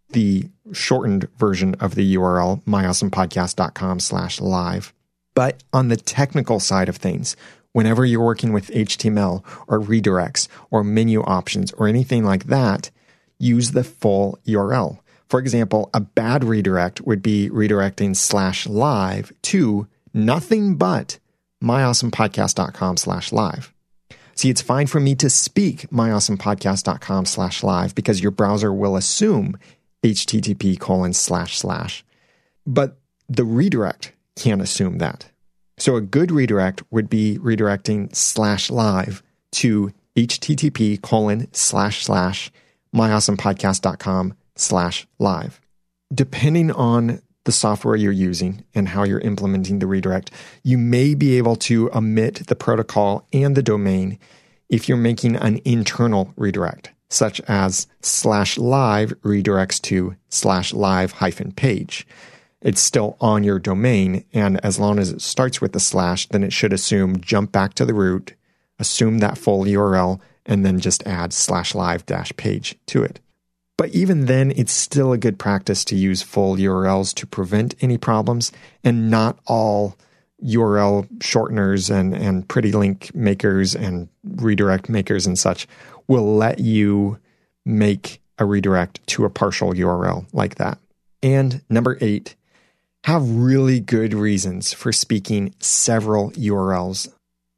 the 0.10 0.50
shortened 0.74 1.28
version 1.38 1.76
of 1.76 1.96
the 1.96 2.16
URL, 2.16 2.64
myawesomepodcast.com 2.64 4.00
slash 4.00 4.42
live. 4.42 4.94
But 5.36 5.64
on 5.72 5.88
the 5.88 5.98
technical 5.98 6.60
side 6.60 6.90
of 6.90 6.98
things, 6.98 7.38
whenever 7.72 8.06
you're 8.06 8.26
working 8.26 8.52
with 8.52 8.72
HTML 8.72 9.44
or 9.68 9.80
redirects 9.80 10.48
or 10.72 10.84
menu 10.84 11.22
options 11.24 11.72
or 11.74 11.88
anything 11.88 12.26
like 12.26 12.46
that, 12.46 12.90
use 13.38 13.72
the 13.72 13.84
full 13.84 14.40
URL. 14.46 15.00
For 15.30 15.40
example, 15.40 15.90
a 15.94 16.00
bad 16.00 16.44
redirect 16.44 17.02
would 17.02 17.22
be 17.22 17.50
redirecting 17.50 18.16
slash 18.16 18.66
live 18.66 19.32
to 19.44 19.88
nothing 20.14 20.76
but 20.76 21.20
myawesomepodcast.com 21.64 22.98
slash 22.98 23.32
live. 23.32 23.72
See, 24.34 24.50
it's 24.50 24.62
fine 24.62 24.88
for 24.88 25.00
me 25.00 25.16
to 25.16 25.30
speak 25.30 25.82
myawesomepodcast.com 25.90 27.26
slash 27.26 27.62
live 27.62 27.94
because 27.94 28.22
your 28.22 28.32
browser 28.32 28.74
will 28.74 28.96
assume 28.96 29.58
HTTP 30.04 30.80
colon 30.80 31.14
slash 31.14 31.58
slash. 31.58 32.04
But 32.66 32.98
the 33.28 33.44
redirect 33.44 34.14
can't 34.36 34.62
assume 34.62 34.98
that. 34.98 35.30
So 35.78 35.96
a 35.96 36.02
good 36.02 36.32
redirect 36.32 36.82
would 36.90 37.10
be 37.10 37.38
redirecting 37.38 38.16
slash 38.16 38.70
live 38.70 39.22
to 39.52 39.92
http 40.16 41.02
colon 41.02 41.48
slash 41.54 42.04
slash 42.04 42.52
myawesomepodcast.com 42.94 44.34
slash 44.60 45.08
live. 45.18 45.62
Depending 46.14 46.72
on 46.72 47.22
the 47.46 47.52
software 47.52 47.96
you're 47.96 48.12
using 48.12 48.64
and 48.76 48.90
how 48.90 49.04
you're 49.04 49.20
implementing 49.20 49.80
the 49.80 49.88
redirect, 49.88 50.32
you 50.64 50.78
may 50.78 51.16
be 51.16 51.38
able 51.38 51.56
to 51.56 51.92
omit 51.96 52.48
the 52.48 52.56
protocol 52.56 53.28
and 53.34 53.56
the 53.56 53.64
domain 53.64 54.20
if 54.70 54.88
you're 54.88 54.98
making 54.98 55.36
an 55.36 55.60
internal 55.66 56.34
redirect, 56.36 56.92
such 57.10 57.42
as 57.42 57.88
slash 58.02 58.58
live 58.58 59.10
redirects 59.22 59.82
to 59.82 60.16
slash 60.30 60.74
live 60.74 61.14
hyphen 61.14 61.52
page 61.52 62.06
it's 62.62 62.82
still 62.82 63.16
on 63.22 63.44
your 63.44 63.60
domain. 63.60 64.26
And 64.34 64.64
as 64.64 64.80
long 64.80 65.00
as 65.00 65.12
it 65.12 65.22
starts 65.22 65.62
with 65.62 65.74
the 65.74 65.80
slash, 65.80 66.28
then 66.28 66.44
it 66.44 66.54
should 66.54 66.74
assume 66.74 67.22
jump 67.22 67.52
back 67.52 67.74
to 67.76 67.86
the 67.86 67.94
root, 67.94 68.34
assume 68.78 69.20
that 69.20 69.38
full 69.38 69.64
URL, 69.64 70.20
and 70.46 70.66
then 70.66 70.80
just 70.80 71.06
add 71.08 71.32
slash 71.32 71.74
live 71.76 72.06
dash 72.06 72.36
page 72.36 72.76
to 72.88 73.04
it. 73.04 73.20
But 73.80 73.92
even 73.92 74.26
then, 74.26 74.52
it's 74.58 74.74
still 74.74 75.14
a 75.14 75.18
good 75.18 75.40
practice 75.40 75.86
to 75.86 75.96
use 75.96 76.22
full 76.22 76.58
URLs 76.58 77.14
to 77.14 77.26
prevent 77.26 77.76
any 77.80 77.98
problems, 77.98 78.52
and 78.84 79.10
not 79.10 79.40
all 79.46 79.96
URL 80.44 81.08
shorteners 81.20 81.90
and, 81.90 82.14
and 82.14 82.46
pretty 82.46 82.74
link 82.74 83.16
makers 83.16 83.74
and 83.76 84.10
redirect 84.26 84.90
makers 84.90 85.26
and 85.26 85.40
such 85.40 85.66
will 86.10 86.36
let 86.36 86.60
you 86.60 87.20
make 87.66 88.22
a 88.38 88.44
redirect 88.44 89.00
to 89.08 89.24
a 89.24 89.30
partial 89.30 89.74
URL 89.74 90.26
like 90.34 90.56
that. 90.56 90.78
And 91.24 91.62
number 91.70 91.98
eight, 92.02 92.36
have 93.06 93.30
really 93.30 93.80
good 93.80 94.14
reasons 94.14 94.74
for 94.74 94.92
speaking 94.92 95.56
several 95.60 96.32
URLs. 96.32 97.08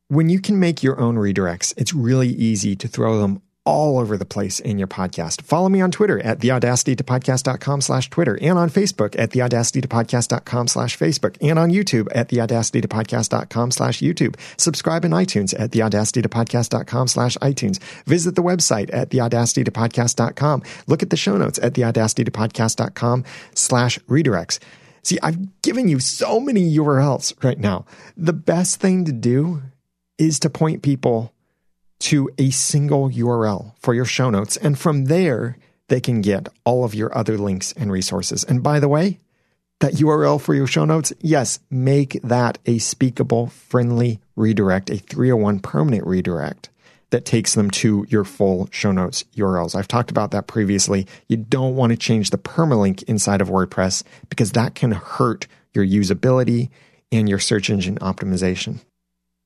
When 0.07 0.29
you 0.29 0.39
can 0.39 0.59
make 0.59 0.83
your 0.83 0.99
own 0.99 1.15
redirects, 1.15 1.73
it's 1.77 1.95
really 1.95 2.29
easy 2.29 2.75
to 2.75 2.87
throw 2.87 3.19
them 3.19 3.41
all 3.65 3.99
over 3.99 4.17
the 4.17 4.25
place 4.25 4.59
in 4.59 4.79
your 4.79 4.87
podcast. 4.87 5.41
Follow 5.43 5.69
me 5.69 5.81
on 5.81 5.91
Twitter 5.91 6.19
at 6.19 6.39
theaudacitytopodcast.com 6.39 7.81
slash 7.81 8.09
Twitter 8.09 8.37
and 8.41 8.57
on 8.57 8.69
Facebook 8.69 9.17
at 9.19 9.29
theaudacitytopodcast.com 9.31 10.67
slash 10.67 10.97
Facebook 10.97 11.37
and 11.41 11.59
on 11.59 11.69
YouTube 11.69 12.07
at 12.13 12.29
theaudacitytopodcast.com 12.29 13.71
slash 13.71 13.99
YouTube. 13.99 14.35
Subscribe 14.57 15.05
in 15.05 15.11
iTunes 15.11 15.53
at 15.59 15.71
theaudacitytopodcast.com 15.71 17.07
slash 17.07 17.37
iTunes. 17.37 17.79
Visit 18.05 18.35
the 18.35 18.43
website 18.43 18.89
at 18.93 19.09
theaudacitytopodcast.com. 19.09 20.63
Look 20.87 21.03
at 21.03 21.09
the 21.11 21.17
show 21.17 21.37
notes 21.37 21.59
at 21.59 21.73
theaudacitytopodcast.com 21.73 23.25
slash 23.53 23.99
redirects. 23.99 24.59
See, 25.03 25.19
I've 25.21 25.61
given 25.61 25.87
you 25.87 25.99
so 25.99 26.39
many 26.39 26.75
URLs 26.77 27.43
right 27.43 27.59
now. 27.59 27.85
The 28.15 28.33
best 28.33 28.79
thing 28.79 29.05
to 29.05 29.11
do 29.11 29.61
is 30.17 30.39
to 30.39 30.49
point 30.49 30.83
people 30.83 31.33
to 32.01 32.29
a 32.37 32.49
single 32.49 33.09
URL 33.09 33.73
for 33.79 33.93
your 33.93 34.05
show 34.05 34.29
notes. 34.29 34.57
And 34.57 34.77
from 34.77 35.05
there, 35.05 35.57
they 35.87 35.99
can 35.99 36.21
get 36.21 36.49
all 36.63 36.83
of 36.83 36.95
your 36.95 37.15
other 37.17 37.37
links 37.37 37.73
and 37.73 37.91
resources. 37.91 38.43
And 38.43 38.63
by 38.63 38.79
the 38.79 38.87
way, 38.87 39.19
that 39.79 39.93
URL 39.93 40.39
for 40.39 40.53
your 40.53 40.67
show 40.67 40.85
notes, 40.85 41.11
yes, 41.19 41.59
make 41.69 42.19
that 42.23 42.59
a 42.65 42.77
speakable, 42.77 43.47
friendly 43.47 44.19
redirect, 44.35 44.89
a 44.89 44.97
301 44.97 45.59
permanent 45.59 46.05
redirect 46.05 46.69
that 47.09 47.25
takes 47.25 47.55
them 47.55 47.69
to 47.69 48.05
your 48.09 48.23
full 48.23 48.69
show 48.71 48.91
notes 48.91 49.25
URLs. 49.35 49.75
I've 49.75 49.87
talked 49.87 50.11
about 50.11 50.31
that 50.31 50.47
previously. 50.47 51.07
You 51.27 51.37
don't 51.37 51.75
want 51.75 51.91
to 51.91 51.97
change 51.97 52.29
the 52.29 52.37
permalink 52.37 53.03
inside 53.03 53.41
of 53.41 53.49
WordPress 53.49 54.03
because 54.29 54.53
that 54.53 54.75
can 54.75 54.91
hurt 54.91 55.47
your 55.73 55.85
usability 55.85 56.69
and 57.11 57.27
your 57.27 57.39
search 57.39 57.69
engine 57.69 57.97
optimization. 57.99 58.79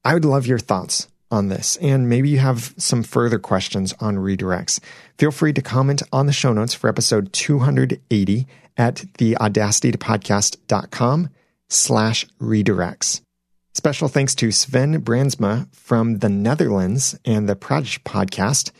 I 0.03 0.13
would 0.13 0.25
love 0.25 0.45
your 0.45 0.59
thoughts 0.59 1.07
on 1.31 1.49
this, 1.49 1.77
and 1.77 2.07
maybe 2.07 2.29
you 2.29 2.39
have 2.39 2.73
some 2.77 3.03
further 3.03 3.39
questions 3.39 3.93
on 3.99 4.17
redirects. 4.17 4.79
Feel 5.17 5.31
free 5.31 5.53
to 5.53 5.61
comment 5.61 6.01
on 6.11 6.25
the 6.25 6.33
show 6.33 6.53
notes 6.53 6.73
for 6.73 6.87
episode 6.87 7.33
280 7.33 8.47
at 8.77 9.05
the 9.17 9.35
audacitytopodcast.com 9.35 11.29
slash 11.69 12.27
redirects. 12.39 13.21
Special 13.73 14.07
thanks 14.07 14.35
to 14.35 14.51
Sven 14.51 15.01
Brandsma 15.01 15.67
from 15.75 16.19
the 16.19 16.29
Netherlands 16.29 17.19
and 17.25 17.49
the 17.49 17.55
Praatje 17.55 17.99
podcast 18.03 18.71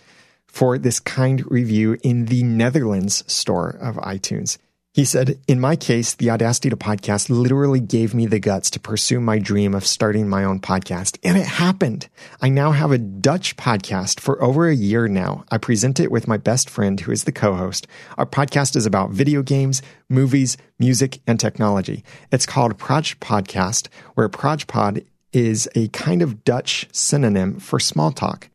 for 0.47 0.77
this 0.77 1.01
kind 1.01 1.43
review 1.51 1.97
in 2.01 2.27
the 2.27 2.43
Netherlands 2.43 3.23
store 3.27 3.69
of 3.69 3.95
iTunes. 3.97 4.57
He 4.95 5.03
said, 5.03 5.41
In 5.45 5.59
my 5.59 5.75
case, 5.75 6.13
the 6.13 6.29
Audacity 6.29 6.69
to 6.69 6.77
Podcast 6.77 7.29
literally 7.29 7.81
gave 7.81 8.15
me 8.15 8.27
the 8.27 8.39
guts 8.39 8.69
to 8.69 8.79
pursue 8.79 9.19
my 9.19 9.39
dream 9.39 9.75
of 9.75 9.85
starting 9.85 10.29
my 10.29 10.45
own 10.45 10.61
podcast. 10.61 11.17
And 11.21 11.37
it 11.37 11.45
happened. 11.45 12.07
I 12.41 12.47
now 12.47 12.71
have 12.71 12.93
a 12.93 12.97
Dutch 12.97 13.57
podcast 13.57 14.21
for 14.21 14.41
over 14.41 14.69
a 14.69 14.73
year 14.73 15.09
now. 15.09 15.43
I 15.51 15.57
present 15.57 15.99
it 15.99 16.13
with 16.13 16.29
my 16.29 16.37
best 16.37 16.69
friend, 16.69 16.97
who 16.97 17.11
is 17.11 17.25
the 17.25 17.33
co 17.33 17.55
host. 17.55 17.87
Our 18.17 18.25
podcast 18.25 18.77
is 18.77 18.85
about 18.85 19.09
video 19.09 19.43
games, 19.43 19.81
movies, 20.07 20.55
music, 20.79 21.19
and 21.27 21.41
technology. 21.41 22.05
It's 22.31 22.45
called 22.45 22.77
Praatje 22.77 23.15
Podcast, 23.17 23.89
where 24.13 24.29
Proj 24.29 24.65
Pod 24.65 25.03
is 25.33 25.67
a 25.75 25.89
kind 25.89 26.21
of 26.21 26.45
Dutch 26.45 26.87
synonym 26.93 27.59
for 27.59 27.81
small 27.81 28.13
talk. 28.13 28.47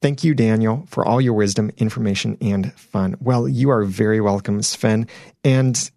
Thank 0.00 0.22
you, 0.22 0.34
Daniel, 0.34 0.86
for 0.88 1.04
all 1.04 1.20
your 1.20 1.32
wisdom, 1.32 1.72
information, 1.76 2.38
and 2.40 2.72
fun. 2.74 3.16
Well, 3.20 3.48
you 3.48 3.70
are 3.70 3.84
very 3.84 4.20
welcome, 4.20 4.62
Sven. 4.62 5.08
And 5.42 5.90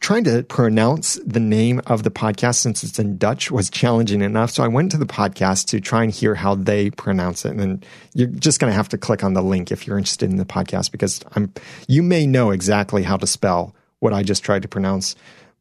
trying 0.00 0.24
to 0.24 0.44
pronounce 0.44 1.18
the 1.26 1.40
name 1.40 1.80
of 1.86 2.04
the 2.04 2.10
podcast 2.10 2.56
since 2.56 2.84
it's 2.84 2.98
in 2.98 3.18
Dutch 3.18 3.50
was 3.50 3.68
challenging 3.68 4.22
enough. 4.22 4.50
So 4.50 4.62
I 4.62 4.68
went 4.68 4.92
to 4.92 4.98
the 4.98 5.06
podcast 5.06 5.66
to 5.68 5.80
try 5.80 6.04
and 6.04 6.12
hear 6.12 6.34
how 6.34 6.54
they 6.54 6.90
pronounce 6.90 7.44
it. 7.44 7.56
And 7.56 7.84
you're 8.14 8.28
just 8.28 8.60
going 8.60 8.70
to 8.70 8.76
have 8.76 8.88
to 8.90 8.98
click 8.98 9.24
on 9.24 9.34
the 9.34 9.42
link 9.42 9.72
if 9.72 9.86
you're 9.86 9.98
interested 9.98 10.30
in 10.30 10.36
the 10.36 10.44
podcast 10.44 10.90
because 10.92 11.20
I'm 11.34 11.52
you 11.88 12.02
may 12.02 12.26
know 12.26 12.50
exactly 12.50 13.02
how 13.02 13.16
to 13.16 13.26
spell 13.26 13.74
what 13.98 14.12
I 14.12 14.22
just 14.22 14.44
tried 14.44 14.62
to 14.62 14.68
pronounce, 14.68 15.16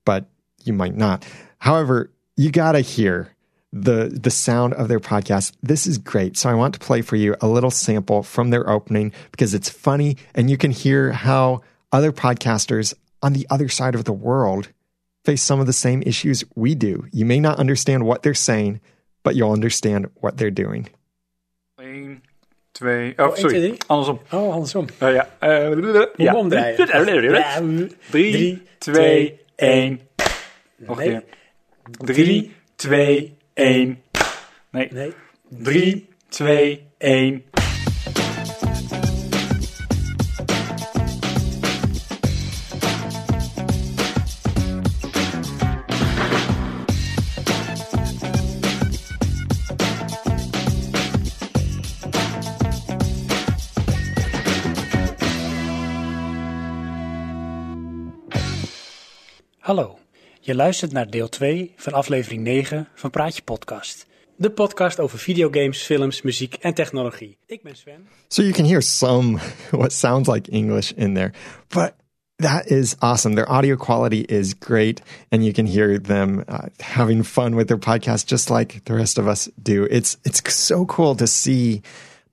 but 0.06 0.26
you 0.64 0.74
might 0.74 0.96
not. 0.96 1.26
However, 1.58 2.12
you 2.38 2.52
got 2.52 2.74
to 2.74 2.82
hear 2.82 3.31
the 3.74 4.20
the 4.22 4.32
sound 4.32 4.74
of 4.74 4.88
their 4.88 5.00
podcast. 5.00 5.54
This 5.64 5.88
is 5.88 5.98
great. 5.98 6.38
So 6.38 6.50
I 6.50 6.54
want 6.54 6.74
to 6.74 6.80
play 6.80 7.02
for 7.02 7.16
you 7.16 7.36
a 7.42 7.48
little 7.48 7.72
sample 7.72 8.24
from 8.24 8.50
their 8.50 8.70
opening 8.70 9.14
because 9.32 9.54
it's 9.54 9.70
funny 9.70 10.18
and 10.36 10.50
you 10.50 10.58
can 10.58 10.72
hear 10.72 11.12
how 11.12 11.62
other 11.92 12.12
podcasters 12.12 12.94
on 13.22 13.34
the 13.34 13.48
other 13.50 13.70
side 13.70 13.96
of 13.96 14.04
the 14.04 14.14
world 14.14 14.70
face 15.24 15.42
some 15.42 15.60
of 15.60 15.68
the 15.68 15.74
same 15.74 16.02
issues 16.06 16.44
we 16.56 16.76
do. 16.76 17.06
You 17.12 17.26
may 17.26 17.40
not 17.40 17.60
understand 17.60 18.06
what 18.06 18.24
they're 18.24 18.34
saying, 18.34 18.82
but 19.24 19.36
you'll 19.36 19.52
understand 19.52 20.10
what 20.16 20.38
they're 20.38 20.52
doing. 20.52 20.90
Eén, 21.80 22.22
twee, 22.74 23.16
oh, 23.18 23.36
sorry, 23.36 23.78
andersom. 23.90 24.20
Oh, 24.32 24.52
andersom. 24.52 24.88
Uh, 25.02 25.14
ja. 25.14 25.26
Uh, 25.42 26.06
ja. 26.18 26.36
omdraaien. 26.36 26.78
Drie, 28.10 28.62
twee, 28.80 29.40
één. 29.56 30.00
Nog 30.78 31.00
een 31.00 31.04
keer. 31.04 31.24
Drie, 31.92 32.56
twee, 32.76 33.38
1. 33.62 33.98
Nee. 34.72 34.90
Nee. 34.92 35.14
3, 35.50 36.08
2, 36.30 36.80
1. 37.00 37.44
Je 60.44 60.56
luistert 60.56 60.92
naar 60.92 61.10
deel 61.10 61.30
2 61.30 61.74
van 61.76 61.94
aflevering 61.94 62.44
9 62.44 62.88
van 62.96 63.10
Praatje 63.10 63.42
Podcast. 63.42 64.06
De 64.36 64.52
podcast 64.52 65.00
over 65.00 65.20
videogames, 65.20 65.82
films, 65.82 66.22
muziek 66.22 66.54
en 66.54 66.74
technologie. 66.74 67.38
Ik 67.46 67.64
ben 67.64 67.76
Sven. 67.76 68.08
So 68.28 68.42
you 68.42 68.54
can 68.54 68.66
hear 68.66 68.82
some 68.82 69.40
what 69.72 69.94
sounds 69.94 70.30
like 70.30 70.52
English 70.52 70.92
in 70.92 71.14
there, 71.14 71.32
but 71.68 71.94
that 72.36 72.66
is 72.66 72.96
awesome. 73.00 73.36
Their 73.36 73.50
audio 73.50 73.76
quality 73.76 74.20
is 74.20 74.54
great, 74.60 75.02
and 75.30 75.42
you 75.42 75.54
can 75.54 75.66
hear 75.66 76.02
them 76.02 76.44
uh, 76.50 76.58
having 76.78 77.26
fun 77.26 77.56
with 77.56 77.68
their 77.68 77.80
podcast, 77.80 78.26
just 78.26 78.50
like 78.50 78.82
the 78.84 78.94
rest 78.94 79.18
of 79.18 79.28
us 79.28 79.50
do. 79.62 79.88
It's 79.90 80.18
it's 80.24 80.54
so 80.54 80.86
cool 80.86 81.16
to 81.16 81.28
see 81.28 81.82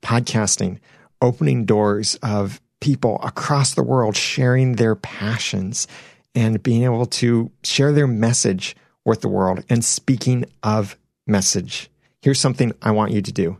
podcasting 0.01 0.79
opening 1.19 1.65
doors 1.65 2.17
of 2.21 2.59
people 2.79 3.19
across 3.23 3.73
the 3.73 3.83
world 3.83 4.15
sharing 4.15 4.75
their 4.75 4.95
passions 4.95 5.87
and 6.35 6.61
being 6.61 6.83
able 6.83 7.05
to 7.05 7.51
share 7.63 7.91
their 7.91 8.07
message 8.07 8.75
with 9.05 9.21
the 9.21 9.29
world. 9.29 9.63
And 9.69 9.83
speaking 9.83 10.45
of 10.63 10.97
message, 11.25 11.89
here's 12.21 12.39
something 12.39 12.73
I 12.81 12.91
want 12.91 13.11
you 13.11 13.21
to 13.21 13.31
do. 13.31 13.57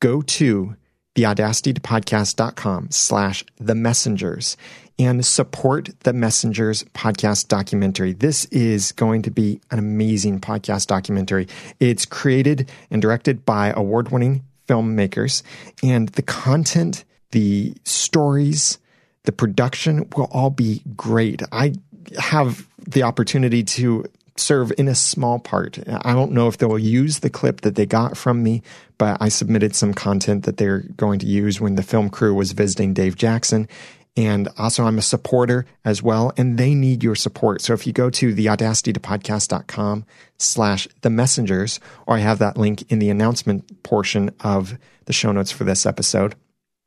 Go 0.00 0.22
to 0.22 0.76
theaudacitytopodcast.com 1.14 2.88
slash 2.90 3.44
the 3.58 3.74
messengers 3.74 4.56
and 4.98 5.24
support 5.24 5.90
the 6.00 6.12
messengers 6.12 6.84
podcast 6.94 7.48
documentary. 7.48 8.12
This 8.12 8.44
is 8.46 8.92
going 8.92 9.22
to 9.22 9.30
be 9.30 9.60
an 9.70 9.78
amazing 9.78 10.40
podcast 10.40 10.86
documentary. 10.86 11.48
It's 11.80 12.06
created 12.06 12.70
and 12.90 13.02
directed 13.02 13.44
by 13.44 13.72
award 13.74 14.10
winning 14.10 14.44
filmmakers 14.68 15.42
and 15.82 16.08
the 16.10 16.22
content, 16.22 17.04
the 17.30 17.74
stories, 17.84 18.78
the 19.26 19.32
production 19.32 20.08
will 20.16 20.28
all 20.32 20.50
be 20.50 20.82
great. 20.96 21.42
I 21.52 21.74
have 22.18 22.66
the 22.86 23.02
opportunity 23.02 23.62
to 23.62 24.06
serve 24.36 24.72
in 24.78 24.88
a 24.88 24.94
small 24.94 25.38
part. 25.38 25.78
I 25.88 26.12
don't 26.12 26.32
know 26.32 26.48
if 26.48 26.58
they'll 26.58 26.78
use 26.78 27.20
the 27.20 27.30
clip 27.30 27.62
that 27.62 27.74
they 27.74 27.86
got 27.86 28.16
from 28.16 28.42
me, 28.42 28.62
but 28.98 29.16
I 29.20 29.28
submitted 29.28 29.74
some 29.74 29.94
content 29.94 30.44
that 30.44 30.56
they're 30.56 30.80
going 30.96 31.18
to 31.20 31.26
use 31.26 31.60
when 31.60 31.74
the 31.74 31.82
film 31.82 32.10
crew 32.10 32.34
was 32.34 32.52
visiting 32.52 32.94
Dave 32.94 33.16
Jackson. 33.16 33.68
And 34.16 34.48
also 34.56 34.84
I'm 34.84 34.98
a 34.98 35.02
supporter 35.02 35.66
as 35.84 36.02
well, 36.02 36.32
and 36.36 36.56
they 36.56 36.74
need 36.74 37.02
your 37.02 37.14
support. 37.14 37.60
So 37.60 37.74
if 37.74 37.86
you 37.86 37.92
go 37.92 38.08
to 38.10 38.34
theaudacitytopodcast.com 38.34 40.06
slash 40.38 40.88
the 41.02 41.10
messengers, 41.10 41.80
or 42.06 42.16
I 42.16 42.20
have 42.20 42.38
that 42.38 42.56
link 42.56 42.90
in 42.90 42.98
the 42.98 43.10
announcement 43.10 43.82
portion 43.82 44.30
of 44.40 44.78
the 45.04 45.12
show 45.12 45.32
notes 45.32 45.50
for 45.50 45.64
this 45.64 45.84
episode, 45.84 46.34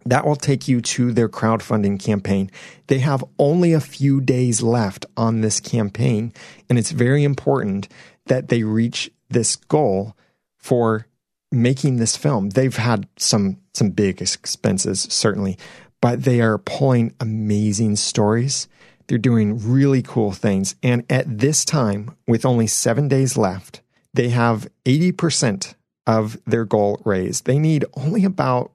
that 0.06 0.26
will 0.26 0.36
take 0.36 0.68
you 0.68 0.82
to 0.82 1.12
their 1.12 1.30
crowdfunding 1.30 2.00
campaign. 2.00 2.50
They 2.88 3.00
have 3.00 3.24
only 3.38 3.74
a 3.74 3.82
few 3.82 4.22
days 4.22 4.62
left 4.62 5.06
on 5.18 5.42
this 5.42 5.60
campaign, 5.60 6.34
and 6.70 6.80
it's 6.80 6.92
very 6.92 7.24
important 7.24 7.88
that 8.28 8.48
they 8.48 8.64
reach 8.64 9.12
this 9.30 9.56
goal 9.56 10.16
for 10.58 11.06
making 11.52 11.98
this 11.98 12.16
film. 12.16 12.50
They've 12.50 12.76
had 12.76 13.08
some 13.18 13.58
some 13.74 13.90
big 13.92 14.22
expenses 14.22 15.08
certainly, 15.10 15.58
but 16.02 16.24
they 16.24 16.42
are 16.42 16.58
pulling 16.58 17.14
amazing 17.20 17.96
stories. 17.96 18.68
They're 19.08 19.18
doing 19.18 19.60
really 19.60 20.02
cool 20.02 20.32
things, 20.32 20.76
and 20.84 21.04
at 21.10 21.40
this 21.40 21.66
time, 21.66 22.16
with 22.28 22.46
only 22.46 22.68
7 22.68 23.08
days 23.08 23.38
left, 23.38 23.82
they 24.14 24.30
have 24.30 24.68
80% 24.86 25.76
of 26.06 26.38
their 26.46 26.66
goal 26.66 27.02
raised. 27.06 27.46
They 27.46 27.58
need 27.60 27.86
only 27.96 28.24
about 28.24 28.72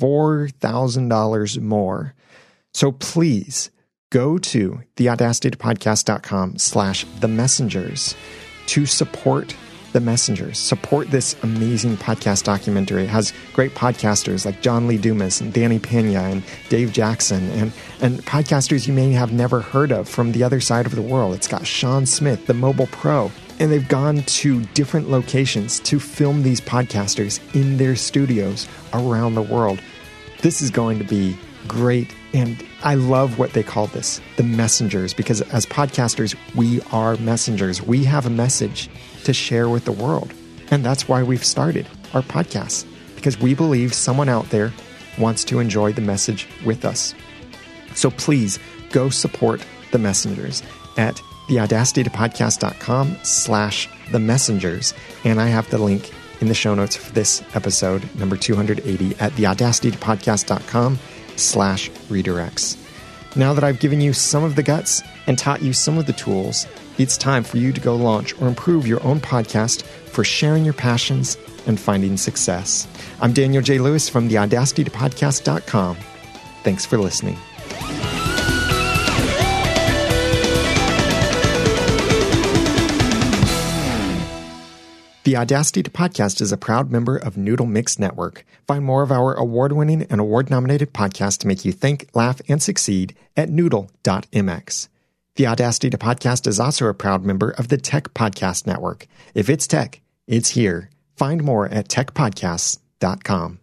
$4,000 0.00 1.60
more. 1.60 2.14
So 2.74 2.92
please 2.92 3.70
go 4.10 4.38
to 4.38 4.82
theaudacitytopodcast.com 4.96 6.58
slash 6.58 7.04
the 7.20 7.28
messengers 7.28 8.14
to 8.66 8.86
support 8.86 9.56
The 9.92 10.00
Messengers. 10.00 10.58
Support 10.58 11.10
this 11.10 11.34
amazing 11.42 11.96
podcast 11.96 12.44
documentary. 12.44 13.04
It 13.04 13.08
has 13.08 13.32
great 13.54 13.74
podcasters 13.74 14.44
like 14.44 14.60
John 14.60 14.86
Lee 14.86 14.98
Dumas 14.98 15.40
and 15.40 15.52
Danny 15.52 15.78
Pena 15.78 16.20
and 16.20 16.42
Dave 16.68 16.92
Jackson 16.92 17.48
and, 17.50 17.72
and 18.00 18.24
podcasters 18.24 18.86
you 18.86 18.92
may 18.92 19.12
have 19.12 19.32
never 19.32 19.60
heard 19.60 19.90
of 19.90 20.08
from 20.08 20.32
the 20.32 20.42
other 20.44 20.60
side 20.60 20.86
of 20.86 20.94
the 20.94 21.02
world. 21.02 21.34
It's 21.34 21.48
got 21.48 21.66
Sean 21.66 22.04
Smith, 22.06 22.46
the 22.46 22.54
mobile 22.54 22.88
pro. 22.88 23.30
And 23.60 23.72
they've 23.72 23.88
gone 23.88 24.18
to 24.22 24.62
different 24.66 25.10
locations 25.10 25.80
to 25.80 25.98
film 25.98 26.42
these 26.44 26.60
podcasters 26.60 27.40
in 27.56 27.76
their 27.76 27.96
studios 27.96 28.68
around 28.92 29.34
the 29.34 29.42
world. 29.42 29.80
This 30.40 30.62
is 30.62 30.70
going 30.70 30.98
to 30.98 31.04
be 31.04 31.36
great. 31.66 32.14
And 32.32 32.64
I 32.82 32.94
love 32.94 33.38
what 33.38 33.52
they 33.52 33.62
call 33.62 33.88
this 33.88 34.20
the 34.36 34.42
messengers, 34.42 35.14
because 35.14 35.40
as 35.42 35.66
podcasters, 35.66 36.36
we 36.54 36.80
are 36.92 37.16
messengers. 37.16 37.82
We 37.82 38.04
have 38.04 38.26
a 38.26 38.30
message 38.30 38.88
to 39.24 39.32
share 39.32 39.68
with 39.68 39.84
the 39.84 39.92
world. 39.92 40.32
And 40.70 40.84
that's 40.84 41.08
why 41.08 41.22
we've 41.22 41.44
started 41.44 41.88
our 42.14 42.22
podcast, 42.22 42.86
because 43.16 43.38
we 43.38 43.54
believe 43.54 43.94
someone 43.94 44.28
out 44.28 44.50
there 44.50 44.72
wants 45.18 45.44
to 45.44 45.58
enjoy 45.58 45.92
the 45.92 46.00
message 46.00 46.46
with 46.64 46.84
us. 46.84 47.14
So 47.94 48.10
please 48.10 48.58
go 48.90 49.08
support 49.08 49.64
the 49.90 49.98
messengers 49.98 50.62
at 50.96 51.20
theaudacitytopodcast.com 51.48 53.16
slash 53.22 53.88
the 54.12 54.18
messengers. 54.18 54.94
And 55.24 55.40
I 55.40 55.48
have 55.48 55.68
the 55.70 55.78
link 55.78 56.12
in 56.40 56.48
the 56.48 56.54
show 56.54 56.74
notes 56.74 56.96
for 56.96 57.12
this 57.12 57.42
episode, 57.54 58.08
number 58.16 58.36
280, 58.36 59.16
at 59.20 59.32
theaudacitytopodcast.com 59.32 60.98
slash 61.36 61.90
redirects. 62.08 62.76
Now 63.36 63.54
that 63.54 63.64
I've 63.64 63.80
given 63.80 64.00
you 64.00 64.12
some 64.12 64.42
of 64.44 64.56
the 64.56 64.62
guts 64.62 65.02
and 65.26 65.38
taught 65.38 65.62
you 65.62 65.72
some 65.72 65.98
of 65.98 66.06
the 66.06 66.12
tools, 66.12 66.66
it's 66.98 67.16
time 67.16 67.44
for 67.44 67.58
you 67.58 67.72
to 67.72 67.80
go 67.80 67.94
launch 67.94 68.40
or 68.40 68.48
improve 68.48 68.86
your 68.86 69.02
own 69.04 69.20
podcast 69.20 69.82
for 69.82 70.24
sharing 70.24 70.64
your 70.64 70.74
passions 70.74 71.36
and 71.66 71.78
finding 71.78 72.16
success. 72.16 72.88
I'm 73.20 73.32
Daniel 73.32 73.62
J. 73.62 73.78
Lewis 73.78 74.08
from 74.08 74.28
theaudacitytopodcast.com. 74.28 75.96
Thanks 76.64 76.84
for 76.84 76.98
listening. 76.98 77.38
The 85.28 85.36
Audacity 85.36 85.82
to 85.82 85.90
Podcast 85.90 86.40
is 86.40 86.52
a 86.52 86.56
proud 86.56 86.90
member 86.90 87.18
of 87.18 87.36
Noodle 87.36 87.66
Mix 87.66 87.98
Network. 87.98 88.46
Find 88.66 88.82
more 88.82 89.02
of 89.02 89.12
our 89.12 89.34
award 89.34 89.72
winning 89.72 90.04
and 90.04 90.22
award 90.22 90.48
nominated 90.48 90.94
podcasts 90.94 91.36
to 91.40 91.46
make 91.46 91.66
you 91.66 91.72
think, 91.72 92.08
laugh, 92.14 92.40
and 92.48 92.62
succeed 92.62 93.14
at 93.36 93.50
noodle.mx. 93.50 94.88
The 95.34 95.46
Audacity 95.46 95.90
to 95.90 95.98
Podcast 95.98 96.46
is 96.46 96.58
also 96.58 96.86
a 96.86 96.94
proud 96.94 97.26
member 97.26 97.50
of 97.50 97.68
the 97.68 97.76
Tech 97.76 98.14
Podcast 98.14 98.66
Network. 98.66 99.06
If 99.34 99.50
it's 99.50 99.66
tech, 99.66 100.00
it's 100.26 100.48
here. 100.48 100.88
Find 101.14 101.44
more 101.44 101.68
at 101.68 101.88
techpodcasts.com. 101.88 103.58